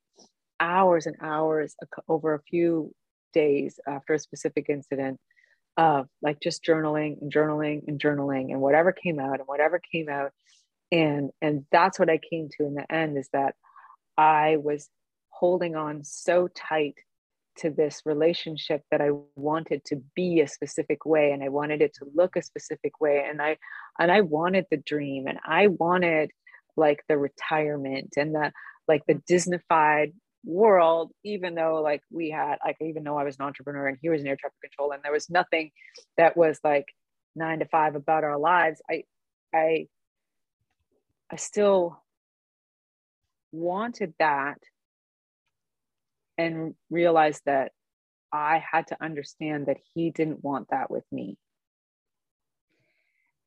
hours 0.61 1.07
and 1.07 1.17
hours 1.21 1.75
over 2.09 2.35
a 2.35 2.43
few 2.43 2.93
days 3.33 3.81
after 3.87 4.15
a 4.15 4.19
specific 4.19 4.67
incident 4.69 5.19
of 5.77 6.07
like 6.23 6.41
just 6.41 6.65
journaling 6.65 7.21
and 7.21 7.33
journaling 7.33 7.83
and 7.89 8.01
journaling 8.01 8.53
and 8.53 8.61
whatever 8.61 8.93
came 8.93 9.19
out 9.19 9.41
and 9.41 9.47
whatever 9.47 9.81
came 9.93 10.09
out 10.09 10.31
and 10.93 11.31
and 11.43 11.65
that's 11.73 11.99
what 11.99 12.09
i 12.09 12.19
came 12.31 12.49
to 12.49 12.65
in 12.65 12.75
the 12.75 12.93
end 12.93 13.19
is 13.19 13.29
that 13.33 13.57
i 14.17 14.57
was 14.57 14.89
holding 15.31 15.75
on 15.75 16.05
so 16.05 16.49
tight 16.55 16.95
to 17.57 17.71
this 17.71 18.03
relationship 18.05 18.83
that 18.91 19.01
I 19.01 19.11
wanted 19.37 19.85
to 19.87 20.03
be 20.15 20.41
a 20.41 20.49
specific 20.49 21.07
way 21.07 21.33
and 21.33 21.43
I 21.43 21.49
wanted 21.49 21.83
it 21.83 21.95
to 21.95 22.07
look 22.15 22.37
a 22.37 22.43
specific 22.43 23.01
way 23.01 23.25
and 23.29 23.41
I 23.41 23.57
and 23.99 24.11
I 24.11 24.23
wanted 24.23 24.67
the 24.71 24.77
dream 24.77 25.27
and 25.27 25.39
I 25.45 25.69
wanted 25.69 26.31
like 26.77 27.03
the 27.09 27.17
retirement 27.17 28.15
and 28.17 28.35
the 28.35 28.53
like 28.89 29.03
the 29.07 29.15
mm-hmm. 29.15 29.35
Disneyfied 29.35 30.15
world 30.45 31.11
even 31.25 31.55
though 31.55 31.81
like 31.83 32.03
we 32.11 32.31
had 32.31 32.57
like 32.65 32.77
even 32.81 33.05
though 33.05 33.17
I 33.17 33.25
was 33.25 33.37
an 33.39 33.47
entrepreneur 33.47 33.87
and 33.89 33.99
he 34.03 34.11
was 34.11 34.21
an 34.21 34.27
air 34.27 34.37
traffic 34.37 34.61
control 34.61 34.93
and 34.93 35.03
there 35.03 35.13
was 35.13 35.31
nothing 35.31 35.71
that 36.19 36.37
was 36.37 36.59
like 36.63 36.87
9 37.37 37.61
to 37.61 37.67
5 37.67 37.95
about 37.95 38.25
our 38.25 38.39
lives 38.39 38.83
I 38.91 39.05
I 39.55 39.87
I 41.31 41.37
still 41.37 42.03
wanted 43.53 44.13
that 44.19 44.59
and 46.39 46.75
realized 46.91 47.43
that 47.47 47.73
I 48.33 48.63
had 48.71 48.89
to 48.89 49.03
understand 49.03 49.67
that 49.67 49.79
he 49.95 50.11
didn't 50.11 50.43
want 50.43 50.69
that 50.71 50.91
with 50.91 51.05
me. 51.13 51.39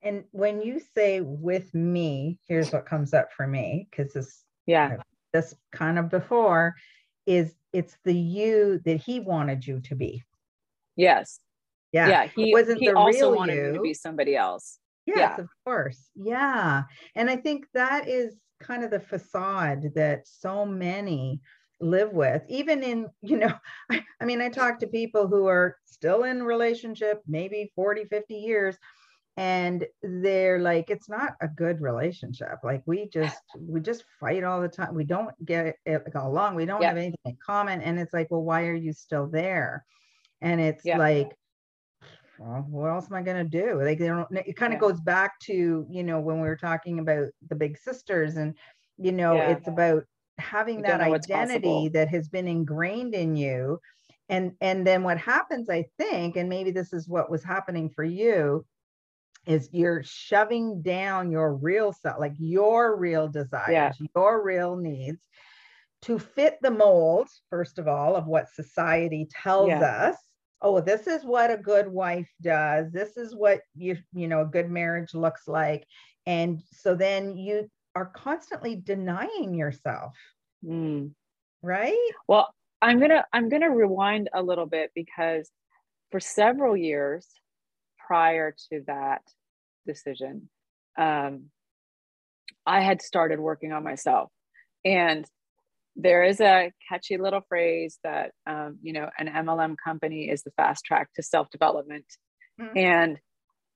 And 0.02 0.24
when 0.32 0.62
you 0.62 0.80
say 0.96 1.22
with 1.22 1.74
me, 1.74 2.40
here's 2.48 2.72
what 2.72 2.86
comes 2.86 3.14
up 3.14 3.34
for 3.34 3.46
me 3.46 3.88
because 3.90 4.14
this, 4.14 4.44
yeah, 4.66 4.98
this 5.34 5.54
kind 5.74 6.00
of 6.00 6.10
before 6.10 6.76
is 7.26 7.54
it's 7.74 7.98
the 8.06 8.14
you 8.14 8.82
that 8.86 9.02
he 9.02 9.20
wanted 9.20 9.66
you 9.68 9.82
to 9.82 9.96
be. 9.96 10.24
Yes. 10.96 11.40
Yeah. 11.92 12.08
Yeah. 12.08 12.28
He 12.28 12.54
wasn't 12.54 12.80
he 12.80 12.88
the 12.88 12.96
also 12.96 13.30
real 13.30 13.36
wanted 13.36 13.56
you. 13.56 13.74
to 13.74 13.82
be 13.82 13.94
somebody 13.94 14.36
else. 14.36 14.80
Yes, 15.06 15.18
yeah. 15.18 15.42
of 15.42 15.50
course. 15.66 16.10
Yeah. 16.16 16.84
And 17.16 17.30
I 17.30 17.36
think 17.38 17.66
that 17.74 18.08
is 18.08 18.36
kind 18.60 18.84
of 18.84 18.92
the 18.92 19.00
facade 19.00 19.94
that 19.96 20.28
so 20.28 20.66
many 20.66 21.42
live 21.80 22.12
with 22.12 22.42
even 22.50 22.84
in 22.84 23.08
you 23.22 23.38
know 23.38 23.54
I, 23.92 24.04
I, 24.22 24.26
mean 24.26 24.42
i 24.42 24.50
talk 24.50 24.80
to 24.80 24.88
people 24.88 25.28
who 25.28 25.46
are 25.48 25.78
still 25.86 26.24
in 26.24 26.44
relationship 26.44 27.22
maybe 27.28 27.72
40 27.76 28.06
50 28.06 28.36
years 28.36 28.78
and 29.38 29.86
they're 30.02 30.60
like 30.60 30.90
it's 30.90 31.08
not 31.08 31.36
a 31.42 31.48
good 31.48 31.80
relationship. 31.80 32.58
Like 32.64 32.82
we 32.88 33.08
just 33.08 33.40
we 33.56 33.80
just 33.80 34.04
fight 34.20 34.44
all 34.44 34.60
the 34.60 34.68
time. 34.68 34.96
We 34.96 35.04
don't 35.04 35.30
get 35.46 35.76
it 35.86 36.02
along. 36.16 36.56
We 36.56 36.66
don't 36.66 36.82
have 36.82 36.98
anything 36.98 37.20
in 37.24 37.38
common 37.46 37.82
and 37.84 38.00
it's 38.00 38.14
like 38.14 38.32
well 38.32 38.42
why 38.42 38.64
are 38.64 38.74
you 38.74 38.94
still 38.94 39.28
there? 39.28 39.86
And 40.42 40.60
it's 40.60 40.84
like 40.86 41.38
well, 42.40 42.66
what 42.70 42.90
else 42.90 43.08
am 43.10 43.16
I 43.16 43.22
going 43.22 43.50
to 43.50 43.66
do? 43.66 43.82
Like, 43.82 43.98
they 43.98 44.08
don't, 44.08 44.28
it 44.32 44.56
kind 44.56 44.74
of 44.74 44.78
yeah. 44.78 44.88
goes 44.88 45.02
back 45.02 45.40
to, 45.42 45.88
you 45.90 46.04
know, 46.04 46.20
when 46.20 46.40
we 46.40 46.48
were 46.48 46.56
talking 46.56 47.00
about 47.00 47.30
the 47.50 47.56
big 47.56 47.78
sisters 47.78 48.36
and, 48.36 48.56
you 48.98 49.12
know, 49.12 49.36
yeah. 49.36 49.50
it's 49.50 49.68
about 49.68 50.04
having 50.40 50.82
that 50.84 51.02
identity 51.02 51.90
that 51.90 52.10
has 52.10 52.28
been 52.28 52.48
ingrained 52.48 53.16
in 53.16 53.36
you 53.36 53.80
and 54.30 54.54
and 54.62 54.86
then 54.86 55.04
what 55.04 55.18
happens 55.18 55.70
i 55.70 55.86
think 55.98 56.36
and 56.36 56.50
maybe 56.50 56.72
this 56.72 56.94
is 56.94 57.08
what 57.08 57.30
was 57.30 57.44
happening 57.44 57.90
for 57.90 58.04
you 58.04 58.66
is 59.46 59.70
you're 59.72 60.04
shoving 60.04 60.82
down 60.82 61.32
your 61.32 61.56
real 61.56 61.94
self 61.94 62.20
like 62.20 62.34
your 62.38 62.98
real 62.98 63.28
desires 63.28 63.70
yeah. 63.70 63.92
your 64.16 64.44
real 64.44 64.76
needs 64.76 65.20
to 66.02 66.20
fit 66.20 66.58
the 66.62 66.72
mold 66.72 67.28
first 67.50 67.80
of 67.80 67.88
all 67.88 68.16
of 68.16 68.28
what 68.28 68.50
society 68.50 69.28
tells 69.32 69.70
yeah. 69.70 70.10
us 70.10 70.16
oh 70.62 70.80
this 70.80 71.08
is 71.08 71.24
what 71.24 71.50
a 71.50 71.58
good 71.58 71.88
wife 71.88 72.30
does 72.42 72.92
this 72.92 73.18
is 73.18 73.36
what 73.36 73.62
you 73.76 73.98
you 74.14 74.28
know 74.28 74.42
a 74.42 74.46
good 74.46 74.70
marriage 74.70 75.14
looks 75.14 75.48
like 75.48 75.86
and 76.26 76.62
so 76.72 76.94
then 76.94 77.38
you 77.38 77.70
are 77.98 78.12
constantly 78.16 78.76
denying 78.76 79.56
yourself. 79.56 80.14
Mm. 80.64 81.14
Right? 81.64 82.12
Well, 82.28 82.54
I'm 82.80 83.00
going 83.00 83.10
to 83.10 83.26
I'm 83.34 83.50
going 83.50 83.64
to 83.64 83.70
rewind 83.70 84.30
a 84.36 84.44
little 84.44 84.68
bit 84.68 84.92
because 84.94 85.50
for 86.12 86.20
several 86.20 86.78
years 86.78 87.28
prior 88.08 88.56
to 88.70 88.84
that 88.86 89.24
decision, 89.88 90.50
um, 90.98 91.46
I 92.68 92.82
had 92.82 93.02
started 93.02 93.40
working 93.40 93.72
on 93.74 93.84
myself. 93.84 94.30
And 94.86 95.26
there 95.96 96.24
is 96.24 96.40
a 96.40 96.72
catchy 96.88 97.18
little 97.18 97.42
phrase 97.50 97.98
that, 98.04 98.32
um, 98.46 98.78
you 98.84 98.94
know, 98.94 99.10
an 99.18 99.28
MLM 99.28 99.76
company 99.84 100.30
is 100.30 100.44
the 100.44 100.52
fast 100.52 100.86
track 100.86 101.10
to 101.16 101.24
self 101.24 101.50
development. 101.50 102.06
Mm-hmm. 102.62 102.78
And 102.78 103.20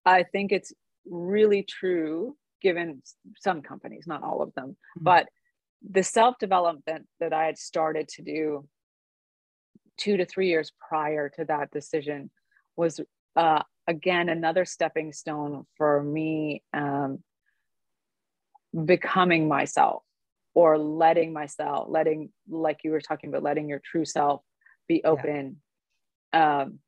I 0.06 0.24
think 0.32 0.52
it's 0.52 0.72
really 1.10 1.64
true 1.64 2.36
given 2.62 3.02
some 3.40 3.62
companies, 3.62 4.06
not 4.08 4.24
all 4.24 4.42
of 4.42 4.54
them, 4.54 4.70
mm-hmm. 4.70 5.04
but 5.04 5.28
the 5.90 6.04
self 6.04 6.36
development 6.40 7.08
that 7.20 7.34
I 7.34 7.46
had 7.46 7.58
started 7.58 8.08
to 8.10 8.22
do 8.22 8.68
two 9.98 10.18
to 10.18 10.26
three 10.26 10.48
years 10.48 10.72
prior 10.88 11.30
to 11.30 11.46
that 11.46 11.72
decision 11.72 12.30
was 12.76 13.00
uh, 13.36 13.64
again 13.88 14.30
another 14.30 14.66
stepping 14.66 15.14
stone 15.14 15.66
for 15.78 16.02
me 16.04 16.64
um, 16.74 17.20
becoming 18.86 19.48
myself 19.48 20.04
or 20.54 20.78
letting 20.78 21.34
myself 21.34 21.88
letting 21.90 22.30
like 22.50 22.80
you 22.84 22.92
were 22.92 23.02
talking 23.02 23.30
about 23.30 23.44
letting 23.44 23.70
your 23.70 23.82
true 23.84 24.06
self 24.06 24.42
be 24.88 25.04
open 25.04 25.58
yeah. 26.34 26.62
um, 26.62 26.80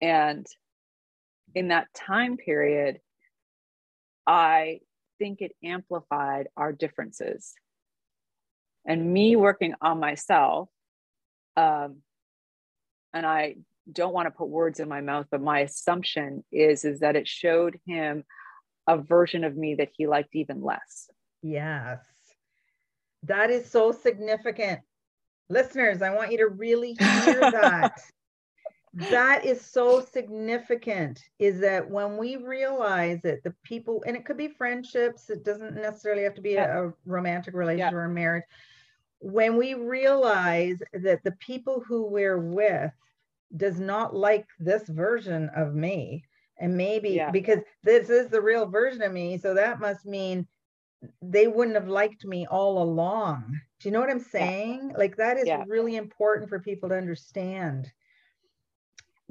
and 0.00 0.46
in 1.54 1.68
that 1.68 1.86
time 1.94 2.36
period 2.36 2.98
I 4.26 4.80
think 5.18 5.40
it 5.40 5.52
amplified 5.64 6.48
our 6.56 6.72
differences. 6.72 7.52
And 8.84 9.12
me 9.12 9.36
working 9.36 9.74
on 9.80 10.00
myself, 10.00 10.68
um, 11.56 11.98
and 13.14 13.26
I 13.26 13.56
don't 13.90 14.14
want 14.14 14.26
to 14.26 14.30
put 14.30 14.48
words 14.48 14.80
in 14.80 14.88
my 14.88 15.00
mouth, 15.00 15.26
but 15.30 15.40
my 15.40 15.60
assumption 15.60 16.44
is 16.50 16.84
is 16.84 17.00
that 17.00 17.16
it 17.16 17.28
showed 17.28 17.78
him 17.86 18.24
a 18.86 18.96
version 18.96 19.44
of 19.44 19.56
me 19.56 19.76
that 19.76 19.90
he 19.96 20.06
liked 20.06 20.34
even 20.34 20.62
less. 20.62 21.10
Yes. 21.42 22.00
That 23.24 23.50
is 23.50 23.70
so 23.70 23.92
significant. 23.92 24.80
Listeners, 25.48 26.02
I 26.02 26.10
want 26.10 26.32
you 26.32 26.38
to 26.38 26.48
really 26.48 26.96
hear 26.98 27.40
that 27.40 28.00
that 28.94 29.44
is 29.44 29.64
so 29.64 30.04
significant 30.12 31.22
is 31.38 31.60
that 31.60 31.88
when 31.88 32.18
we 32.18 32.36
realize 32.36 33.20
that 33.22 33.42
the 33.42 33.54
people 33.62 34.02
and 34.06 34.16
it 34.16 34.24
could 34.24 34.36
be 34.36 34.48
friendships 34.48 35.30
it 35.30 35.44
doesn't 35.44 35.74
necessarily 35.74 36.22
have 36.22 36.34
to 36.34 36.42
be 36.42 36.52
yeah. 36.52 36.78
a, 36.78 36.88
a, 36.88 36.92
romantic 37.06 37.54
relationship 37.54 37.92
yeah. 37.92 37.96
or 37.96 38.04
a 38.04 38.10
marriage 38.10 38.44
when 39.20 39.56
we 39.56 39.74
realize 39.74 40.76
that 40.92 41.22
the 41.24 41.32
people 41.32 41.82
who 41.86 42.04
we're 42.06 42.38
with 42.38 42.92
does 43.56 43.80
not 43.80 44.14
like 44.14 44.46
this 44.58 44.86
version 44.88 45.50
of 45.56 45.74
me 45.74 46.22
and 46.58 46.76
maybe 46.76 47.10
yeah. 47.10 47.30
because 47.30 47.60
this 47.82 48.10
is 48.10 48.28
the 48.28 48.40
real 48.40 48.66
version 48.66 49.00
of 49.00 49.12
me 49.12 49.38
so 49.38 49.54
that 49.54 49.80
must 49.80 50.04
mean 50.04 50.46
they 51.20 51.48
wouldn't 51.48 51.76
have 51.76 51.88
liked 51.88 52.24
me 52.24 52.46
all 52.46 52.82
along. 52.82 53.60
Do 53.80 53.88
you 53.88 53.92
know 53.92 54.00
what 54.00 54.10
I'm 54.10 54.20
saying? 54.20 54.92
Like 54.96 55.16
that 55.16 55.36
is 55.36 55.48
really 55.66 55.96
important 55.96 56.48
for 56.48 56.60
people 56.60 56.88
to 56.90 56.94
understand. 56.96 57.90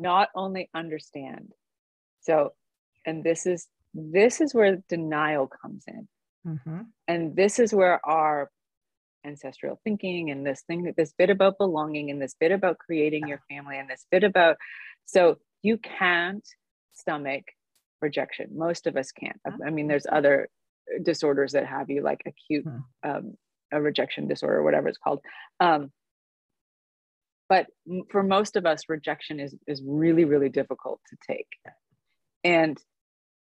Not 0.02 0.30
only 0.36 0.70
understand. 0.74 1.54
So, 2.22 2.54
and 3.06 3.24
this 3.24 3.46
is 3.46 3.68
this 3.94 4.42
is 4.42 4.54
where 4.54 4.78
denial 4.90 5.48
comes 5.48 5.84
in. 5.88 6.08
Mm-hmm. 6.48 6.82
And 7.08 7.36
this 7.36 7.60
is 7.60 7.74
where 7.74 8.04
our 8.06 8.50
ancestral 9.26 9.80
thinking 9.84 10.32
and 10.32 10.46
this 10.46 10.62
thing 10.62 10.84
that 10.84 10.96
this 10.96 11.14
bit 11.18 11.30
about 11.30 11.58
belonging 11.58 12.10
and 12.10 12.22
this 12.22 12.36
bit 12.40 12.52
about 12.52 12.78
creating 12.78 13.28
your 13.28 13.42
family 13.50 13.78
and 13.78 13.90
this 13.90 14.06
bit 14.12 14.24
about 14.24 14.58
so 15.06 15.38
you 15.62 15.78
can't 15.78 16.48
stomach 16.94 17.44
rejection 18.02 18.48
most 18.56 18.88
of 18.88 18.98
us 18.98 19.12
can't 19.12 19.40
i 19.66 19.70
mean 19.70 19.88
there's 19.88 20.08
other 20.12 20.50
disorders 21.04 21.52
that 21.52 21.68
have 21.68 21.90
you 21.90 22.02
like 22.02 22.22
acute 22.26 22.66
hmm. 22.66 23.10
um, 23.10 23.34
a 23.72 23.80
rejection 23.80 24.28
disorder 24.28 24.64
whatever 24.64 24.88
it's 24.88 24.98
called 24.98 25.20
um, 25.60 25.92
but 27.52 27.68
for 28.10 28.24
most 28.24 28.56
of 28.56 28.66
us 28.66 28.84
rejection 28.88 29.38
is 29.42 29.54
is 29.68 29.84
really 29.86 30.24
really 30.24 30.48
difficult 30.48 31.02
to 31.10 31.18
take 31.30 31.50
and 32.46 32.78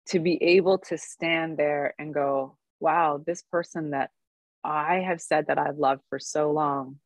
to 0.08 0.18
be 0.18 0.42
able 0.42 0.78
to 0.78 0.98
stand 0.98 1.56
there 1.56 1.94
and 1.96 2.12
go 2.12 2.56
wow 2.80 3.22
this 3.24 3.42
person 3.52 3.90
that 3.90 4.10
i 4.64 4.96
have 4.96 5.20
said 5.20 5.46
that 5.46 5.58
i've 5.58 5.78
loved 5.78 6.02
for 6.10 6.18
so 6.18 6.50
long 6.50 6.96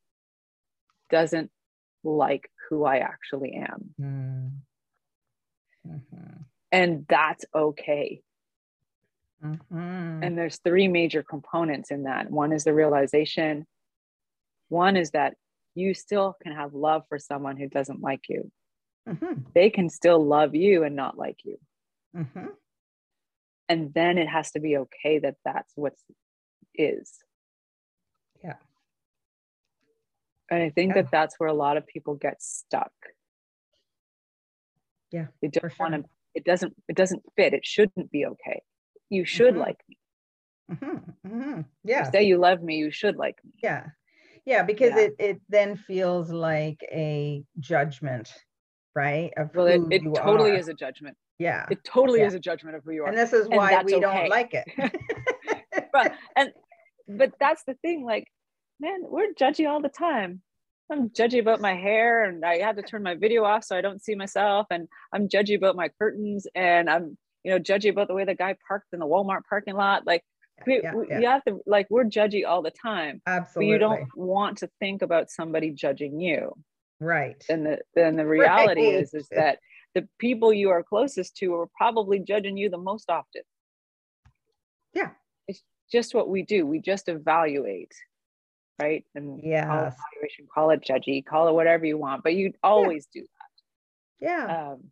doesn't 1.11 1.51
like 2.05 2.51
who 2.69 2.87
i 2.87 2.97
actually 2.97 3.53
am 3.53 3.91
mm. 4.01 4.51
mm-hmm. 5.87 6.37
and 6.73 7.05
that's 7.09 7.45
okay 7.55 8.23
Mm-hmm. 9.41 10.25
And 10.25 10.37
there's 10.37 10.59
three 10.65 10.89
major 10.89 11.23
components 11.23 11.93
in 11.93 12.03
that. 12.03 12.29
One 12.29 12.53
is 12.53 12.65
the 12.65 12.75
realization, 12.75 13.69
one 14.69 14.97
is 14.97 15.13
that 15.13 15.35
you 15.75 15.95
still 15.95 16.37
can 16.43 16.53
have 16.53 16.75
love 16.75 17.03
for 17.09 17.19
someone 17.19 17.57
who 17.57 17.69
doesn't 17.69 18.01
like 18.01 18.29
you. 18.29 18.51
Mm-hmm. 19.09 19.43
They 19.55 19.71
can 19.71 19.89
still 19.89 20.25
love 20.25 20.55
you 20.55 20.85
and 20.85 20.97
not 20.97 21.17
like 21.17 21.41
you. 21.45 21.59
Mm-hmm. 22.17 22.47
And 23.69 23.95
then 23.95 24.19
it 24.19 24.29
has 24.29 24.53
to 24.53 24.61
be 24.61 24.77
okay 24.79 25.19
that 25.21 25.37
that's 25.45 25.73
what 25.77 25.95
is. 26.75 27.13
Yeah. 28.43 28.55
And 30.51 30.63
I 30.63 30.71
think 30.71 30.95
yeah. 30.95 31.03
that 31.03 31.11
that's 31.11 31.35
where 31.39 31.49
a 31.49 31.55
lot 31.55 31.77
of 31.77 31.87
people 31.87 32.15
get 32.15 32.43
stuck. 32.43 32.93
Yeah. 35.11 35.27
They 35.43 35.49
don't 35.49 35.71
sure. 35.71 35.77
want 35.79 35.95
to, 35.95 36.05
it 36.35 36.45
doesn't, 36.45 36.75
it 36.89 36.97
doesn't 36.97 37.23
fit. 37.37 37.55
It 37.55 37.67
shouldn't 37.67 38.11
be 38.11 38.27
okay 38.27 38.63
you 39.11 39.25
should 39.25 39.55
mm-hmm. 39.55 39.61
like 39.61 39.79
me. 39.89 39.97
Mm-hmm. 40.73 41.29
Mm-hmm. 41.29 41.61
Yeah. 41.85 42.05
You 42.05 42.13
say 42.13 42.23
you 42.25 42.39
love 42.39 42.63
me, 42.63 42.77
you 42.77 42.91
should 42.91 43.17
like 43.17 43.37
me. 43.45 43.53
Yeah. 43.63 43.87
Yeah, 44.49 44.63
because 44.63 44.93
yeah. 44.97 45.03
it 45.03 45.17
it 45.19 45.41
then 45.51 45.77
feels 45.77 46.31
like 46.31 46.81
a 46.91 47.45
judgment, 47.61 48.33
right? 48.95 49.31
Of 49.37 49.55
well, 49.55 49.67
it, 49.67 49.83
it 49.91 50.03
totally 50.15 50.53
are. 50.53 50.55
is 50.55 50.69
a 50.69 50.75
judgment. 50.75 51.19
Yeah. 51.39 51.67
It 51.71 51.85
totally 51.85 52.21
yeah. 52.21 52.29
is 52.29 52.35
a 52.35 52.41
judgment 52.41 52.75
of 52.75 52.83
who 52.83 52.93
you 52.93 53.05
are. 53.05 53.09
And 53.09 53.19
this 53.19 53.35
is 53.35 53.47
why 53.47 53.83
we 53.83 53.97
okay. 53.97 54.01
don't 54.01 54.31
like 54.31 54.55
it. 54.55 54.67
but 55.93 56.15
and 56.37 56.53
but 57.07 57.35
that's 57.39 57.63
the 57.65 57.75
thing, 57.83 58.07
like, 58.07 58.25
man, 58.81 59.01
we're 59.03 59.35
judgy 59.35 59.69
all 59.69 59.83
the 59.83 59.91
time. 59.91 60.41
I'm 60.91 61.11
judgy 61.11 61.41
about 61.41 61.61
my 61.61 61.75
hair 61.75 62.25
and 62.25 62.43
I 62.43 62.57
had 62.57 62.77
to 62.77 62.83
turn 62.83 63.03
my 63.03 63.17
video 63.17 63.45
off 63.45 63.65
so 63.65 63.77
I 63.77 63.83
don't 63.83 64.03
see 64.03 64.15
myself. 64.15 64.67
And 64.71 64.89
I'm 65.13 65.29
judgy 65.29 65.59
about 65.59 65.77
my 65.77 65.91
curtains 65.99 66.47
and 66.55 66.89
I'm 66.89 67.19
you 67.45 67.51
know, 67.51 67.59
judgy 67.59 67.91
about 67.91 68.09
the 68.09 68.15
way 68.15 68.25
the 68.25 68.35
guy 68.35 68.57
parked 68.67 68.95
in 68.95 68.99
the 68.99 69.07
Walmart 69.07 69.43
parking 69.47 69.77
lot. 69.77 70.07
Like 70.07 70.23
we, 70.67 70.81
yeah, 70.83 70.93
yeah. 71.09 71.19
you 71.21 71.27
have 71.29 71.45
to 71.45 71.61
like 71.67 71.87
we're 71.91 72.05
judgy 72.05 72.47
all 72.47 72.63
the 72.63 72.71
time. 72.71 73.21
Absolutely. 73.27 73.67
But 73.67 73.73
you 73.73 73.79
don't 73.79 74.09
want 74.17 74.59
to 74.59 74.71
think 74.81 75.03
about 75.03 75.31
somebody 75.31 75.71
judging 75.71 76.21
you. 76.21 76.53
Right. 77.01 77.43
And 77.49 77.65
the 77.65 77.79
then 77.95 78.17
the 78.17 78.27
reality 78.27 78.87
right. 78.87 79.03
is 79.03 79.15
is 79.15 79.29
that 79.31 79.59
the 79.95 80.09
people 80.19 80.53
you 80.53 80.71
are 80.71 80.83
closest 80.83 81.37
to 81.39 81.55
are 81.55 81.69
probably 81.77 82.21
judging 82.21 82.57
you 82.57 82.71
the 82.71 82.79
most 82.79 83.11
often. 83.11 83.43
Yeah. 84.95 85.11
It's 85.47 85.63
just 85.91 86.15
what 86.15 86.29
we 86.29 86.43
do. 86.43 86.67
We 86.67 86.81
just 86.81 87.09
evaluate. 87.09 87.93
Right. 88.81 89.05
And 89.15 89.41
yeah, 89.43 89.67
call 89.67 89.79
it 89.79 89.95
evaluation, 90.15 90.47
call 90.55 90.71
it 90.71 90.81
judgy, 90.83 91.25
call 91.25 91.49
it 91.49 91.53
whatever 91.53 91.85
you 91.85 91.99
want, 91.99 92.23
but 92.23 92.35
you 92.35 92.53
always 92.63 93.09
yeah. 93.13 93.21
do 93.21 93.27
that. 93.27 94.49
Yeah. 94.49 94.71
Um, 94.73 94.85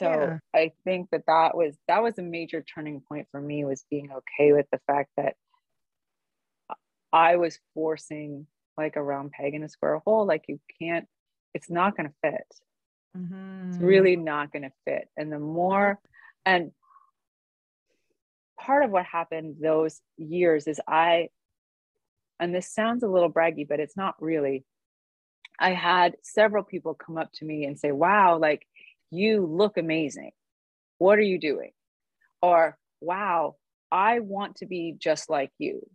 so 0.00 0.10
yeah. 0.10 0.38
i 0.54 0.72
think 0.84 1.08
that 1.10 1.24
that 1.26 1.56
was 1.56 1.76
that 1.86 2.02
was 2.02 2.18
a 2.18 2.22
major 2.22 2.62
turning 2.62 3.00
point 3.00 3.28
for 3.30 3.40
me 3.40 3.64
was 3.64 3.84
being 3.90 4.10
okay 4.10 4.52
with 4.52 4.66
the 4.72 4.80
fact 4.86 5.10
that 5.16 5.34
i 7.12 7.36
was 7.36 7.58
forcing 7.74 8.46
like 8.76 8.96
a 8.96 9.02
round 9.02 9.30
peg 9.30 9.54
in 9.54 9.62
a 9.62 9.68
square 9.68 10.00
hole 10.04 10.26
like 10.26 10.44
you 10.48 10.58
can't 10.80 11.06
it's 11.54 11.70
not 11.70 11.96
going 11.96 12.08
to 12.08 12.14
fit 12.22 12.46
mm-hmm. 13.16 13.68
it's 13.68 13.78
really 13.78 14.16
not 14.16 14.50
going 14.52 14.62
to 14.62 14.72
fit 14.86 15.08
and 15.16 15.30
the 15.30 15.38
more 15.38 15.98
and 16.46 16.72
part 18.58 18.84
of 18.84 18.90
what 18.90 19.04
happened 19.04 19.56
those 19.60 20.00
years 20.16 20.66
is 20.66 20.80
i 20.88 21.28
and 22.38 22.54
this 22.54 22.72
sounds 22.72 23.02
a 23.02 23.08
little 23.08 23.30
braggy 23.30 23.68
but 23.68 23.80
it's 23.80 23.96
not 23.96 24.14
really 24.20 24.64
i 25.58 25.70
had 25.70 26.16
several 26.22 26.64
people 26.64 26.94
come 26.94 27.18
up 27.18 27.30
to 27.32 27.44
me 27.44 27.64
and 27.64 27.78
say 27.78 27.92
wow 27.92 28.38
like 28.38 28.66
you 29.10 29.46
look 29.46 29.76
amazing. 29.76 30.32
What 30.98 31.18
are 31.18 31.22
you 31.22 31.38
doing? 31.38 31.72
Or, 32.42 32.78
wow, 33.00 33.56
I 33.90 34.20
want 34.20 34.56
to 34.56 34.66
be 34.66 34.94
just 34.98 35.28
like 35.28 35.50
you. 35.58 35.86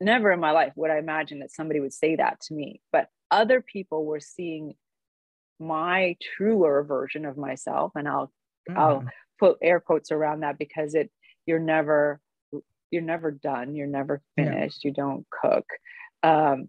Never 0.00 0.30
in 0.30 0.40
my 0.40 0.50
life 0.50 0.72
would 0.76 0.90
I 0.90 0.98
imagine 0.98 1.40
that 1.40 1.52
somebody 1.52 1.80
would 1.80 1.92
say 1.92 2.16
that 2.16 2.40
to 2.42 2.54
me, 2.54 2.80
but 2.92 3.08
other 3.30 3.60
people 3.60 4.04
were 4.04 4.20
seeing 4.20 4.74
my 5.58 6.16
truer 6.36 6.84
version 6.84 7.24
of 7.24 7.36
myself. 7.36 7.92
And 7.94 8.06
I'll, 8.06 8.32
mm. 8.68 8.76
I'll 8.76 9.04
put 9.38 9.58
air 9.62 9.80
quotes 9.80 10.12
around 10.12 10.40
that 10.40 10.58
because 10.58 10.94
it, 10.94 11.10
you're 11.46 11.58
never, 11.58 12.20
you're 12.90 13.02
never 13.02 13.30
done. 13.30 13.74
You're 13.74 13.86
never 13.86 14.20
finished. 14.36 14.84
Yeah. 14.84 14.88
You 14.88 14.94
don't 14.94 15.26
cook. 15.30 15.64
Um, 16.22 16.68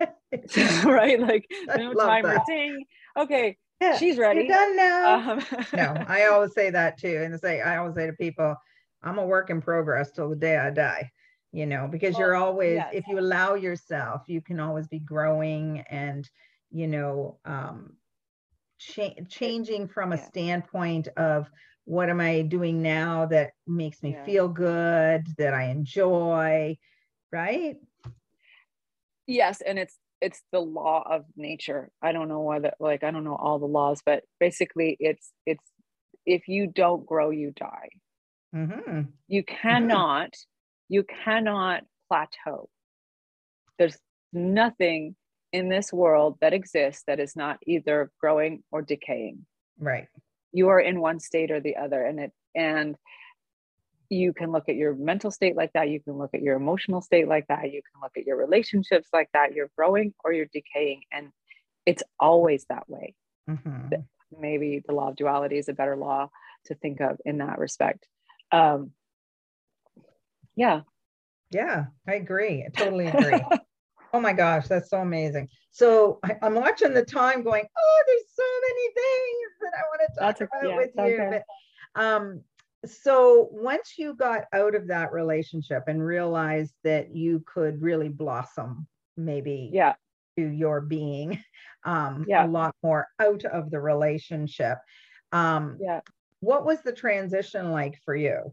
right? 0.84 1.20
Like 1.20 1.46
no 1.76 1.94
timer 1.94 2.38
ding. 2.46 2.84
Okay, 3.18 3.56
yeah, 3.80 3.96
she's 3.96 4.18
ready. 4.18 4.40
You're 4.40 4.48
done 4.48 4.76
now. 4.76 5.30
Um, 5.32 5.44
no, 5.74 6.04
I 6.08 6.26
always 6.26 6.52
say 6.52 6.70
that 6.70 6.98
too. 6.98 7.22
And 7.24 7.38
say, 7.38 7.60
I 7.60 7.76
always 7.76 7.94
say 7.94 8.06
to 8.06 8.12
people, 8.12 8.56
I'm 9.02 9.18
a 9.18 9.26
work 9.26 9.50
in 9.50 9.60
progress 9.60 10.10
till 10.10 10.28
the 10.28 10.36
day 10.36 10.56
I 10.56 10.70
die, 10.70 11.10
you 11.52 11.66
know, 11.66 11.86
because 11.90 12.14
well, 12.14 12.20
you're 12.20 12.34
always, 12.34 12.76
yes. 12.76 12.90
if 12.92 13.06
you 13.06 13.18
allow 13.18 13.54
yourself, 13.54 14.22
you 14.26 14.40
can 14.40 14.58
always 14.58 14.88
be 14.88 14.98
growing 14.98 15.84
and, 15.88 16.28
you 16.70 16.88
know, 16.88 17.38
um, 17.44 17.94
cha- 18.78 19.14
changing 19.28 19.86
from 19.86 20.12
a 20.12 20.16
yeah. 20.16 20.24
standpoint 20.24 21.08
of 21.16 21.48
what 21.84 22.10
am 22.10 22.20
I 22.20 22.42
doing 22.42 22.82
now 22.82 23.26
that 23.26 23.52
makes 23.66 24.02
me 24.02 24.10
yeah. 24.10 24.24
feel 24.24 24.48
good, 24.48 25.26
that 25.38 25.54
I 25.54 25.64
enjoy, 25.64 26.76
right? 27.32 27.76
Yes. 29.26 29.60
And 29.60 29.78
it's, 29.78 29.96
it's 30.20 30.42
the 30.52 30.60
law 30.60 31.02
of 31.08 31.24
nature 31.36 31.90
i 32.02 32.12
don't 32.12 32.28
know 32.28 32.40
whether 32.40 32.72
like 32.80 33.04
i 33.04 33.10
don't 33.10 33.24
know 33.24 33.36
all 33.36 33.58
the 33.58 33.66
laws 33.66 34.02
but 34.04 34.22
basically 34.40 34.96
it's 35.00 35.32
it's 35.46 35.64
if 36.26 36.48
you 36.48 36.66
don't 36.66 37.06
grow 37.06 37.30
you 37.30 37.52
die 37.52 37.88
mm-hmm. 38.54 39.02
you 39.26 39.42
cannot 39.44 40.30
mm-hmm. 40.30 40.94
you 40.94 41.04
cannot 41.24 41.82
plateau 42.08 42.68
there's 43.78 43.98
nothing 44.32 45.14
in 45.52 45.68
this 45.68 45.92
world 45.92 46.36
that 46.40 46.52
exists 46.52 47.04
that 47.06 47.20
is 47.20 47.34
not 47.34 47.58
either 47.66 48.10
growing 48.20 48.62
or 48.70 48.82
decaying 48.82 49.44
right 49.78 50.06
you 50.52 50.68
are 50.68 50.80
in 50.80 51.00
one 51.00 51.20
state 51.20 51.50
or 51.50 51.60
the 51.60 51.76
other 51.76 52.04
and 52.04 52.20
it 52.20 52.32
and 52.54 52.96
you 54.10 54.32
can 54.32 54.52
look 54.52 54.68
at 54.68 54.76
your 54.76 54.94
mental 54.94 55.30
state 55.30 55.56
like 55.56 55.72
that 55.74 55.90
you 55.90 56.00
can 56.00 56.14
look 56.14 56.30
at 56.34 56.42
your 56.42 56.56
emotional 56.56 57.02
state 57.02 57.28
like 57.28 57.46
that 57.48 57.72
you 57.72 57.82
can 57.92 58.00
look 58.02 58.12
at 58.16 58.26
your 58.26 58.36
relationships 58.36 59.08
like 59.12 59.28
that 59.34 59.52
you're 59.52 59.70
growing 59.76 60.14
or 60.24 60.32
you're 60.32 60.46
decaying 60.46 61.02
and 61.12 61.30
it's 61.86 62.02
always 62.20 62.64
that 62.68 62.88
way. 62.88 63.14
Mm-hmm. 63.48 63.94
maybe 64.38 64.82
the 64.86 64.92
law 64.92 65.08
of 65.08 65.16
duality 65.16 65.56
is 65.56 65.70
a 65.70 65.72
better 65.72 65.96
law 65.96 66.28
to 66.66 66.74
think 66.74 67.00
of 67.00 67.18
in 67.24 67.38
that 67.38 67.58
respect. 67.58 68.06
Um 68.52 68.92
yeah. 70.56 70.82
Yeah 71.50 71.86
i 72.06 72.14
agree 72.14 72.64
i 72.64 72.68
totally 72.70 73.06
agree. 73.06 73.40
Oh 74.10 74.20
my 74.20 74.32
gosh 74.32 74.68
that's 74.68 74.88
so 74.88 75.02
amazing. 75.02 75.50
So 75.70 76.18
I, 76.24 76.34
am 76.40 76.54
watching 76.54 76.94
the 76.94 77.04
time 77.04 77.42
going 77.42 77.64
oh 77.78 78.02
there's 78.06 78.22
so 78.34 78.42
many 78.66 78.88
things 78.94 79.50
that 79.60 79.72
i 79.76 79.82
want 79.82 80.00
to 80.00 80.06
talk 80.06 80.20
that's 80.20 80.40
about 80.40 80.64
a, 80.64 80.68
yeah, 80.68 80.76
with 80.76 80.90
you 80.96 81.22
okay. 81.22 81.42
but 81.94 82.02
um 82.02 82.42
so 82.86 83.48
once 83.50 83.94
you 83.98 84.14
got 84.14 84.44
out 84.52 84.74
of 84.74 84.88
that 84.88 85.12
relationship 85.12 85.84
and 85.88 86.04
realized 86.04 86.74
that 86.84 87.14
you 87.14 87.42
could 87.46 87.82
really 87.82 88.08
blossom 88.08 88.86
maybe 89.16 89.70
yeah 89.72 89.94
to 90.36 90.46
your 90.46 90.80
being 90.80 91.42
um 91.84 92.24
yeah. 92.28 92.44
a 92.44 92.48
lot 92.48 92.74
more 92.82 93.06
out 93.20 93.44
of 93.44 93.70
the 93.70 93.80
relationship 93.80 94.78
um 95.32 95.76
yeah 95.80 96.00
what 96.40 96.64
was 96.64 96.80
the 96.82 96.92
transition 96.92 97.72
like 97.72 97.98
for 98.04 98.14
you 98.14 98.52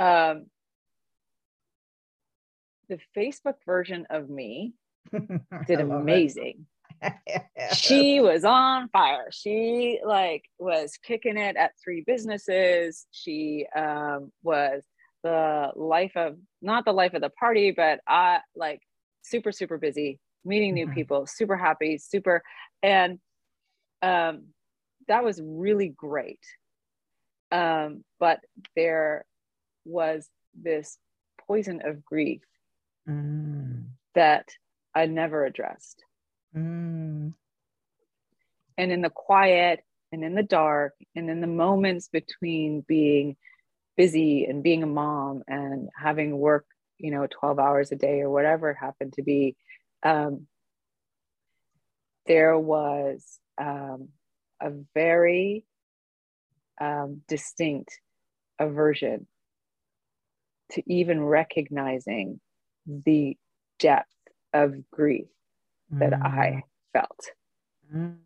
um, 0.00 0.46
the 2.88 2.98
Facebook 3.16 3.56
version 3.66 4.06
of 4.10 4.30
me 4.30 4.74
did 5.66 5.80
amazing. 5.80 6.66
She 7.74 8.20
was 8.20 8.44
on 8.44 8.88
fire. 8.88 9.28
She 9.30 10.00
like 10.04 10.44
was 10.58 10.98
kicking 11.02 11.36
it 11.36 11.56
at 11.56 11.72
three 11.82 12.02
businesses. 12.06 13.06
She 13.10 13.66
um, 13.74 14.32
was 14.42 14.82
the 15.22 15.70
life 15.74 16.16
of 16.16 16.36
not 16.62 16.84
the 16.84 16.92
life 16.92 17.14
of 17.14 17.22
the 17.22 17.30
party, 17.30 17.72
but 17.72 18.00
I 18.06 18.40
like 18.54 18.80
super 19.22 19.52
super 19.52 19.78
busy, 19.78 20.18
meeting 20.44 20.74
new 20.74 20.86
mm-hmm. 20.86 20.94
people, 20.94 21.26
super 21.26 21.56
happy, 21.56 21.98
super, 21.98 22.42
and 22.82 23.18
um, 24.02 24.46
that 25.08 25.24
was 25.24 25.40
really 25.42 25.88
great. 25.88 26.40
Um, 27.50 28.04
but 28.20 28.40
there 28.76 29.24
was 29.84 30.28
this 30.54 30.98
poison 31.46 31.80
of 31.84 32.04
grief 32.04 32.42
mm. 33.08 33.84
that 34.14 34.48
I 34.94 35.06
never 35.06 35.44
addressed. 35.44 36.04
Mm. 36.56 37.34
And 38.76 38.92
in 38.92 39.02
the 39.02 39.10
quiet 39.10 39.80
and 40.12 40.24
in 40.24 40.34
the 40.34 40.42
dark 40.42 40.94
and 41.14 41.28
in 41.28 41.40
the 41.40 41.46
moments 41.46 42.08
between 42.08 42.84
being 42.86 43.36
busy 43.96 44.44
and 44.44 44.62
being 44.62 44.82
a 44.82 44.86
mom 44.86 45.42
and 45.48 45.88
having 45.96 46.38
work, 46.38 46.66
you 46.98 47.10
know, 47.10 47.26
12 47.26 47.58
hours 47.58 47.92
a 47.92 47.96
day 47.96 48.20
or 48.20 48.30
whatever 48.30 48.70
it 48.70 48.76
happened 48.80 49.12
to 49.14 49.22
be, 49.22 49.56
um, 50.02 50.46
there 52.26 52.58
was 52.58 53.38
um, 53.60 54.08
a 54.60 54.70
very 54.94 55.64
um, 56.80 57.22
distinct 57.26 57.98
aversion 58.58 59.26
to 60.72 60.82
even 60.86 61.22
recognizing 61.22 62.40
the 62.86 63.36
depth 63.78 64.14
of 64.52 64.88
grief 64.90 65.26
that 65.92 66.12
mm. 66.12 66.22
I 66.22 66.62
felt. 66.92 67.30
Mm. 67.94 68.16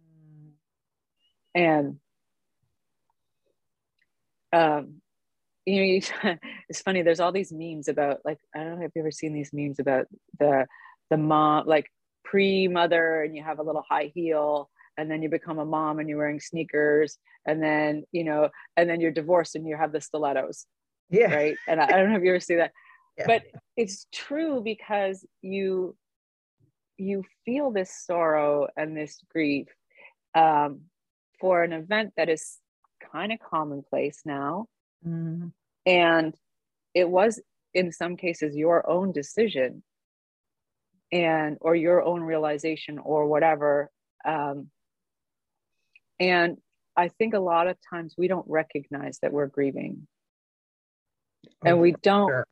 And 1.54 1.98
um, 4.52 5.00
you 5.64 5.76
know, 5.76 5.82
you, 5.82 6.02
it's 6.68 6.80
funny. 6.80 7.02
There's 7.02 7.20
all 7.20 7.32
these 7.32 7.52
memes 7.52 7.88
about 7.88 8.18
like 8.24 8.38
I 8.54 8.60
don't 8.60 8.80
know 8.80 8.86
if 8.86 8.92
you 8.94 9.02
ever 9.02 9.10
seen 9.10 9.32
these 9.32 9.50
memes 9.52 9.78
about 9.78 10.06
the 10.38 10.66
the 11.10 11.16
mom 11.16 11.66
like 11.66 11.86
pre 12.24 12.68
mother, 12.68 13.22
and 13.22 13.36
you 13.36 13.42
have 13.42 13.58
a 13.58 13.62
little 13.62 13.84
high 13.88 14.12
heel, 14.14 14.70
and 14.96 15.10
then 15.10 15.22
you 15.22 15.28
become 15.28 15.58
a 15.58 15.64
mom 15.64 15.98
and 15.98 16.08
you're 16.08 16.18
wearing 16.18 16.40
sneakers, 16.40 17.18
and 17.46 17.62
then 17.62 18.04
you 18.12 18.24
know, 18.24 18.48
and 18.76 18.88
then 18.88 19.00
you're 19.00 19.10
divorced 19.10 19.54
and 19.54 19.66
you 19.66 19.76
have 19.76 19.92
the 19.92 20.00
stilettos. 20.00 20.66
Yeah. 21.10 21.34
Right. 21.34 21.56
And 21.68 21.80
I, 21.80 21.84
I 21.84 21.90
don't 21.90 22.10
know 22.10 22.16
if 22.16 22.22
you 22.22 22.30
ever 22.30 22.40
see 22.40 22.56
that, 22.56 22.72
yeah. 23.18 23.26
but 23.26 23.42
it's 23.76 24.06
true 24.12 24.62
because 24.64 25.26
you 25.42 25.94
you 26.98 27.24
feel 27.44 27.70
this 27.70 27.90
sorrow 28.06 28.68
and 28.76 28.96
this 28.96 29.20
grief 29.30 29.68
um, 30.34 30.82
for 31.40 31.62
an 31.62 31.72
event 31.72 32.12
that 32.16 32.28
is 32.28 32.58
kind 33.12 33.32
of 33.32 33.38
commonplace 33.40 34.20
now. 34.24 34.66
Mm. 35.06 35.52
And 35.84 36.34
it 36.94 37.08
was, 37.08 37.40
in 37.74 37.92
some 37.92 38.16
cases, 38.16 38.54
your 38.54 38.88
own 38.88 39.12
decision 39.12 39.82
and 41.12 41.58
or 41.60 41.76
your 41.76 42.02
own 42.02 42.22
realization 42.22 42.98
or 42.98 43.26
whatever 43.26 43.90
um, 44.24 44.68
and 46.18 46.56
i 46.96 47.08
think 47.08 47.34
a 47.34 47.38
lot 47.38 47.68
of 47.68 47.76
times 47.88 48.14
we 48.16 48.26
don't 48.26 48.46
recognize 48.48 49.18
that 49.20 49.32
we're 49.32 49.46
grieving 49.46 50.06
oh, 51.46 51.68
and 51.68 51.80
we 51.80 51.94
don't 52.02 52.30
sure. 52.30 52.46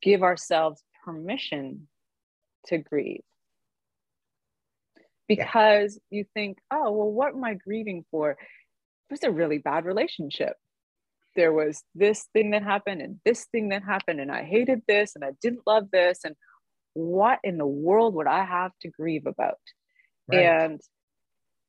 give 0.00 0.22
ourselves 0.22 0.82
permission 1.04 1.88
to 2.66 2.78
grieve 2.78 3.24
because 5.28 5.98
yeah. 6.10 6.18
you 6.18 6.24
think, 6.34 6.58
oh, 6.70 6.90
well, 6.92 7.10
what 7.10 7.34
am 7.34 7.44
I 7.44 7.54
grieving 7.54 8.04
for? 8.10 8.32
It 8.32 8.38
was 9.10 9.22
a 9.22 9.30
really 9.30 9.58
bad 9.58 9.84
relationship. 9.84 10.56
There 11.36 11.52
was 11.52 11.82
this 11.94 12.26
thing 12.32 12.50
that 12.50 12.62
happened 12.62 13.02
and 13.02 13.20
this 13.24 13.46
thing 13.46 13.70
that 13.70 13.82
happened, 13.82 14.20
and 14.20 14.30
I 14.30 14.44
hated 14.44 14.82
this 14.86 15.14
and 15.14 15.24
I 15.24 15.32
didn't 15.42 15.66
love 15.66 15.90
this. 15.90 16.20
And 16.24 16.36
what 16.94 17.40
in 17.42 17.58
the 17.58 17.66
world 17.66 18.14
would 18.14 18.28
I 18.28 18.44
have 18.44 18.72
to 18.82 18.88
grieve 18.88 19.26
about? 19.26 19.58
Right. 20.28 20.44
And 20.44 20.80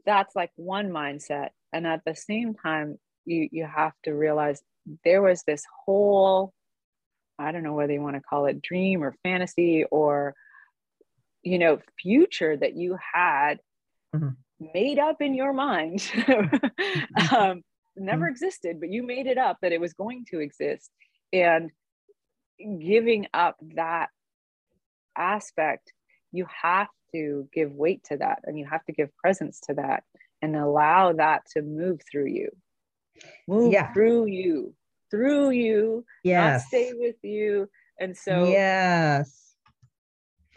that's 0.05 0.35
like 0.35 0.51
one 0.55 0.89
mindset. 0.89 1.49
And 1.73 1.87
at 1.87 2.01
the 2.05 2.15
same 2.15 2.53
time, 2.53 2.97
you 3.25 3.49
you 3.51 3.65
have 3.65 3.93
to 4.03 4.11
realize 4.11 4.61
there 5.03 5.21
was 5.21 5.43
this 5.43 5.63
whole, 5.85 6.53
I 7.39 7.51
don't 7.51 7.63
know 7.63 7.73
whether 7.73 7.91
you 7.91 8.01
want 8.01 8.15
to 8.15 8.21
call 8.21 8.45
it 8.45 8.61
dream 8.61 9.03
or 9.03 9.15
fantasy 9.23 9.83
or 9.89 10.35
you 11.45 11.59
know 11.59 11.79
future 12.01 12.57
that 12.57 12.75
you 12.75 12.97
had 13.13 13.59
mm-hmm. 14.13 14.29
made 14.73 14.99
up 14.99 15.21
in 15.21 15.33
your 15.33 15.53
mind 15.53 15.99
mm-hmm. 16.13 17.35
um, 17.35 17.63
never 17.95 18.25
mm-hmm. 18.25 18.31
existed 18.31 18.79
but 18.79 18.91
you 18.91 19.03
made 19.03 19.27
it 19.27 19.37
up 19.37 19.57
that 19.61 19.71
it 19.71 19.79
was 19.79 19.93
going 19.93 20.25
to 20.29 20.39
exist 20.39 20.89
and 21.31 21.71
giving 22.79 23.27
up 23.33 23.55
that 23.75 24.09
aspect 25.15 25.93
you 26.31 26.45
have 26.61 26.87
to 27.13 27.47
give 27.53 27.71
weight 27.71 28.03
to 28.03 28.17
that 28.17 28.39
and 28.43 28.57
you 28.57 28.65
have 28.65 28.83
to 28.85 28.91
give 28.91 29.15
presence 29.17 29.61
to 29.61 29.75
that 29.75 30.03
and 30.41 30.55
allow 30.55 31.13
that 31.13 31.43
to 31.45 31.61
move 31.61 32.01
through 32.11 32.25
you 32.25 32.49
move 33.47 33.71
yeah. 33.71 33.93
through 33.93 34.25
you 34.25 34.73
through 35.11 35.51
you 35.51 36.03
yes 36.23 36.65
stay 36.67 36.91
with 36.93 37.15
you 37.21 37.69
and 37.99 38.17
so 38.17 38.49
yes 38.49 39.44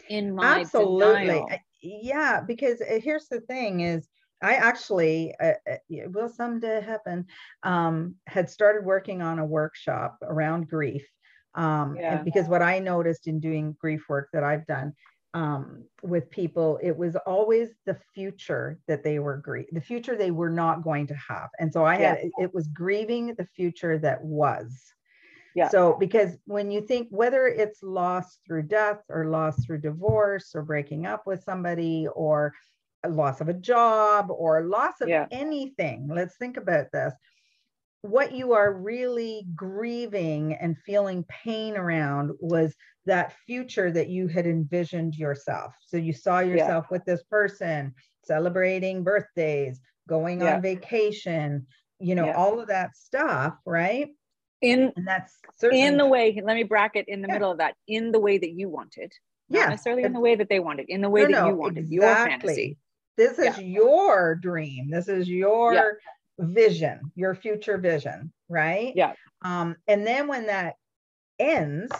in 0.09 0.35
my 0.35 0.59
absolutely 0.59 1.25
denial. 1.25 1.47
yeah 1.81 2.41
because 2.41 2.81
uh, 2.81 2.99
here's 3.01 3.27
the 3.27 3.39
thing 3.41 3.81
is 3.81 4.07
i 4.41 4.55
actually 4.55 5.33
uh, 5.41 5.53
uh 5.69 5.77
will 6.07 6.29
someday 6.29 6.81
happen 6.81 7.25
um, 7.63 8.15
had 8.27 8.49
started 8.49 8.85
working 8.85 9.21
on 9.21 9.39
a 9.39 9.45
workshop 9.45 10.17
around 10.23 10.67
grief 10.67 11.07
um, 11.55 11.95
yeah. 11.95 12.21
because 12.21 12.47
what 12.47 12.61
i 12.61 12.79
noticed 12.79 13.27
in 13.27 13.39
doing 13.39 13.75
grief 13.79 14.03
work 14.09 14.29
that 14.33 14.43
i've 14.43 14.65
done 14.65 14.93
um, 15.35 15.83
with 16.01 16.29
people 16.31 16.79
it 16.81 16.95
was 16.97 17.15
always 17.15 17.69
the 17.85 17.97
future 18.15 18.79
that 18.87 19.03
they 19.03 19.19
were 19.19 19.37
grief 19.37 19.67
the 19.71 19.81
future 19.81 20.15
they 20.15 20.31
were 20.31 20.49
not 20.49 20.83
going 20.83 21.05
to 21.05 21.15
have 21.15 21.49
and 21.59 21.71
so 21.71 21.85
i 21.85 21.95
had 21.95 22.19
yeah. 22.23 22.45
it 22.45 22.53
was 22.53 22.67
grieving 22.67 23.35
the 23.37 23.45
future 23.45 23.99
that 23.99 24.23
was 24.23 24.91
yeah. 25.59 25.67
So, 25.67 25.97
because 25.99 26.37
when 26.45 26.71
you 26.71 26.79
think 26.79 27.09
whether 27.11 27.45
it's 27.45 27.83
loss 27.83 28.37
through 28.47 28.63
death 28.63 29.01
or 29.09 29.25
loss 29.25 29.65
through 29.65 29.81
divorce 29.81 30.55
or 30.55 30.61
breaking 30.61 31.05
up 31.05 31.27
with 31.27 31.43
somebody 31.43 32.07
or 32.15 32.53
a 33.03 33.09
loss 33.09 33.41
of 33.41 33.49
a 33.49 33.53
job 33.53 34.27
or 34.29 34.63
loss 34.63 35.01
of 35.01 35.09
yeah. 35.09 35.27
anything, 35.31 36.07
let's 36.09 36.37
think 36.37 36.55
about 36.55 36.85
this. 36.93 37.13
What 38.03 38.33
you 38.33 38.53
are 38.53 38.73
really 38.73 39.45
grieving 39.53 40.53
and 40.53 40.77
feeling 40.85 41.25
pain 41.27 41.75
around 41.75 42.31
was 42.39 42.73
that 43.05 43.35
future 43.45 43.91
that 43.91 44.07
you 44.07 44.29
had 44.29 44.47
envisioned 44.47 45.15
yourself. 45.15 45.73
So 45.85 45.97
you 45.97 46.13
saw 46.13 46.39
yourself 46.39 46.85
yeah. 46.85 46.95
with 46.95 47.03
this 47.03 47.23
person 47.23 47.93
celebrating 48.23 49.03
birthdays, 49.03 49.81
going 50.07 50.39
yeah. 50.39 50.55
on 50.55 50.61
vacation, 50.61 51.67
you 51.99 52.15
know, 52.15 52.31
all 52.31 52.61
of 52.61 52.69
that 52.69 52.95
stuff, 52.95 53.55
right? 53.65 54.07
In 54.61 54.91
and 54.95 55.07
that's 55.07 55.37
in 55.71 55.97
the 55.97 56.05
way 56.05 56.39
let 56.43 56.55
me 56.55 56.63
bracket 56.63 57.05
in 57.07 57.21
the 57.21 57.27
yeah. 57.27 57.33
middle 57.33 57.51
of 57.51 57.57
that 57.57 57.75
in 57.87 58.11
the 58.11 58.19
way 58.19 58.37
that 58.37 58.51
you 58.51 58.69
wanted 58.69 59.11
not 59.49 59.59
yeah 59.59 59.69
necessarily 59.69 60.03
in 60.03 60.13
the 60.13 60.19
way 60.19 60.35
that 60.35 60.49
they 60.49 60.59
wanted 60.59 60.85
in 60.89 61.01
the 61.01 61.09
way 61.09 61.21
no, 61.21 61.27
that 61.27 61.31
no, 61.31 61.47
you 61.49 61.55
wanted 61.55 61.77
exactly. 61.77 61.95
your 61.95 62.15
fantasy. 62.15 62.77
This 63.17 63.37
is 63.37 63.57
yeah. 63.57 63.59
your 63.59 64.35
dream. 64.35 64.89
This 64.89 65.09
is 65.09 65.27
your 65.27 65.73
yeah. 65.73 65.89
vision 66.39 66.99
your 67.15 67.35
future 67.35 67.77
vision 67.77 68.31
right? 68.49 68.93
Yeah. 68.95 69.13
Um 69.43 69.75
and 69.87 70.05
then 70.05 70.27
when 70.27 70.47
that 70.47 70.75
ends 71.37 71.91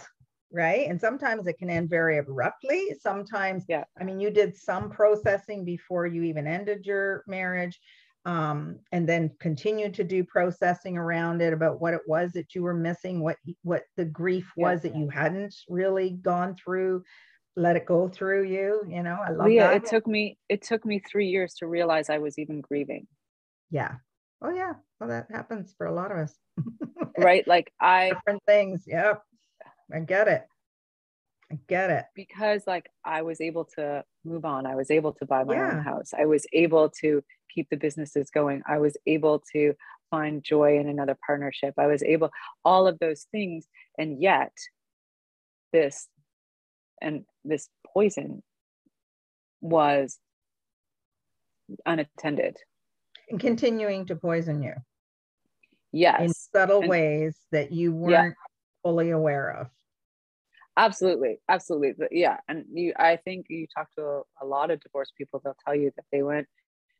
right 0.52 0.88
and 0.88 1.00
sometimes 1.00 1.46
it 1.46 1.58
can 1.58 1.70
end 1.70 1.88
very 1.88 2.18
abruptly. 2.18 2.94
Sometimes 3.00 3.64
yeah. 3.68 3.84
I 3.98 4.04
mean 4.04 4.20
you 4.20 4.30
did 4.30 4.56
some 4.56 4.90
processing 4.90 5.64
before 5.64 6.06
you 6.06 6.22
even 6.24 6.46
ended 6.46 6.86
your 6.86 7.24
marriage 7.26 7.78
um, 8.26 8.78
and 8.92 9.08
then 9.08 9.30
continue 9.40 9.90
to 9.90 10.04
do 10.04 10.24
processing 10.24 10.98
around 10.98 11.40
it 11.40 11.52
about 11.52 11.80
what 11.80 11.94
it 11.94 12.02
was 12.06 12.32
that 12.32 12.54
you 12.54 12.62
were 12.62 12.74
missing, 12.74 13.22
what 13.22 13.36
what 13.62 13.84
the 13.96 14.04
grief 14.04 14.50
was 14.56 14.84
yeah. 14.84 14.90
that 14.90 14.98
you 14.98 15.08
hadn't 15.08 15.54
really 15.68 16.10
gone 16.10 16.54
through, 16.62 17.02
let 17.56 17.76
it 17.76 17.86
go 17.86 18.08
through 18.08 18.44
you. 18.44 18.82
You 18.88 19.02
know, 19.02 19.18
I 19.26 19.30
love 19.30 19.46
Leah, 19.46 19.68
that. 19.68 19.76
It 19.76 19.86
took 19.86 20.06
me 20.06 20.38
it 20.48 20.62
took 20.62 20.84
me 20.84 20.98
three 21.00 21.28
years 21.28 21.54
to 21.54 21.66
realize 21.66 22.10
I 22.10 22.18
was 22.18 22.38
even 22.38 22.60
grieving. 22.60 23.06
Yeah. 23.70 23.94
Oh 24.42 24.50
yeah. 24.50 24.74
Well, 24.98 25.08
that 25.08 25.28
happens 25.30 25.74
for 25.76 25.86
a 25.86 25.94
lot 25.94 26.12
of 26.12 26.18
us. 26.18 26.34
right. 27.18 27.46
Like 27.48 27.72
I 27.80 28.10
different 28.10 28.42
things. 28.46 28.84
Yep. 28.86 29.22
I 29.92 30.00
get 30.00 30.28
it. 30.28 30.44
I 31.50 31.58
get 31.68 31.90
it. 31.90 32.04
Because 32.14 32.62
like 32.66 32.90
I 33.04 33.22
was 33.22 33.40
able 33.40 33.64
to 33.76 34.04
move 34.24 34.44
on. 34.44 34.66
I 34.66 34.76
was 34.76 34.90
able 34.90 35.12
to 35.14 35.26
buy 35.26 35.44
my 35.44 35.54
yeah. 35.54 35.72
own 35.72 35.80
house. 35.80 36.12
I 36.18 36.26
was 36.26 36.46
able 36.52 36.90
to 37.00 37.22
keep 37.52 37.68
the 37.70 37.76
businesses 37.76 38.30
going. 38.30 38.62
I 38.66 38.78
was 38.78 38.96
able 39.06 39.42
to 39.52 39.74
find 40.10 40.42
joy 40.42 40.78
in 40.78 40.88
another 40.88 41.16
partnership. 41.26 41.74
I 41.78 41.86
was 41.86 42.02
able, 42.02 42.30
all 42.64 42.86
of 42.86 42.98
those 42.98 43.26
things. 43.32 43.66
And 43.98 44.20
yet, 44.20 44.52
this 45.72 46.08
and 47.00 47.24
this 47.44 47.68
poison 47.86 48.42
was 49.60 50.18
unattended. 51.86 52.56
And 53.28 53.40
continuing 53.40 54.06
to 54.06 54.16
poison 54.16 54.62
you. 54.62 54.74
Yes. 55.92 56.20
In 56.20 56.32
subtle 56.32 56.80
and, 56.80 56.88
ways 56.88 57.36
that 57.52 57.72
you 57.72 57.92
weren't 57.92 58.12
yeah. 58.12 58.30
fully 58.82 59.10
aware 59.10 59.50
of. 59.50 59.68
Absolutely. 60.80 61.38
Absolutely. 61.46 62.06
Yeah. 62.10 62.38
And 62.48 62.64
you, 62.72 62.94
I 62.96 63.16
think 63.16 63.46
you 63.50 63.66
talk 63.66 63.92
to 63.96 64.02
a, 64.02 64.22
a 64.42 64.46
lot 64.46 64.70
of 64.70 64.80
divorced 64.80 65.12
people, 65.16 65.40
they'll 65.44 65.56
tell 65.62 65.74
you 65.74 65.92
that 65.94 66.06
they 66.10 66.22
went 66.22 66.46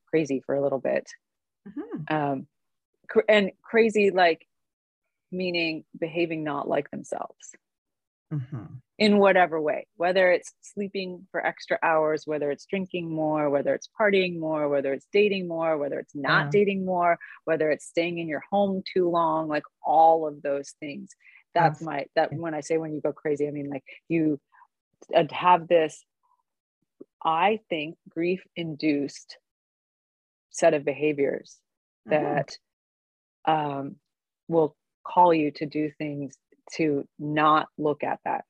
crazy 0.06 0.42
for 0.44 0.54
a 0.54 0.62
little 0.62 0.80
bit. 0.80 1.08
Mm-hmm. 1.66 2.14
Um, 2.14 2.46
cr- 3.08 3.20
and 3.26 3.52
crazy, 3.62 4.10
like 4.10 4.46
meaning 5.32 5.84
behaving 5.98 6.44
not 6.44 6.68
like 6.68 6.90
themselves. 6.90 7.54
Mm-hmm. 8.32 8.64
In 8.98 9.16
whatever 9.16 9.58
way, 9.58 9.86
whether 9.96 10.30
it's 10.30 10.52
sleeping 10.60 11.26
for 11.30 11.44
extra 11.44 11.78
hours, 11.82 12.26
whether 12.26 12.50
it's 12.50 12.66
drinking 12.66 13.10
more, 13.10 13.48
whether 13.48 13.74
it's 13.74 13.88
partying 13.98 14.38
more, 14.38 14.68
whether 14.68 14.92
it's 14.92 15.06
dating 15.10 15.48
more, 15.48 15.78
whether 15.78 15.98
it's 15.98 16.14
not 16.14 16.44
yeah. 16.44 16.50
dating 16.52 16.84
more, 16.84 17.18
whether 17.46 17.70
it's 17.70 17.86
staying 17.86 18.18
in 18.18 18.28
your 18.28 18.42
home 18.50 18.82
too 18.92 19.08
long, 19.08 19.48
like 19.48 19.62
all 19.82 20.28
of 20.28 20.42
those 20.42 20.74
things. 20.80 21.08
That's 21.54 21.80
my, 21.82 22.06
that 22.14 22.32
when 22.32 22.54
I 22.54 22.60
say 22.60 22.78
when 22.78 22.92
you 22.92 23.00
go 23.00 23.12
crazy, 23.12 23.48
I 23.48 23.50
mean 23.50 23.68
like 23.68 23.84
you 24.08 24.40
have 25.30 25.68
this, 25.68 26.04
I 27.22 27.60
think, 27.68 27.96
grief 28.08 28.42
induced 28.56 29.38
set 30.50 30.74
of 30.74 30.84
behaviors 30.84 31.56
mm-hmm. 32.08 32.22
that 32.22 32.56
um, 33.44 33.96
will 34.48 34.76
call 35.04 35.32
you 35.34 35.50
to 35.52 35.66
do 35.66 35.90
things 35.98 36.36
to 36.74 37.06
not 37.18 37.68
look 37.78 38.04
at 38.04 38.20
that. 38.24 38.44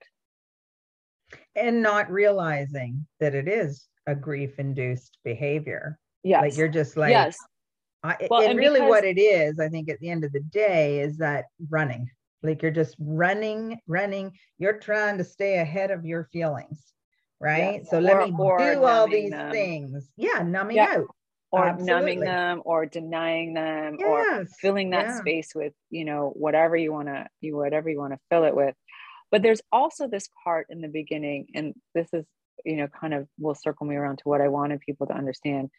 And 1.55 1.83
not 1.83 2.11
realizing 2.11 3.07
that 3.21 3.35
it 3.35 3.49
is 3.49 3.87
a 4.07 4.15
grief 4.15 4.59
induced 4.59 5.19
behavior. 5.25 5.99
Yeah 6.23 6.41
like 6.41 6.57
you're 6.57 6.69
just 6.69 6.97
like 6.97 7.11
yes. 7.11 7.37
I, 8.03 8.17
well, 8.31 8.41
and, 8.41 8.51
and 8.51 8.59
really 8.59 8.81
because, 8.81 8.89
what 8.89 9.05
it 9.05 9.19
is 9.19 9.59
i 9.59 9.69
think 9.69 9.89
at 9.91 9.99
the 10.01 10.11
end 10.11 10.25
of 10.25 10.33
the 10.33 10.41
day 10.41 11.01
is 11.01 11.19
that 11.19 11.47
running 11.69 12.11
like 12.43 12.63
you're 12.63 12.71
just 12.71 12.97
running 12.99 13.79
running 13.87 14.33
you're 14.59 14.79
trying 14.79 15.19
to 15.19 15.25
stay 15.25 15.59
ahead 15.59 15.91
of 15.91 16.05
your 16.05 16.25
feelings 16.33 16.93
right 17.41 17.87
so 17.87 17.99
let 17.99 18.19
me 18.19 18.31
do 18.31 18.85
all 18.85 19.09
these 19.09 19.31
them. 19.31 19.53
things 19.53 20.11
yeah 20.17 20.43
numbing 20.43 20.77
yeah. 20.77 20.97
out 20.97 21.07
or 21.53 21.65
Absolutely. 21.67 21.93
numbing 21.93 22.21
them 22.21 22.63
or 22.65 22.87
denying 22.87 23.55
them 23.55 23.97
yes. 23.99 24.09
or 24.09 24.47
filling 24.61 24.91
that 24.91 25.07
yeah. 25.07 25.19
space 25.19 25.53
with 25.55 25.73
you 25.91 26.05
know 26.05 26.33
whatever 26.35 26.77
you 26.77 26.93
want 26.93 27.09
to 27.09 27.27
you 27.41 27.57
whatever 27.57 27.89
you 27.89 27.99
want 27.99 28.13
to 28.13 28.19
fill 28.31 28.45
it 28.45 28.55
with 28.55 28.75
but 29.31 29.43
there's 29.43 29.61
also 29.73 30.07
this 30.07 30.29
part 30.45 30.67
in 30.71 30.81
the 30.81 30.89
beginning 30.89 31.47
and 31.55 31.75
this 31.95 32.09
is 32.13 32.25
you 32.65 32.77
know 32.77 32.87
kind 32.89 33.15
of 33.15 33.27
will 33.39 33.55
circle 33.55 33.87
me 33.87 33.97
around 33.97 34.19
to 34.19 34.29
what 34.29 34.41
i 34.41 34.49
wanted 34.49 34.81
people 34.81 35.07
to 35.07 35.15
understand 35.15 35.71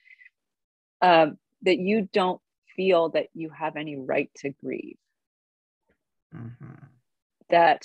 um, 1.03 1.37
that 1.63 1.79
you 1.79 2.07
don't 2.13 2.41
feel 2.75 3.09
that 3.09 3.27
you 3.33 3.49
have 3.49 3.75
any 3.75 3.97
right 3.97 4.29
to 4.37 4.51
grieve 4.63 4.97
mm-hmm. 6.35 6.85
that 7.49 7.83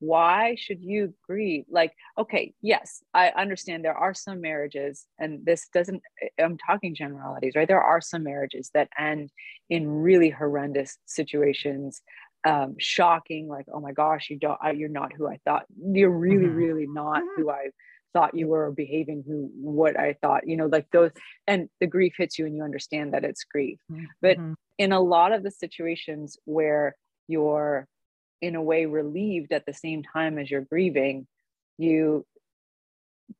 why 0.00 0.54
should 0.56 0.80
you 0.80 1.12
grieve 1.26 1.64
like 1.68 1.92
okay 2.16 2.52
yes 2.62 3.02
i 3.14 3.30
understand 3.30 3.84
there 3.84 3.96
are 3.96 4.14
some 4.14 4.40
marriages 4.40 5.06
and 5.18 5.44
this 5.44 5.68
doesn't 5.74 6.02
i'm 6.40 6.56
talking 6.58 6.94
generalities 6.94 7.54
right 7.56 7.68
there 7.68 7.82
are 7.82 8.00
some 8.00 8.22
marriages 8.22 8.70
that 8.74 8.88
end 8.98 9.30
in 9.68 9.88
really 9.88 10.30
horrendous 10.30 10.98
situations 11.06 12.00
um 12.44 12.76
shocking 12.78 13.48
like 13.48 13.66
oh 13.72 13.80
my 13.80 13.92
gosh 13.92 14.30
you 14.30 14.38
don't 14.38 14.58
you're 14.76 14.88
not 14.88 15.12
who 15.12 15.26
i 15.26 15.38
thought 15.44 15.64
you're 15.92 16.10
really 16.10 16.46
mm-hmm. 16.46 16.56
really 16.56 16.86
not 16.86 17.20
mm-hmm. 17.20 17.42
who 17.42 17.50
i 17.50 17.66
thought 18.14 18.34
you 18.34 18.46
were 18.46 18.70
behaving 18.70 19.24
who 19.26 19.50
what 19.60 19.98
i 19.98 20.14
thought 20.22 20.46
you 20.46 20.56
know 20.56 20.66
like 20.66 20.86
those 20.92 21.10
and 21.46 21.68
the 21.80 21.86
grief 21.86 22.14
hits 22.16 22.38
you 22.38 22.46
and 22.46 22.54
you 22.54 22.62
understand 22.62 23.12
that 23.12 23.24
it's 23.24 23.44
grief 23.44 23.78
mm-hmm. 23.90 24.04
but 24.22 24.36
in 24.78 24.92
a 24.92 25.00
lot 25.00 25.32
of 25.32 25.42
the 25.42 25.50
situations 25.50 26.38
where 26.44 26.94
you're 27.28 27.86
in 28.40 28.54
a 28.54 28.62
way 28.62 28.86
relieved 28.86 29.52
at 29.52 29.66
the 29.66 29.74
same 29.74 30.02
time 30.02 30.38
as 30.38 30.50
you're 30.50 30.60
grieving 30.62 31.26
you 31.76 32.24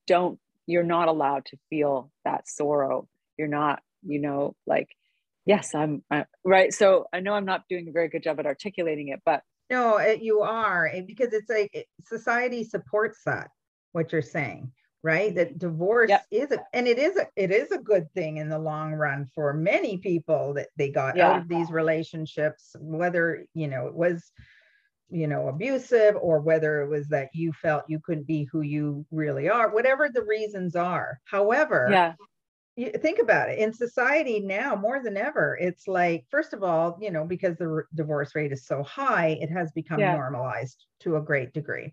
don't 0.07 0.39
you're 0.67 0.85
not 0.85 1.09
allowed 1.09 1.47
to 1.47 1.57
feel 1.71 2.11
that 2.25 2.47
sorrow. 2.47 3.09
You're 3.37 3.49
not 3.49 3.83
you 4.07 4.21
know 4.21 4.55
like 4.67 4.89
yes 5.45 5.75
i'm 5.75 6.05
uh, 6.11 6.25
right? 6.45 6.73
So 6.73 7.07
i 7.13 7.21
know 7.21 7.33
i'm 7.35 7.45
not 7.45 7.65
doing 7.69 7.89
a 7.89 7.93
very 7.93 8.09
good 8.09 8.23
job 8.23 8.39
at 8.39 8.47
articulating 8.47 9.09
it 9.09 9.21
but 9.25 9.43
no 9.71 9.99
you 10.01 10.41
are 10.41 10.91
because 11.07 11.33
it's 11.33 11.51
like 11.51 11.89
society 12.07 12.65
supports 12.65 13.21
that 13.27 13.51
what 13.93 14.13
you're 14.13 14.23
saying 14.23 14.71
right 15.03 15.35
that 15.35 15.59
divorce 15.59 16.09
yep. 16.09 16.25
is 16.31 16.51
a, 16.51 16.59
and 16.73 16.89
it 16.89 16.99
is 16.99 17.17
a, 17.17 17.27
it 17.37 17.51
is 17.51 17.71
a 17.71 17.79
good 17.79 18.11
thing 18.13 18.39
in 18.39 18.49
the 18.49 18.59
long 18.59 18.93
run 18.93 19.27
for 19.35 19.55
many 19.55 19.99
people 19.99 20.55
that 20.55 20.69
they 20.77 20.91
got 20.91 21.17
yeah. 21.17 21.31
out 21.31 21.39
of 21.39 21.49
these 21.49 21.71
relationships 21.71 22.75
whether 22.81 23.45
you 23.55 23.69
know 23.69 23.87
it 23.87 23.95
was 23.95 24.33
you 25.11 25.27
know 25.27 25.49
abusive 25.49 26.17
or 26.21 26.41
whether 26.41 26.83
it 26.83 26.89
was 26.89 27.09
that 27.09 27.29
you 27.33 27.53
felt 27.53 27.85
you 27.89 28.01
couldn't 28.01 28.27
be 28.27 28.49
who 28.51 28.61
you 28.61 29.07
really 29.11 29.49
are 29.49 29.71
whatever 29.71 30.09
the 30.09 30.25
reasons 30.25 30.75
are 30.75 31.21
however 31.25 31.89
yeah 31.91 32.15
you 32.79 32.93
think 32.93 33.19
about 33.19 33.51
it 33.51 33.59
in 33.59 33.73
society 33.73 34.39
now 34.39 34.77
more 34.77 35.03
than 35.03 35.17
ever 35.17 35.59
it's 35.61 35.89
like 35.89 36.25
first 36.31 36.53
of 36.53 36.63
all 36.63 36.97
you 37.01 37.11
know 37.11 37.25
because 37.25 37.57
the 37.57 37.67
re- 37.67 37.83
divorce 37.95 38.35
rate 38.37 38.53
is 38.53 38.67
so 38.67 38.85
high 38.85 39.37
it 39.41 39.51
has 39.51 39.73
become 39.73 39.99
yeah. 39.99 40.13
normalized 40.13 40.85
to 41.01 41.17
a 41.17 41.21
great 41.21 41.53
degree 41.53 41.93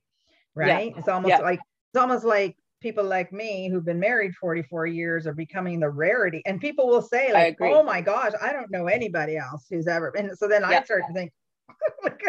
right 0.54 0.92
yeah. 0.92 1.00
it's 1.00 1.08
almost 1.08 1.30
yeah. 1.30 1.40
like 1.40 1.60
it's 1.92 2.00
almost 2.00 2.24
like 2.24 2.56
people 2.82 3.04
like 3.04 3.32
me 3.32 3.70
who've 3.70 3.86
been 3.86 4.00
married 4.00 4.34
44 4.36 4.88
years 4.88 5.26
are 5.26 5.34
becoming 5.34 5.80
the 5.80 5.90
rarity 5.90 6.42
and 6.46 6.62
people 6.62 6.88
will 6.88 7.02
say 7.02 7.34
like 7.34 7.58
oh 7.62 7.84
my 7.84 8.02
gosh 8.02 8.34
i 8.42 8.52
don't 8.52 8.72
know 8.72 8.88
anybody 8.88 9.38
else 9.38 9.66
who's 9.70 9.88
ever 9.88 10.10
and 10.18 10.38
so 10.38 10.48
then 10.48 10.64
i 10.64 10.84
start 10.84 11.04
to 11.08 11.14
think 11.14 11.32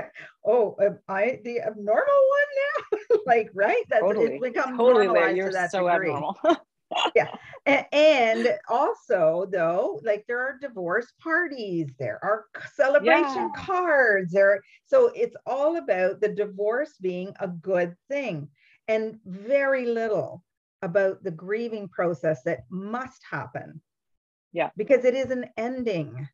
oh, 0.47 0.77
oh, 0.79 0.85
am 0.85 0.99
I 1.09 1.41
the 1.45 1.61
abnormal 1.61 1.95
one 1.95 2.99
now? 3.11 3.17
like, 3.27 3.51
right? 3.55 3.85
That's 3.89 4.03
totally. 4.03 4.35
it's 4.35 4.43
become 4.43 4.77
totally 4.77 5.07
normalized 5.07 5.37
You're 5.37 5.49
to 5.49 5.53
that 5.53 5.71
so 5.71 5.89
degree. 5.89 6.11
abnormal. 6.11 6.37
yeah. 7.15 7.29
And, 7.67 7.85
and, 7.93 8.59
also, 8.69 9.47
though, 9.51 10.01
like 10.05 10.25
there 10.29 10.41
are 10.41 10.59
divorce 10.61 11.13
parties, 11.21 11.91
there 11.99 12.19
are 12.23 12.45
celebration 12.75 13.51
yeah. 13.55 13.65
cards, 13.65 14.33
there. 14.33 14.61
So 14.87 15.11
it's 15.15 15.37
all 15.47 15.77
about 15.77 16.21
the 16.21 16.29
divorce 16.29 16.95
being 17.01 17.35
a 17.41 17.49
good 17.49 17.95
thing, 18.09 18.49
and 18.89 19.19
very 19.25 19.87
little 19.87 20.43
about 20.83 21.23
the 21.23 21.31
grieving 21.31 21.89
process 21.89 22.43
that 22.45 22.65
must 22.71 23.23
happen. 23.31 23.81
Yeah. 24.53 24.71
Because 24.77 25.05
it 25.05 25.15
is 25.15 25.31
an 25.31 25.47
ending, 25.57 26.29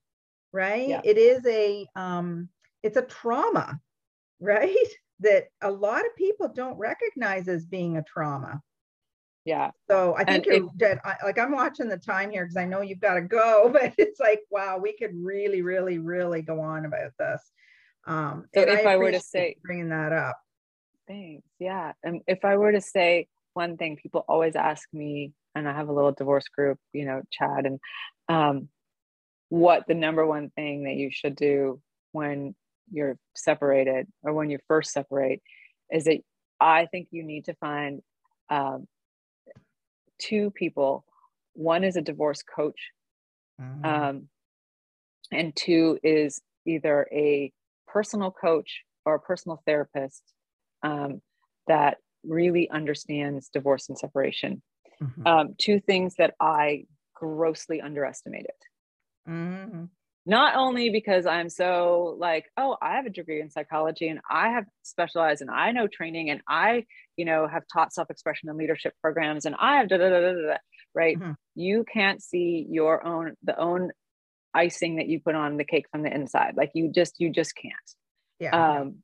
right? 0.52 0.88
Yeah. 0.88 1.00
It 1.04 1.18
is 1.18 1.44
a 1.46 1.86
um 1.96 2.48
it's 2.82 2.96
a 2.96 3.02
trauma, 3.02 3.80
right? 4.40 4.76
That 5.20 5.48
a 5.60 5.70
lot 5.70 6.04
of 6.04 6.16
people 6.16 6.48
don't 6.48 6.78
recognize 6.78 7.48
as 7.48 7.64
being 7.64 7.96
a 7.96 8.02
trauma. 8.02 8.60
Yeah. 9.44 9.70
So 9.88 10.14
I 10.16 10.24
think 10.24 10.46
and 10.46 10.46
you're 10.46 10.66
it, 10.66 10.78
dead. 10.78 11.00
I, 11.04 11.16
like 11.24 11.38
I'm 11.38 11.52
watching 11.52 11.88
the 11.88 11.96
time 11.96 12.30
here 12.30 12.44
because 12.44 12.56
I 12.56 12.64
know 12.64 12.80
you've 12.80 13.00
got 13.00 13.14
to 13.14 13.22
go, 13.22 13.68
but 13.72 13.94
it's 13.98 14.20
like, 14.20 14.40
wow, 14.50 14.78
we 14.78 14.96
could 14.96 15.12
really, 15.14 15.62
really, 15.62 15.98
really 15.98 16.42
go 16.42 16.60
on 16.60 16.84
about 16.84 17.12
this. 17.18 17.42
Um, 18.06 18.46
so 18.54 18.62
if 18.62 18.86
I, 18.86 18.92
I 18.92 18.96
were 18.96 19.12
to 19.12 19.20
say 19.20 19.56
bringing 19.62 19.90
that 19.90 20.12
up, 20.12 20.36
thanks. 21.06 21.46
Yeah. 21.58 21.92
And 22.02 22.22
if 22.26 22.44
I 22.44 22.56
were 22.56 22.72
to 22.72 22.80
say 22.80 23.28
one 23.54 23.76
thing, 23.76 23.96
people 23.96 24.24
always 24.28 24.56
ask 24.56 24.88
me, 24.92 25.32
and 25.54 25.68
I 25.68 25.72
have 25.72 25.88
a 25.88 25.92
little 25.92 26.12
divorce 26.12 26.48
group, 26.48 26.78
you 26.92 27.04
know, 27.04 27.22
Chad, 27.30 27.66
and 27.66 27.78
um, 28.28 28.68
what 29.48 29.86
the 29.86 29.94
number 29.94 30.26
one 30.26 30.50
thing 30.50 30.84
that 30.84 30.94
you 30.94 31.10
should 31.12 31.36
do 31.36 31.80
when 32.12 32.54
you're 32.90 33.18
separated 33.34 34.06
or 34.22 34.32
when 34.32 34.50
you 34.50 34.58
first 34.68 34.92
separate 34.92 35.42
is 35.90 36.04
that 36.04 36.20
I 36.60 36.86
think 36.86 37.08
you 37.10 37.22
need 37.22 37.46
to 37.46 37.54
find 37.54 38.00
um, 38.48 38.86
two 40.18 40.50
people. 40.50 41.04
One 41.54 41.84
is 41.84 41.96
a 41.96 42.02
divorce 42.02 42.42
coach, 42.42 42.90
mm-hmm. 43.60 43.84
um, 43.84 44.28
and 45.30 45.54
two 45.54 45.98
is 46.02 46.40
either 46.64 47.06
a 47.12 47.52
personal 47.86 48.30
coach 48.30 48.82
or 49.04 49.16
a 49.16 49.20
personal 49.20 49.62
therapist 49.66 50.22
um, 50.82 51.20
that 51.66 51.98
really 52.24 52.70
understands 52.70 53.48
divorce 53.48 53.88
and 53.88 53.98
separation. 53.98 54.62
Mm-hmm. 55.02 55.26
Um, 55.26 55.54
two 55.58 55.80
things 55.80 56.14
that 56.16 56.34
I 56.40 56.84
grossly 57.14 57.80
underestimated. 57.80 58.50
Mm-hmm 59.28 59.84
not 60.24 60.54
only 60.56 60.90
because 60.90 61.26
I'm 61.26 61.48
so 61.48 62.16
like, 62.18 62.46
oh, 62.56 62.76
I 62.80 62.94
have 62.96 63.06
a 63.06 63.10
degree 63.10 63.40
in 63.40 63.50
psychology 63.50 64.08
and 64.08 64.20
I 64.30 64.50
have 64.50 64.64
specialized 64.82 65.40
and 65.40 65.50
I 65.50 65.72
know 65.72 65.88
training 65.88 66.30
and 66.30 66.40
I, 66.48 66.84
you 67.16 67.24
know, 67.24 67.48
have 67.48 67.64
taught 67.72 67.92
self 67.92 68.08
expression 68.08 68.48
and 68.48 68.56
leadership 68.56 68.94
programs 69.00 69.46
and 69.46 69.56
I 69.58 69.78
have 69.78 69.88
da 69.88 69.96
da 69.98 70.10
da 70.10 70.20
da 70.20 70.32
da, 70.32 70.56
right? 70.94 71.18
Mm-hmm. 71.18 71.32
You 71.56 71.84
can't 71.92 72.22
see 72.22 72.66
your 72.70 73.04
own, 73.04 73.34
the 73.42 73.58
own 73.58 73.90
icing 74.54 74.96
that 74.96 75.08
you 75.08 75.20
put 75.20 75.34
on 75.34 75.56
the 75.56 75.64
cake 75.64 75.86
from 75.90 76.02
the 76.02 76.14
inside. 76.14 76.54
Like 76.56 76.70
you 76.74 76.92
just, 76.92 77.16
you 77.18 77.30
just 77.30 77.56
can't. 77.56 77.74
Yeah. 78.38 78.78
Um, 78.80 78.98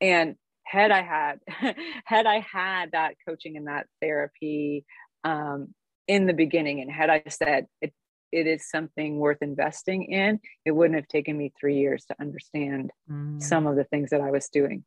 and 0.00 0.36
had 0.64 0.90
I 0.90 1.02
had, 1.02 1.40
had 2.04 2.26
I 2.26 2.40
had 2.40 2.92
that 2.92 3.14
coaching 3.26 3.56
and 3.56 3.66
that 3.66 3.86
therapy 4.00 4.84
um, 5.22 5.74
in 6.06 6.26
the 6.26 6.32
beginning, 6.32 6.80
and 6.80 6.90
had 6.90 7.10
I 7.10 7.22
said 7.28 7.66
it, 7.80 7.92
it 8.32 8.46
is 8.46 8.68
something 8.68 9.18
worth 9.18 9.42
investing 9.42 10.04
in, 10.04 10.40
it 10.64 10.72
wouldn't 10.72 10.98
have 10.98 11.08
taken 11.08 11.38
me 11.38 11.52
three 11.58 11.78
years 11.78 12.04
to 12.06 12.16
understand 12.20 12.90
mm. 13.10 13.40
some 13.42 13.66
of 13.66 13.76
the 13.76 13.84
things 13.84 14.10
that 14.10 14.20
I 14.20 14.30
was 14.30 14.48
doing. 14.48 14.84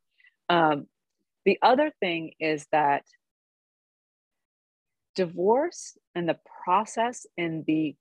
Um, 0.50 0.86
the 1.44 1.58
other 1.62 1.90
thing 2.00 2.32
is 2.38 2.66
that 2.72 3.04
divorce 5.16 5.96
and 6.14 6.28
the 6.28 6.38
process 6.64 7.26
and 7.36 7.64
the 7.66 7.96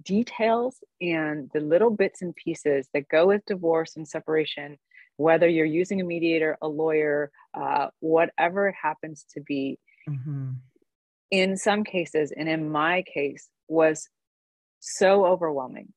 details 0.00 0.78
and 1.00 1.50
the 1.52 1.60
little 1.60 1.90
bits 1.90 2.22
and 2.22 2.34
pieces 2.34 2.88
that 2.94 3.08
go 3.08 3.26
with 3.26 3.44
divorce 3.46 3.96
and 3.96 4.08
separation, 4.08 4.78
whether 5.16 5.48
you're 5.48 5.64
using 5.64 6.00
a 6.00 6.04
mediator, 6.04 6.56
a 6.62 6.68
lawyer, 6.68 7.30
uh, 7.54 7.88
whatever 8.00 8.68
it 8.68 8.74
happens 8.80 9.24
to 9.34 9.40
be, 9.40 9.78
mm-hmm. 10.08 10.50
in 11.30 11.56
some 11.56 11.84
cases, 11.84 12.32
and 12.36 12.48
in 12.48 12.70
my 12.70 13.02
case, 13.02 13.48
was 13.68 14.08
so 14.80 15.24
overwhelming. 15.24 15.92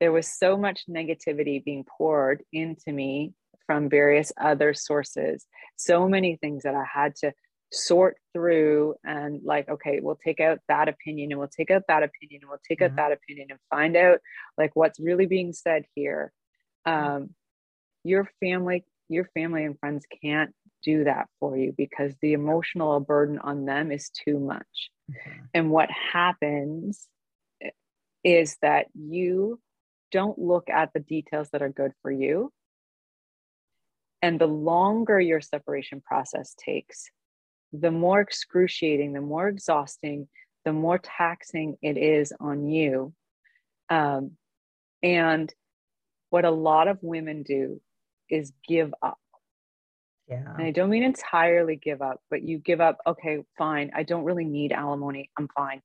There 0.00 0.12
was 0.12 0.28
so 0.28 0.56
much 0.56 0.82
negativity 0.88 1.64
being 1.64 1.84
poured 1.84 2.42
into 2.52 2.92
me 2.92 3.32
from 3.66 3.88
various 3.88 4.32
other 4.40 4.72
sources, 4.74 5.44
so 5.76 6.08
many 6.08 6.36
things 6.36 6.62
that 6.62 6.74
I 6.74 6.84
had 6.90 7.16
to 7.16 7.32
sort 7.70 8.16
through 8.32 8.94
and 9.04 9.42
like 9.44 9.68
okay 9.68 10.00
we'll 10.00 10.18
take 10.24 10.40
out 10.40 10.58
that 10.68 10.88
opinion 10.88 11.30
and 11.30 11.38
we'll 11.38 11.48
take 11.48 11.70
out 11.70 11.82
that 11.86 12.02
opinion 12.02 12.40
and 12.40 12.48
we'll 12.48 12.58
take 12.66 12.80
mm-hmm. 12.80 12.92
out 12.92 12.96
that 12.96 13.12
opinion 13.12 13.48
and 13.50 13.58
find 13.68 13.94
out 13.94 14.20
like 14.56 14.74
what's 14.74 14.98
really 14.98 15.26
being 15.26 15.52
said 15.52 15.84
here 15.94 16.32
um, 16.86 17.30
your 18.04 18.28
family 18.40 18.84
your 19.08 19.28
family 19.34 19.64
and 19.64 19.78
friends 19.78 20.04
can't 20.22 20.54
do 20.82 21.04
that 21.04 21.26
for 21.40 21.56
you 21.56 21.74
because 21.76 22.14
the 22.20 22.34
emotional 22.34 23.00
burden 23.00 23.38
on 23.38 23.64
them 23.64 23.90
is 23.90 24.10
too 24.10 24.38
much 24.38 24.90
mm-hmm. 25.10 25.40
and 25.54 25.70
what 25.70 25.88
happens 25.90 27.08
is 28.24 28.56
that 28.62 28.86
you 28.94 29.60
don't 30.10 30.38
look 30.38 30.68
at 30.70 30.90
the 30.92 31.00
details 31.00 31.48
that 31.50 31.62
are 31.62 31.68
good 31.68 31.92
for 32.02 32.10
you 32.10 32.52
and 34.22 34.40
the 34.40 34.46
longer 34.46 35.20
your 35.20 35.40
separation 35.40 36.00
process 36.00 36.54
takes 36.58 37.10
the 37.72 37.90
more 37.90 38.20
excruciating, 38.20 39.12
the 39.12 39.20
more 39.20 39.48
exhausting, 39.48 40.28
the 40.64 40.72
more 40.72 40.98
taxing 40.98 41.76
it 41.82 41.96
is 41.96 42.32
on 42.40 42.68
you. 42.68 43.12
Um, 43.90 44.32
and 45.02 45.52
what 46.30 46.44
a 46.44 46.50
lot 46.50 46.88
of 46.88 46.98
women 47.02 47.42
do 47.42 47.80
is 48.30 48.52
give 48.66 48.92
up. 49.02 49.18
Yeah. 50.28 50.54
And 50.56 50.62
I 50.62 50.70
don't 50.70 50.90
mean 50.90 51.02
entirely 51.02 51.76
give 51.76 52.02
up, 52.02 52.20
but 52.30 52.42
you 52.42 52.58
give 52.58 52.80
up, 52.80 52.98
okay, 53.06 53.38
fine. 53.56 53.90
I 53.94 54.02
don't 54.02 54.24
really 54.24 54.44
need 54.44 54.72
alimony. 54.72 55.30
I'm 55.38 55.48
fine. 55.56 55.80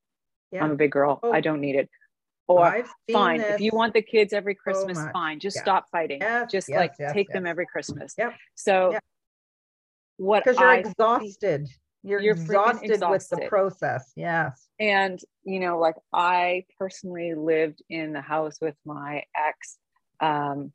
Yeah. 0.51 0.63
I'm 0.63 0.71
a 0.71 0.75
big 0.75 0.91
girl. 0.91 1.19
Oh. 1.23 1.31
I 1.31 1.41
don't 1.41 1.61
need 1.61 1.75
it. 1.75 1.89
Or 2.47 2.83
fine, 3.11 3.39
this. 3.39 3.55
if 3.55 3.61
you 3.61 3.71
want 3.73 3.93
the 3.93 4.01
kids 4.01 4.33
every 4.33 4.53
Christmas, 4.53 4.97
so 4.97 5.09
fine. 5.13 5.39
Just 5.39 5.55
yeah. 5.55 5.61
stop 5.61 5.85
fighting. 5.91 6.19
Yes, 6.19 6.51
Just 6.51 6.67
yes, 6.67 6.77
like 6.77 6.91
yes, 6.99 7.13
take 7.13 7.29
them 7.29 7.47
every 7.47 7.65
Christmas. 7.65 8.13
Yep. 8.17 8.33
So 8.55 8.91
yep 8.91 9.03
what 10.17 10.43
because 10.43 10.59
you're 10.59 10.69
I 10.69 10.77
exhausted. 10.77 11.67
You're, 12.03 12.19
you're 12.19 12.35
exhausted, 12.35 12.91
exhausted 12.91 13.09
with 13.09 13.43
the 13.43 13.47
process. 13.47 14.11
Yes. 14.15 14.67
And, 14.77 15.19
you 15.45 15.61
know, 15.61 15.79
like 15.79 15.95
I 16.11 16.65
personally 16.77 17.33
lived 17.33 17.81
in 17.89 18.11
the 18.11 18.21
house 18.21 18.57
with 18.59 18.75
my 18.85 19.23
ex 19.35 19.77
um, 20.19 20.73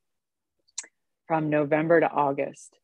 from 1.29 1.51
November 1.51 2.01
to 2.01 2.11
August, 2.11 2.77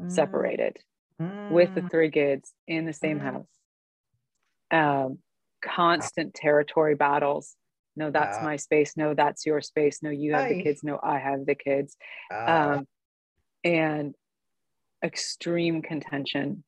mm. 0.00 0.10
separated 0.10 0.78
mm. 1.20 1.50
with 1.50 1.74
the 1.74 1.82
three 1.82 2.10
kids 2.10 2.52
in 2.66 2.86
the 2.86 2.92
same 2.92 3.20
mm. 3.20 3.22
house. 3.22 3.46
Um, 4.70 5.18
constant 5.62 6.34
territory 6.34 6.94
battles. 6.94 7.56
No, 7.96 8.10
that's 8.12 8.40
my 8.42 8.56
space. 8.56 8.96
No, 8.96 9.12
that's 9.12 9.44
your 9.44 9.60
space. 9.60 9.98
No, 10.02 10.10
you 10.10 10.32
have 10.34 10.48
the 10.48 10.62
kids. 10.62 10.84
No, 10.84 11.00
I 11.02 11.18
have 11.18 11.44
the 11.44 11.56
kids. 11.56 11.96
Uh. 12.32 12.76
Um, 12.78 12.88
and 13.64 14.14
extreme 15.04 15.82
contention, 15.82 16.62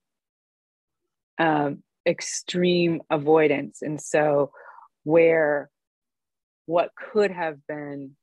um, 1.39 1.85
extreme 2.05 3.01
avoidance. 3.11 3.81
And 3.83 4.01
so, 4.01 4.51
where 5.05 5.71
what 6.67 6.91
could 7.13 7.31
have 7.31 7.65
been 7.67 8.17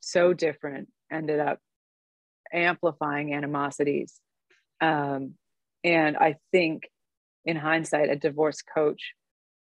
so 0.00 0.32
different 0.32 0.88
ended 1.12 1.40
up 1.40 1.60
amplifying 2.52 3.34
animosities. 3.34 4.20
Um, 4.80 5.34
and 5.84 6.16
I 6.16 6.36
think 6.52 6.88
in 7.44 7.56
hindsight, 7.56 8.10
a 8.10 8.16
divorce 8.16 8.62
coach 8.62 9.12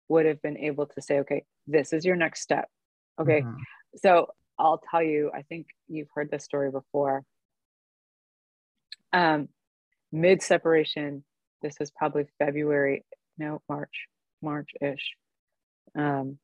would 0.09 0.26
have 0.26 0.41
been 0.43 0.59
able 0.59 0.87
to 0.87 1.03
say, 1.03 1.20
okay, 1.20 1.45
this 1.66 1.93
is 1.93 2.05
your 2.05 2.16
next 2.16 2.43
step. 2.43 2.68
Okay. 3.20 3.41
Mm-hmm. 3.41 3.57
So 3.97 4.28
I'll 4.59 4.82
tell 4.91 5.03
you, 5.03 5.30
I 5.35 5.43
think 5.43 5.66
you've 5.89 6.09
heard 6.14 6.30
this 6.30 6.45
story 6.45 6.70
before 6.70 7.24
um, 9.12 9.49
mid 10.12 10.43
separation. 10.43 11.24
This 11.62 11.76
was 11.80 11.91
probably 11.91 12.26
February, 12.39 13.05
no, 13.39 13.62
March, 13.68 14.07
March 14.43 14.70
ish. 14.80 15.12
Um, 15.97 16.39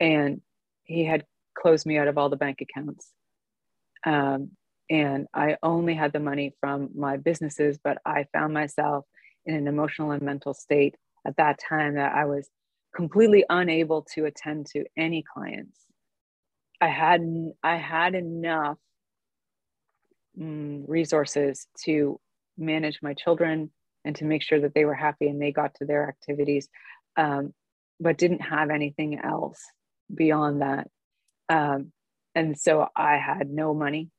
and 0.00 0.42
he 0.84 1.04
had 1.04 1.24
closed 1.56 1.86
me 1.86 1.96
out 1.98 2.08
of 2.08 2.18
all 2.18 2.28
the 2.28 2.36
bank 2.36 2.60
accounts. 2.60 3.08
Um, 4.04 4.50
and 4.90 5.26
I 5.34 5.56
only 5.62 5.94
had 5.94 6.12
the 6.12 6.20
money 6.20 6.54
from 6.60 6.90
my 6.94 7.16
businesses, 7.16 7.78
but 7.82 7.98
I 8.04 8.26
found 8.32 8.54
myself 8.54 9.04
in 9.44 9.54
an 9.54 9.66
emotional 9.66 10.12
and 10.12 10.22
mental 10.22 10.54
state 10.54 10.96
at 11.26 11.36
that 11.36 11.58
time 11.58 11.94
that 11.94 12.14
I 12.14 12.24
was 12.24 12.48
completely 12.94 13.44
unable 13.48 14.02
to 14.14 14.24
attend 14.24 14.66
to 14.66 14.84
any 14.96 15.22
clients. 15.22 15.76
I 16.80 16.88
had 16.88 17.22
I 17.62 17.76
had 17.76 18.14
enough 18.14 18.78
mm, 20.38 20.84
resources 20.86 21.66
to 21.84 22.20
manage 22.56 23.00
my 23.02 23.14
children 23.14 23.70
and 24.04 24.16
to 24.16 24.24
make 24.24 24.42
sure 24.42 24.60
that 24.60 24.74
they 24.74 24.84
were 24.84 24.94
happy 24.94 25.28
and 25.28 25.40
they 25.40 25.52
got 25.52 25.74
to 25.76 25.84
their 25.84 26.08
activities, 26.08 26.68
um, 27.16 27.52
but 28.00 28.16
didn't 28.16 28.40
have 28.40 28.70
anything 28.70 29.18
else 29.18 29.60
beyond 30.14 30.62
that. 30.62 30.88
Um, 31.48 31.92
and 32.34 32.58
so 32.58 32.88
I 32.94 33.16
had 33.16 33.50
no 33.50 33.74
money. 33.74 34.10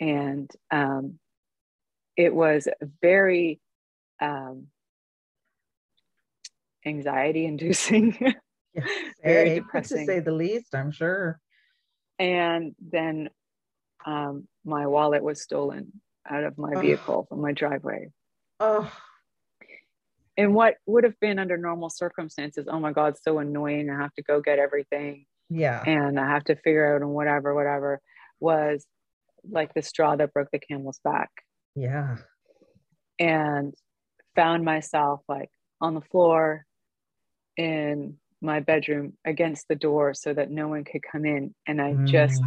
And 0.00 0.50
um, 0.70 1.18
it 2.16 2.34
was 2.34 2.68
very 3.00 3.60
um, 4.20 4.68
anxiety 6.84 7.44
inducing, 7.44 8.16
very 9.22 9.56
depressing. 9.56 9.98
To 9.98 10.06
say 10.06 10.20
the 10.20 10.32
least, 10.32 10.74
I'm 10.74 10.90
sure. 10.90 11.40
And 12.18 12.74
then 12.80 13.30
um, 14.04 14.48
my 14.64 14.86
wallet 14.86 15.22
was 15.22 15.42
stolen 15.42 15.92
out 16.28 16.44
of 16.44 16.58
my 16.58 16.80
vehicle 16.80 17.26
from 17.28 17.40
my 17.40 17.52
driveway. 17.52 18.08
Oh. 18.60 18.90
And 20.36 20.54
what 20.54 20.74
would 20.86 21.04
have 21.04 21.18
been 21.20 21.38
under 21.38 21.56
normal 21.56 21.90
circumstances, 21.90 22.66
oh 22.70 22.78
my 22.78 22.92
God, 22.92 23.16
so 23.20 23.38
annoying. 23.38 23.90
I 23.90 24.00
have 24.00 24.14
to 24.14 24.22
go 24.22 24.40
get 24.40 24.58
everything. 24.58 25.26
Yeah. 25.50 25.82
And 25.84 26.18
I 26.18 26.28
have 26.28 26.44
to 26.44 26.56
figure 26.56 26.94
out 26.94 27.02
and 27.02 27.10
whatever, 27.10 27.54
whatever 27.54 28.00
was 28.38 28.86
like 29.48 29.74
the 29.74 29.82
straw 29.82 30.16
that 30.16 30.32
broke 30.32 30.48
the 30.52 30.58
camel's 30.58 31.00
back. 31.04 31.30
Yeah. 31.74 32.16
And 33.18 33.74
found 34.36 34.64
myself 34.64 35.20
like 35.28 35.50
on 35.80 35.94
the 35.94 36.00
floor 36.00 36.64
in 37.56 38.16
my 38.40 38.60
bedroom 38.60 39.14
against 39.24 39.66
the 39.68 39.74
door 39.74 40.14
so 40.14 40.32
that 40.32 40.50
no 40.50 40.68
one 40.68 40.84
could 40.84 41.02
come 41.02 41.24
in. 41.24 41.54
And 41.66 41.80
I 41.80 41.92
mm. 41.92 42.06
just 42.06 42.42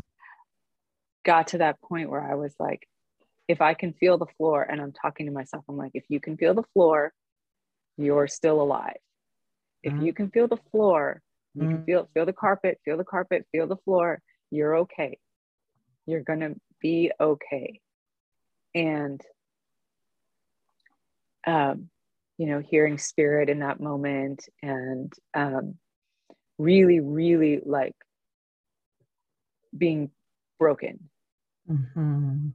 got 1.26 1.48
to 1.48 1.60
that 1.60 1.82
point 1.82 2.10
where 2.10 2.22
I 2.22 2.36
was 2.36 2.54
like, 2.60 2.88
if 3.48 3.62
I 3.62 3.74
can 3.74 3.94
feel 3.94 4.18
the 4.18 4.28
floor, 4.38 4.64
and 4.64 4.80
I'm 4.80 4.94
talking 4.94 5.26
to 5.26 5.32
myself, 5.32 5.66
I'm 5.68 5.76
like, 5.76 5.92
if 5.94 6.06
you 6.08 6.22
can 6.22 6.38
feel 6.38 6.54
the 6.54 6.64
floor, 6.74 7.12
you're 7.98 8.28
still 8.28 8.62
alive. 8.62 8.98
If 9.84 9.92
mm-hmm. 9.94 10.06
you 10.06 10.14
can 10.14 10.30
feel 10.30 10.48
the 10.48 10.60
floor, 10.72 11.22
you 11.54 11.64
mm-hmm. 11.64 11.76
can 11.76 11.86
feel 11.86 12.10
feel 12.14 12.26
the 12.26 12.34
carpet, 12.34 12.80
feel 12.86 12.98
the 12.98 13.04
carpet, 13.04 13.46
feel 13.52 13.68
the 13.68 13.78
floor, 13.78 14.22
you're 14.52 14.78
okay. 14.78 15.18
You're 16.06 16.22
gonna 16.22 16.54
be 16.82 17.12
okay. 17.20 17.80
And 18.74 19.22
um, 21.46 21.90
you 22.38 22.48
know, 22.48 22.60
hearing 22.60 22.98
spirit 22.98 23.50
in 23.50 23.60
that 23.60 23.80
moment 23.80 24.48
and 24.62 25.12
um, 25.34 25.76
really, 26.58 27.00
really 27.00 27.62
like 27.66 27.96
being 29.78 30.12
broken 30.60 31.10
Mm-hmm. 31.70 32.50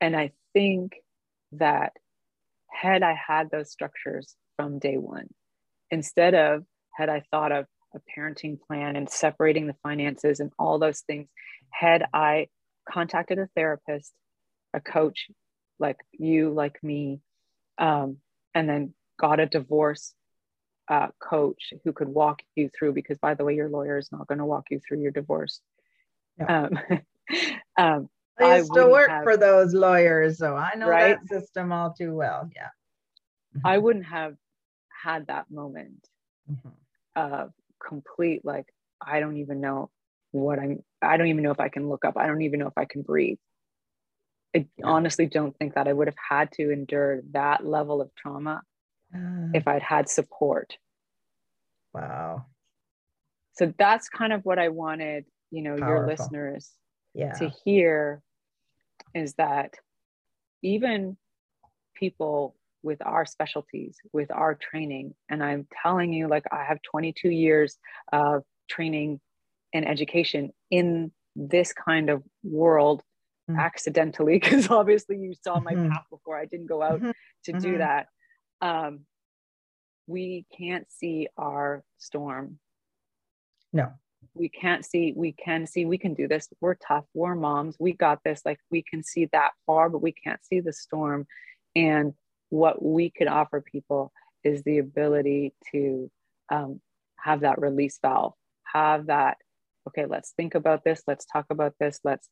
And 0.00 0.16
I 0.16 0.32
think 0.52 0.94
that 1.52 1.92
had 2.70 3.02
I 3.02 3.14
had 3.14 3.50
those 3.50 3.70
structures 3.70 4.34
from 4.56 4.78
day 4.78 4.96
one, 4.96 5.28
instead 5.90 6.34
of 6.34 6.64
had 6.94 7.08
I 7.08 7.22
thought 7.30 7.52
of, 7.52 7.66
a 7.94 8.00
parenting 8.18 8.58
plan 8.58 8.96
and 8.96 9.10
separating 9.10 9.66
the 9.66 9.76
finances 9.82 10.40
and 10.40 10.50
all 10.58 10.78
those 10.78 11.00
things 11.00 11.28
had 11.68 12.06
I 12.14 12.46
contacted 12.88 13.38
a 13.38 13.48
therapist, 13.54 14.12
a 14.74 14.80
coach 14.80 15.30
like 15.78 15.98
you, 16.12 16.50
like 16.50 16.82
me, 16.82 17.20
um, 17.78 18.18
and 18.54 18.68
then 18.68 18.94
got 19.18 19.40
a 19.40 19.46
divorce 19.46 20.14
uh, 20.88 21.08
coach 21.20 21.72
who 21.84 21.92
could 21.92 22.08
walk 22.08 22.42
you 22.54 22.70
through, 22.76 22.92
because 22.92 23.18
by 23.18 23.34
the 23.34 23.44
way, 23.44 23.54
your 23.54 23.68
lawyer 23.68 23.98
is 23.98 24.10
not 24.12 24.26
going 24.26 24.38
to 24.38 24.44
walk 24.44 24.66
you 24.70 24.80
through 24.80 25.00
your 25.00 25.10
divorce. 25.10 25.60
Um, 26.46 26.78
um, 27.78 28.08
I 28.38 28.58
used 28.58 28.72
I 28.76 28.82
to 28.82 28.88
work 28.88 29.08
have, 29.08 29.24
for 29.24 29.36
those 29.36 29.74
lawyers, 29.74 30.38
so 30.38 30.56
I 30.56 30.74
know 30.76 30.88
right? 30.88 31.16
that 31.20 31.28
system 31.28 31.72
all 31.72 31.92
too 31.92 32.14
well. 32.14 32.50
Yeah. 32.54 32.68
I 33.64 33.78
wouldn't 33.78 34.06
have 34.06 34.34
had 35.02 35.26
that 35.26 35.50
moment 35.50 36.06
mm-hmm. 36.50 36.68
of 37.16 37.52
complete, 37.84 38.44
like, 38.44 38.66
I 39.00 39.20
don't 39.20 39.36
even 39.36 39.60
know 39.60 39.90
what 40.32 40.58
I'm, 40.58 40.82
I 41.00 41.16
don't 41.16 41.28
even 41.28 41.42
know 41.42 41.52
if 41.52 41.60
I 41.60 41.68
can 41.68 41.88
look 41.88 42.04
up. 42.04 42.16
I 42.16 42.26
don't 42.26 42.42
even 42.42 42.58
know 42.58 42.66
if 42.66 42.76
I 42.76 42.84
can 42.84 43.02
breathe. 43.02 43.38
I 44.54 44.66
yeah. 44.76 44.86
honestly 44.86 45.26
don't 45.26 45.56
think 45.56 45.74
that 45.74 45.88
I 45.88 45.92
would 45.92 46.08
have 46.08 46.16
had 46.28 46.50
to 46.52 46.70
endure 46.70 47.22
that 47.32 47.64
level 47.64 48.00
of 48.00 48.10
trauma 48.14 48.62
uh, 49.14 49.48
if 49.54 49.66
I'd 49.66 49.82
had 49.82 50.08
support. 50.08 50.76
Wow. 51.94 52.46
So 53.54 53.72
that's 53.78 54.08
kind 54.08 54.32
of 54.32 54.44
what 54.44 54.58
I 54.58 54.68
wanted, 54.68 55.24
you 55.50 55.62
know, 55.62 55.76
Powerful. 55.76 55.88
your 55.88 56.06
listeners 56.06 56.70
yeah. 57.14 57.32
to 57.34 57.50
hear 57.64 58.22
is 59.14 59.34
that 59.34 59.74
even 60.62 61.16
people 61.94 62.56
with 62.82 62.98
our 63.04 63.24
specialties, 63.26 63.98
with 64.12 64.30
our 64.30 64.54
training, 64.54 65.14
and 65.28 65.42
I'm 65.42 65.66
telling 65.82 66.12
you, 66.12 66.28
like, 66.28 66.44
I 66.50 66.64
have 66.64 66.78
22 66.90 67.28
years 67.28 67.76
of 68.12 68.42
training 68.68 69.20
and 69.72 69.86
education 69.86 70.50
in 70.70 71.12
this 71.34 71.72
kind 71.72 72.10
of 72.10 72.22
world 72.42 73.02
mm-hmm. 73.50 73.60
accidentally, 73.60 74.38
because 74.40 74.70
obviously 74.70 75.16
you 75.18 75.34
saw 75.34 75.60
my 75.60 75.72
mm-hmm. 75.72 75.90
path 75.90 76.04
before 76.10 76.36
I 76.38 76.46
didn't 76.46 76.66
go 76.66 76.82
out 76.82 77.00
mm-hmm. 77.00 77.10
to 77.44 77.52
do 77.52 77.68
mm-hmm. 77.68 77.78
that. 77.78 78.06
Um, 78.60 79.00
we 80.06 80.46
can't 80.56 80.90
see 80.90 81.28
our 81.38 81.82
storm. 81.98 82.58
No 83.72 83.92
we 84.34 84.48
can't 84.48 84.84
see 84.84 85.12
we 85.16 85.32
can 85.32 85.66
see 85.66 85.84
we 85.84 85.98
can 85.98 86.14
do 86.14 86.28
this 86.28 86.48
we're 86.60 86.74
tough 86.74 87.04
we're 87.14 87.34
moms 87.34 87.76
we 87.78 87.92
got 87.92 88.22
this 88.24 88.42
like 88.44 88.58
we 88.70 88.82
can 88.82 89.02
see 89.02 89.28
that 89.32 89.50
far 89.66 89.88
but 89.88 90.02
we 90.02 90.12
can't 90.12 90.44
see 90.44 90.60
the 90.60 90.72
storm 90.72 91.26
and 91.76 92.12
what 92.50 92.82
we 92.82 93.10
can 93.10 93.28
offer 93.28 93.60
people 93.60 94.12
is 94.44 94.62
the 94.62 94.78
ability 94.78 95.54
to 95.70 96.10
um, 96.50 96.80
have 97.16 97.40
that 97.40 97.60
release 97.60 97.98
valve 98.00 98.34
have 98.64 99.06
that 99.06 99.36
okay 99.88 100.06
let's 100.06 100.32
think 100.36 100.54
about 100.54 100.84
this 100.84 101.02
let's 101.06 101.26
talk 101.26 101.46
about 101.50 101.74
this 101.78 102.00
let's 102.04 102.28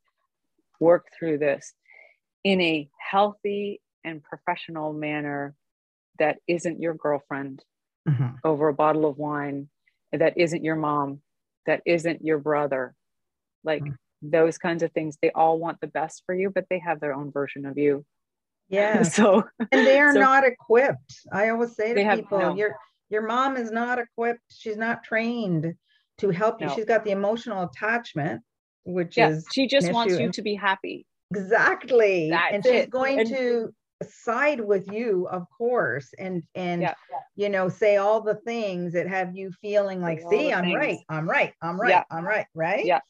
work 0.81 1.07
through 1.19 1.39
this 1.39 1.73
in 2.45 2.61
a 2.61 2.89
healthy 2.99 3.81
and 4.05 4.23
professional 4.23 4.93
manner 4.93 5.55
that 6.19 6.39
isn't 6.47 6.81
your 6.81 6.95
girlfriend 6.95 7.63
mm-hmm. 8.09 8.29
over 8.45 8.69
a 8.69 8.75
bottle 8.75 9.07
of 9.07 9.19
wine 9.19 9.69
that 10.13 10.37
isn't 10.37 10.65
your 10.65 10.77
mom 10.77 11.21
that 11.67 11.83
isn't 11.85 12.25
your 12.25 12.39
brother 12.39 12.95
like 13.65 13.83
mm. 13.83 13.95
those 14.23 14.59
kinds 14.59 14.83
of 14.83 14.91
things 14.93 15.19
they 15.21 15.31
all 15.31 15.59
want 15.59 15.81
the 15.81 15.87
best 15.87 16.23
for 16.27 16.35
you 16.35 16.51
but 16.51 16.67
they 16.71 16.79
have 16.79 17.01
their 17.01 17.15
own 17.15 17.31
version 17.31 17.67
of 17.67 17.77
you 17.79 18.05
yeah 18.69 19.03
so 19.19 19.45
and 19.73 19.87
they 19.87 19.99
are 19.99 20.15
so, 20.15 20.21
not 20.21 20.45
equipped 20.45 21.21
i 21.33 21.49
always 21.51 21.75
say 21.77 21.93
to 21.93 22.17
people 22.17 22.39
no. 22.39 22.55
your 22.57 22.75
your 23.11 23.27
mom 23.27 23.57
is 23.57 23.71
not 23.71 23.99
equipped 23.99 24.41
she's 24.49 24.77
not 24.77 25.05
trained 25.05 25.75
to 26.21 26.31
help 26.31 26.61
you 26.61 26.67
no. 26.67 26.75
she's 26.75 26.85
got 26.85 27.05
the 27.05 27.11
emotional 27.11 27.65
attachment 27.65 28.41
which 28.85 29.17
yeah, 29.17 29.29
is 29.31 29.47
she 29.53 29.67
just 29.67 29.93
wants 29.93 30.19
you 30.19 30.31
to 30.31 30.43
be 30.43 30.55
happy 30.55 31.07
exactly 31.35 32.31
That's 32.31 32.55
and 32.55 32.65
she's 32.65 32.83
it. 32.85 32.91
going 32.91 33.21
and, 33.21 33.29
to 33.31 33.75
side 34.09 34.61
with 34.61 34.91
you 34.91 35.29
of 35.31 35.45
course 35.57 36.09
and 36.19 36.43
and 36.55 36.83
yeah. 36.83 36.95
you 37.37 37.49
know 37.49 37.69
say 37.69 37.99
all 37.99 38.23
the 38.23 38.37
things 38.47 38.95
that 38.95 39.07
have 39.07 39.37
you 39.37 39.53
feeling 39.61 40.01
like 40.01 40.23
see 40.31 40.53
i'm 40.53 40.65
things. 40.65 40.77
right 40.77 40.99
i'm 41.11 41.29
right 41.29 41.53
i'm 41.61 41.79
right 41.79 41.91
yeah. 41.91 42.05
i'm 42.11 42.25
right 42.25 42.47
right 42.55 42.87
yeah 42.87 43.01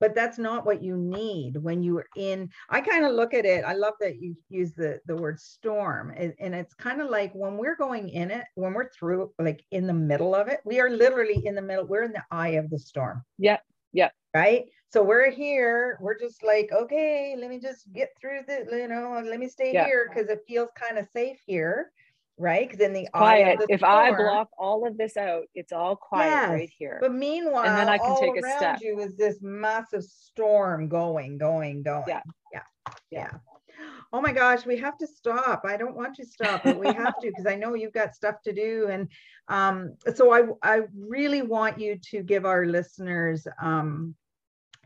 but 0.00 0.14
that's 0.14 0.38
not 0.38 0.66
what 0.66 0.82
you 0.82 0.96
need 0.96 1.56
when 1.56 1.82
you're 1.82 2.06
in 2.16 2.48
i 2.70 2.80
kind 2.80 3.04
of 3.04 3.12
look 3.12 3.34
at 3.34 3.44
it 3.44 3.64
i 3.64 3.72
love 3.72 3.94
that 4.00 4.20
you 4.20 4.36
use 4.48 4.72
the 4.72 5.00
the 5.06 5.16
word 5.16 5.38
storm 5.38 6.12
and, 6.16 6.34
and 6.38 6.54
it's 6.54 6.74
kind 6.74 7.00
of 7.00 7.10
like 7.10 7.32
when 7.34 7.56
we're 7.56 7.76
going 7.76 8.08
in 8.08 8.30
it 8.30 8.44
when 8.54 8.72
we're 8.72 8.90
through 8.90 9.30
like 9.38 9.64
in 9.70 9.86
the 9.86 9.92
middle 9.92 10.34
of 10.34 10.48
it 10.48 10.60
we 10.64 10.80
are 10.80 10.90
literally 10.90 11.42
in 11.44 11.54
the 11.54 11.62
middle 11.62 11.84
we're 11.84 12.02
in 12.02 12.12
the 12.12 12.24
eye 12.30 12.50
of 12.50 12.70
the 12.70 12.78
storm. 12.78 13.22
Yeah 13.38 13.58
yeah 13.92 14.10
right? 14.34 14.66
So 14.92 15.02
we're 15.02 15.30
here 15.30 15.98
we're 16.00 16.18
just 16.18 16.42
like 16.44 16.70
okay 16.72 17.36
let 17.38 17.50
me 17.50 17.58
just 17.58 17.92
get 17.92 18.10
through 18.20 18.40
the 18.46 18.66
you 18.70 18.88
know 18.88 19.20
let 19.24 19.40
me 19.40 19.48
stay 19.48 19.72
yeah. 19.72 19.84
here 19.84 20.08
because 20.08 20.30
it 20.30 20.40
feels 20.46 20.68
kind 20.76 20.98
of 20.98 21.06
safe 21.12 21.38
here 21.46 21.90
right? 22.38 22.68
Because 22.68 22.84
in 22.84 22.92
the 22.92 23.08
quiet. 23.12 23.58
the 23.58 23.66
if 23.68 23.80
storm, 23.80 23.92
i 23.92 24.10
block 24.10 24.48
all 24.58 24.86
of 24.86 24.96
this 24.98 25.16
out 25.16 25.44
it's 25.54 25.72
all 25.72 25.96
quiet 25.96 26.30
yes, 26.30 26.50
right 26.50 26.70
here. 26.78 26.98
but 27.00 27.12
meanwhile 27.12 27.64
and 27.64 27.76
then 27.76 27.88
i 27.88 27.98
can 27.98 28.18
take 28.20 28.36
a 28.36 28.50
step. 28.56 28.78
you 28.80 28.98
is 29.00 29.16
this 29.16 29.38
massive 29.40 30.02
storm 30.02 30.88
going 30.88 31.38
going 31.38 31.82
going. 31.82 32.04
Yeah 32.06 32.20
yeah. 32.52 32.62
yeah, 33.10 33.30
yeah. 33.32 33.84
oh 34.12 34.20
my 34.20 34.32
gosh 34.32 34.66
we 34.66 34.76
have 34.76 34.98
to 34.98 35.06
stop. 35.06 35.62
I 35.64 35.76
don't 35.76 35.96
want 35.96 36.14
to 36.16 36.26
stop 36.26 36.62
but 36.64 36.78
we 36.78 36.86
have 36.88 37.18
to 37.20 37.28
because 37.28 37.46
i 37.46 37.54
know 37.54 37.74
you've 37.74 37.92
got 37.92 38.14
stuff 38.14 38.36
to 38.44 38.52
do. 38.52 38.88
And 38.90 39.08
um, 39.48 39.94
so 40.14 40.32
i 40.32 40.42
i 40.62 40.82
really 40.96 41.42
want 41.42 41.80
you 41.80 41.98
to 42.10 42.22
give 42.22 42.44
our 42.44 42.66
listeners 42.66 43.46
um, 43.62 44.14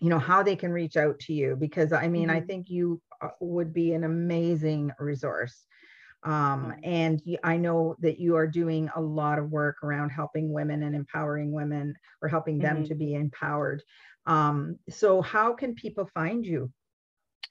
you 0.00 0.08
know 0.08 0.18
how 0.18 0.42
they 0.42 0.56
can 0.56 0.72
reach 0.72 0.96
out 0.96 1.18
to 1.20 1.32
you 1.32 1.56
because 1.56 1.92
i 1.92 2.08
mean 2.08 2.28
mm-hmm. 2.28 2.36
i 2.38 2.40
think 2.40 2.70
you 2.70 3.00
uh, 3.20 3.28
would 3.40 3.72
be 3.72 3.92
an 3.92 4.04
amazing 4.04 4.90
resource 4.98 5.66
um, 6.22 6.74
and 6.82 7.22
i 7.44 7.56
know 7.56 7.96
that 8.00 8.18
you 8.18 8.36
are 8.36 8.46
doing 8.46 8.90
a 8.96 9.00
lot 9.00 9.38
of 9.38 9.50
work 9.50 9.76
around 9.82 10.10
helping 10.10 10.52
women 10.52 10.82
and 10.82 10.94
empowering 10.94 11.52
women 11.52 11.94
or 12.22 12.28
helping 12.28 12.58
them 12.58 12.78
mm-hmm. 12.78 12.84
to 12.84 12.94
be 12.94 13.14
empowered 13.14 13.82
um, 14.26 14.76
so 14.88 15.22
how 15.22 15.54
can 15.54 15.74
people 15.74 16.08
find 16.14 16.44
you 16.44 16.70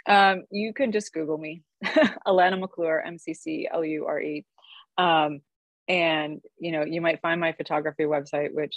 um, 0.08 0.44
you 0.52 0.74
can 0.74 0.92
just 0.92 1.14
google 1.14 1.38
me 1.38 1.64
alana 2.28 2.60
mcclure 2.60 3.06
m-c-c-l-u-r-e 3.06 4.46
um, 4.98 5.42
and 5.88 6.42
you 6.60 6.72
know 6.72 6.84
you 6.84 7.02
might 7.02 7.22
find 7.22 7.40
my 7.40 7.54
photography 7.54 8.04
website 8.04 8.54
which 8.54 8.76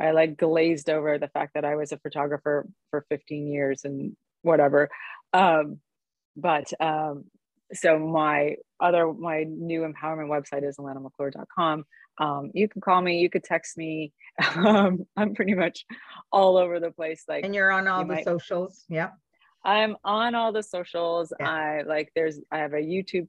I 0.00 0.10
like 0.10 0.36
glazed 0.36 0.90
over 0.90 1.18
the 1.18 1.28
fact 1.28 1.54
that 1.54 1.64
I 1.64 1.76
was 1.76 1.92
a 1.92 1.98
photographer 1.98 2.66
for 2.90 3.06
15 3.08 3.46
years 3.46 3.84
and 3.84 4.16
whatever. 4.42 4.88
Um, 5.32 5.80
but 6.36 6.72
um, 6.80 7.24
so 7.72 7.98
my 7.98 8.56
other 8.84 9.12
my 9.12 9.44
new 9.48 9.80
empowerment 9.80 10.28
website 10.28 10.68
is 10.68 10.76
alanamcclure.com. 10.76 11.84
Um, 12.18 12.50
you 12.54 12.68
can 12.68 12.80
call 12.80 13.00
me, 13.00 13.18
you 13.18 13.30
could 13.30 13.44
text 13.44 13.76
me. 13.76 14.12
Um, 14.56 15.06
I'm 15.16 15.34
pretty 15.34 15.54
much 15.54 15.84
all 16.32 16.56
over 16.56 16.80
the 16.80 16.90
place. 16.90 17.22
Like, 17.28 17.44
and 17.44 17.54
you're 17.54 17.70
on 17.70 17.86
all 17.86 18.02
you 18.02 18.08
the 18.08 18.14
might, 18.14 18.24
socials. 18.24 18.84
Yeah. 18.88 19.10
I'm 19.64 19.96
on 20.04 20.34
all 20.34 20.52
the 20.52 20.62
socials. 20.62 21.32
Yeah. 21.38 21.48
I 21.48 21.82
like 21.82 22.10
there's 22.16 22.40
I 22.50 22.58
have 22.58 22.72
a 22.72 22.82
YouTube 22.82 23.28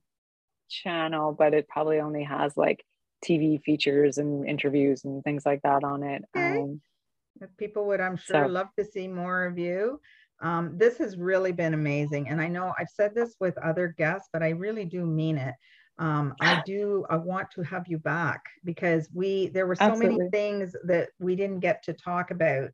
channel, 0.70 1.32
but 1.32 1.54
it 1.54 1.68
probably 1.68 2.00
only 2.00 2.24
has 2.24 2.58
like 2.58 2.84
TV 3.24 3.62
features 3.62 4.18
and 4.18 4.48
interviews 4.48 5.06
and 5.06 5.24
things 5.24 5.46
like 5.46 5.62
that 5.62 5.84
on 5.84 6.04
it. 6.04 6.24
Okay. 6.36 6.60
Um, 6.60 6.82
People 7.58 7.86
would, 7.88 8.00
I'm 8.00 8.16
sure, 8.16 8.46
so. 8.46 8.48
love 8.48 8.70
to 8.80 8.86
see 8.86 9.08
more 9.08 9.46
of 9.46 9.58
you. 9.58 10.00
Um, 10.42 10.78
this 10.78 10.98
has 10.98 11.18
really 11.18 11.52
been 11.52 11.74
amazing. 11.74 12.30
And 12.30 12.42
I 12.42 12.48
know 12.48 12.74
I've 12.80 12.90
said 12.90 13.16
this 13.16 13.36
with 13.40 13.58
other 13.58 13.96
guests, 13.98 14.30
but 14.34 14.44
I 14.44 14.50
really 14.50 14.86
do 14.86 15.06
mean 15.06 15.38
it. 15.38 15.56
Um, 15.98 16.36
I 16.42 16.62
do, 16.66 17.06
I 17.10 17.16
want 17.16 17.50
to 17.52 17.62
have 17.64 17.88
you 17.88 17.98
back 17.98 18.42
because 18.64 19.10
we, 19.14 19.48
there 19.48 19.68
were 19.68 19.76
so 19.76 19.86
Absolutely. 19.86 20.18
many 20.18 20.30
things 20.30 20.76
that 20.84 21.10
we 21.20 21.36
didn't 21.36 21.60
get 21.60 21.84
to 21.84 21.94
talk 21.94 22.32
about 22.32 22.70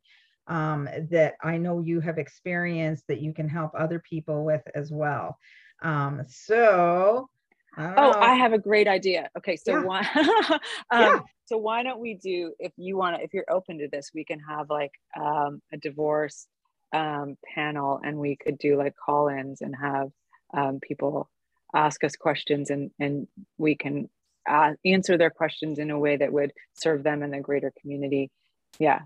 um, 0.48 0.88
that 1.10 1.34
I 1.42 1.56
know 1.56 1.80
you 1.80 2.00
have 2.00 2.18
experienced 2.18 3.04
that 3.08 3.20
you 3.20 3.32
can 3.32 3.48
help 3.48 3.72
other 3.78 4.00
people 4.00 4.44
with 4.44 4.62
as 4.74 4.90
well. 4.90 5.38
Um, 5.82 6.22
so 6.28 7.28
I 7.76 7.94
oh, 7.96 8.12
I 8.20 8.34
have 8.34 8.52
a 8.52 8.58
great 8.58 8.86
idea. 8.86 9.30
Okay, 9.38 9.56
so 9.56 9.72
yeah. 9.72 9.84
why? 9.84 10.00
um, 10.90 11.00
yeah. 11.00 11.20
So 11.46 11.56
why 11.56 11.82
don't 11.82 12.00
we 12.00 12.14
do? 12.14 12.52
If 12.58 12.72
you 12.76 12.96
want 12.96 13.16
to, 13.16 13.22
if 13.22 13.32
you're 13.32 13.50
open 13.50 13.78
to 13.78 13.88
this, 13.88 14.10
we 14.14 14.24
can 14.24 14.40
have 14.40 14.68
like 14.68 14.92
um, 15.18 15.60
a 15.72 15.76
divorce 15.76 16.46
um, 16.92 17.36
panel, 17.54 18.00
and 18.04 18.18
we 18.18 18.36
could 18.36 18.58
do 18.58 18.76
like 18.76 18.94
call-ins 18.96 19.60
and 19.60 19.74
have 19.74 20.10
um, 20.54 20.80
people 20.80 21.28
ask 21.74 22.04
us 22.04 22.16
questions, 22.16 22.70
and 22.70 22.90
and 22.98 23.26
we 23.58 23.74
can 23.74 24.08
uh, 24.48 24.72
answer 24.84 25.16
their 25.16 25.30
questions 25.30 25.78
in 25.78 25.90
a 25.90 25.98
way 25.98 26.16
that 26.16 26.32
would 26.32 26.52
serve 26.74 27.02
them 27.02 27.22
and 27.22 27.32
the 27.32 27.40
greater 27.40 27.72
community. 27.80 28.30
Yeah, 28.78 29.00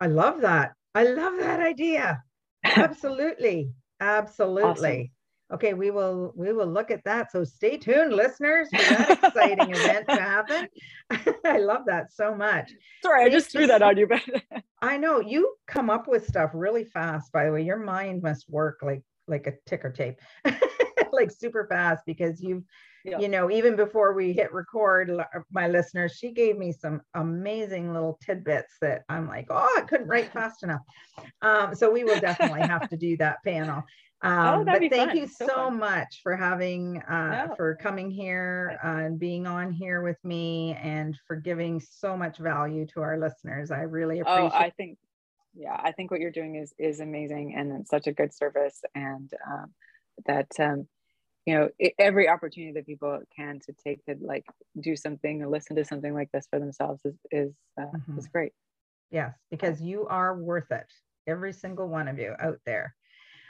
I 0.00 0.06
love 0.06 0.40
that. 0.42 0.72
I 0.94 1.04
love 1.04 1.38
that 1.38 1.60
idea. 1.60 2.22
Absolutely, 2.64 3.70
absolutely. 4.00 4.70
Awesome. 4.70 5.10
Okay, 5.52 5.74
we 5.74 5.90
will 5.90 6.32
we 6.34 6.52
will 6.52 6.66
look 6.66 6.90
at 6.90 7.04
that. 7.04 7.30
So 7.30 7.44
stay 7.44 7.76
tuned, 7.76 8.12
listeners, 8.12 8.68
for 8.70 8.76
that 8.76 9.20
exciting 9.34 9.74
event 9.74 10.08
to 10.08 10.16
happen. 10.16 10.68
I 11.44 11.58
love 11.58 11.82
that 11.86 12.12
so 12.12 12.34
much. 12.34 12.72
Sorry, 13.02 13.24
I 13.24 13.28
just 13.28 13.50
threw 13.50 13.66
that 13.66 13.82
on 13.82 13.96
you, 13.96 14.06
but 14.06 14.22
I 14.82 14.96
know 14.96 15.20
you 15.20 15.54
come 15.66 15.90
up 15.90 16.08
with 16.08 16.26
stuff 16.26 16.50
really 16.54 16.84
fast. 16.84 17.32
By 17.32 17.46
the 17.46 17.52
way, 17.52 17.62
your 17.62 17.78
mind 17.78 18.22
must 18.22 18.48
work 18.48 18.80
like 18.82 19.02
like 19.26 19.46
a 19.46 19.54
ticker 19.66 19.90
tape, 19.90 20.20
like 21.14 21.30
super 21.30 21.66
fast 21.70 22.02
because 22.06 22.42
you've 22.42 22.62
yeah. 23.04 23.18
you 23.18 23.28
know 23.28 23.50
even 23.50 23.76
before 23.76 24.14
we 24.14 24.32
hit 24.32 24.52
record 24.52 25.12
my 25.50 25.68
listeners 25.68 26.16
she 26.18 26.32
gave 26.32 26.56
me 26.56 26.72
some 26.72 27.02
amazing 27.14 27.92
little 27.92 28.18
tidbits 28.24 28.74
that 28.80 29.02
i'm 29.10 29.28
like 29.28 29.46
oh 29.50 29.74
i 29.76 29.82
couldn't 29.82 30.08
write 30.08 30.32
fast 30.32 30.62
enough. 30.62 30.80
Um, 31.42 31.74
so 31.74 31.90
we 31.90 32.04
will 32.04 32.20
definitely 32.20 32.62
have 32.62 32.88
to 32.88 32.96
do 32.96 33.16
that 33.18 33.38
panel. 33.44 33.82
Um, 34.22 34.60
oh, 34.60 34.64
but 34.64 34.80
thank 34.80 35.10
fun. 35.10 35.16
you 35.18 35.26
so, 35.26 35.46
so 35.46 35.70
much 35.70 36.20
for 36.22 36.34
having 36.34 37.02
uh, 37.02 37.48
for 37.58 37.74
coming 37.74 38.10
here 38.10 38.78
uh, 38.82 39.04
and 39.04 39.18
being 39.18 39.46
on 39.46 39.70
here 39.70 40.00
with 40.00 40.16
me 40.24 40.74
and 40.82 41.14
for 41.26 41.36
giving 41.36 41.78
so 41.78 42.16
much 42.16 42.38
value 42.38 42.86
to 42.94 43.02
our 43.02 43.18
listeners. 43.18 43.70
I 43.70 43.80
really 43.80 44.20
appreciate 44.20 44.50
oh 44.54 44.56
i 44.56 44.70
think 44.70 44.96
yeah 45.54 45.78
i 45.84 45.92
think 45.92 46.10
what 46.10 46.20
you're 46.20 46.30
doing 46.30 46.56
is 46.56 46.72
is 46.78 47.00
amazing 47.00 47.54
and 47.54 47.80
it's 47.80 47.90
such 47.90 48.06
a 48.06 48.12
good 48.12 48.32
service 48.32 48.80
and 48.94 49.30
um, 49.46 49.74
that 50.24 50.48
um, 50.58 50.86
you 51.46 51.54
know 51.54 51.68
every 51.98 52.28
opportunity 52.28 52.72
that 52.72 52.86
people 52.86 53.20
can 53.34 53.60
to 53.66 53.74
take 53.84 54.04
to 54.06 54.16
like 54.20 54.44
do 54.80 54.96
something 54.96 55.42
or 55.42 55.48
listen 55.48 55.76
to 55.76 55.84
something 55.84 56.14
like 56.14 56.30
this 56.32 56.46
for 56.50 56.58
themselves 56.58 57.00
is 57.04 57.14
is 57.30 57.52
uh, 57.78 57.84
mm-hmm. 57.84 58.18
is 58.18 58.26
great. 58.28 58.52
Yes 59.10 59.34
because 59.50 59.80
you 59.80 60.06
are 60.06 60.36
worth 60.36 60.70
it 60.70 60.86
every 61.26 61.52
single 61.52 61.88
one 61.88 62.08
of 62.08 62.18
you 62.18 62.34
out 62.40 62.58
there. 62.66 62.94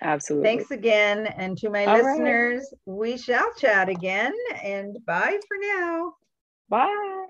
Absolutely. 0.02 0.48
Thanks 0.48 0.70
again 0.70 1.26
and 1.26 1.56
to 1.58 1.70
my 1.70 1.84
All 1.84 1.96
listeners 1.96 2.68
right. 2.86 2.96
we 2.96 3.16
shall 3.16 3.52
chat 3.54 3.88
again 3.88 4.34
and 4.62 4.96
bye 5.06 5.38
for 5.48 5.56
now. 5.60 6.14
Bye 6.68 7.26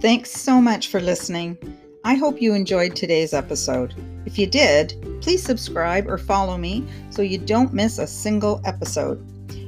Thanks 0.00 0.30
so 0.30 0.60
much 0.60 0.88
for 0.88 1.00
listening. 1.00 1.58
I 2.04 2.14
hope 2.14 2.40
you 2.40 2.54
enjoyed 2.54 2.94
today's 2.94 3.34
episode. 3.34 3.94
If 4.26 4.38
you 4.38 4.46
did, 4.46 4.94
please 5.20 5.42
subscribe 5.42 6.06
or 6.06 6.18
follow 6.18 6.56
me 6.56 6.86
so 7.10 7.20
you 7.20 7.36
don't 7.36 7.74
miss 7.74 7.98
a 7.98 8.06
single 8.06 8.60
episode. 8.64 9.20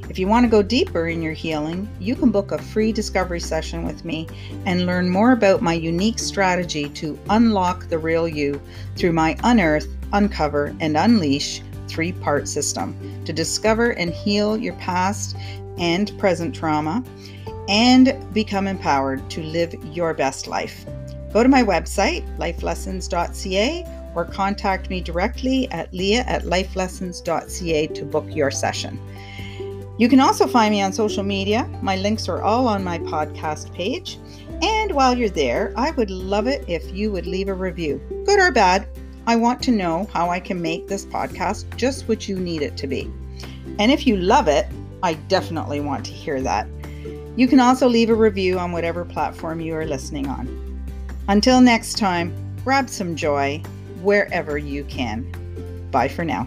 If 0.08 0.20
you 0.20 0.28
want 0.28 0.44
to 0.44 0.50
go 0.50 0.62
deeper 0.62 1.08
in 1.08 1.20
your 1.20 1.32
healing, 1.32 1.88
you 1.98 2.14
can 2.14 2.30
book 2.30 2.52
a 2.52 2.58
free 2.58 2.92
discovery 2.92 3.40
session 3.40 3.84
with 3.84 4.04
me 4.04 4.28
and 4.66 4.86
learn 4.86 5.10
more 5.10 5.32
about 5.32 5.62
my 5.62 5.72
unique 5.72 6.20
strategy 6.20 6.88
to 6.90 7.18
unlock 7.28 7.88
the 7.88 7.98
real 7.98 8.28
you 8.28 8.62
through 8.94 9.12
my 9.12 9.36
Unearth, 9.42 9.88
Uncover, 10.12 10.76
and 10.78 10.96
Unleash 10.96 11.60
three 11.88 12.12
part 12.12 12.46
system 12.46 12.96
to 13.24 13.32
discover 13.32 13.90
and 13.94 14.12
heal 14.12 14.56
your 14.56 14.74
past 14.74 15.36
and 15.76 16.16
present 16.18 16.54
trauma 16.54 17.02
and 17.68 18.16
become 18.32 18.66
empowered 18.66 19.28
to 19.30 19.42
live 19.42 19.74
your 19.84 20.14
best 20.14 20.46
life. 20.46 20.84
Go 21.32 21.42
to 21.42 21.48
my 21.48 21.62
website, 21.62 22.26
lifelessons.ca, 22.38 24.12
or 24.14 24.24
contact 24.24 24.90
me 24.90 25.00
directly 25.00 25.70
at 25.70 25.92
leah 25.94 26.24
at 26.26 26.44
lifelessons.ca 26.44 27.86
to 27.88 28.04
book 28.04 28.26
your 28.28 28.50
session. 28.50 28.98
You 29.98 30.08
can 30.08 30.20
also 30.20 30.46
find 30.46 30.72
me 30.72 30.82
on 30.82 30.92
social 30.92 31.22
media. 31.22 31.68
My 31.82 31.96
links 31.96 32.28
are 32.28 32.42
all 32.42 32.66
on 32.66 32.82
my 32.82 32.98
podcast 32.98 33.72
page. 33.74 34.18
And 34.62 34.92
while 34.92 35.16
you're 35.16 35.28
there, 35.28 35.72
I 35.76 35.90
would 35.92 36.11
love 36.11 36.46
it 36.46 36.64
if 36.68 36.90
you 36.90 37.12
would 37.12 37.26
leave 37.26 37.48
a 37.48 37.54
review, 37.54 38.00
good 38.24 38.38
or 38.38 38.50
bad. 38.50 38.88
I 39.26 39.36
want 39.36 39.62
to 39.64 39.70
know 39.70 40.08
how 40.12 40.30
I 40.30 40.40
can 40.40 40.61
make 40.61 40.88
this 40.88 41.04
podcast 41.04 41.76
just 41.76 42.08
what 42.08 42.28
you 42.28 42.38
need 42.38 42.62
it 42.62 42.76
to 42.78 42.86
be. 42.86 43.11
And 43.78 43.92
if 43.92 44.06
you 44.06 44.16
love 44.16 44.48
it, 44.48 44.66
I 45.02 45.14
definitely 45.14 45.80
want 45.80 46.04
to 46.06 46.12
hear 46.12 46.40
that. 46.42 46.66
You 47.36 47.48
can 47.48 47.60
also 47.60 47.88
leave 47.88 48.10
a 48.10 48.14
review 48.14 48.58
on 48.58 48.72
whatever 48.72 49.04
platform 49.04 49.60
you 49.60 49.74
are 49.74 49.86
listening 49.86 50.26
on. 50.28 50.48
Until 51.28 51.60
next 51.60 51.96
time, 51.96 52.34
grab 52.64 52.90
some 52.90 53.14
joy 53.16 53.62
wherever 54.02 54.58
you 54.58 54.84
can. 54.84 55.30
Bye 55.90 56.08
for 56.08 56.24
now. 56.24 56.46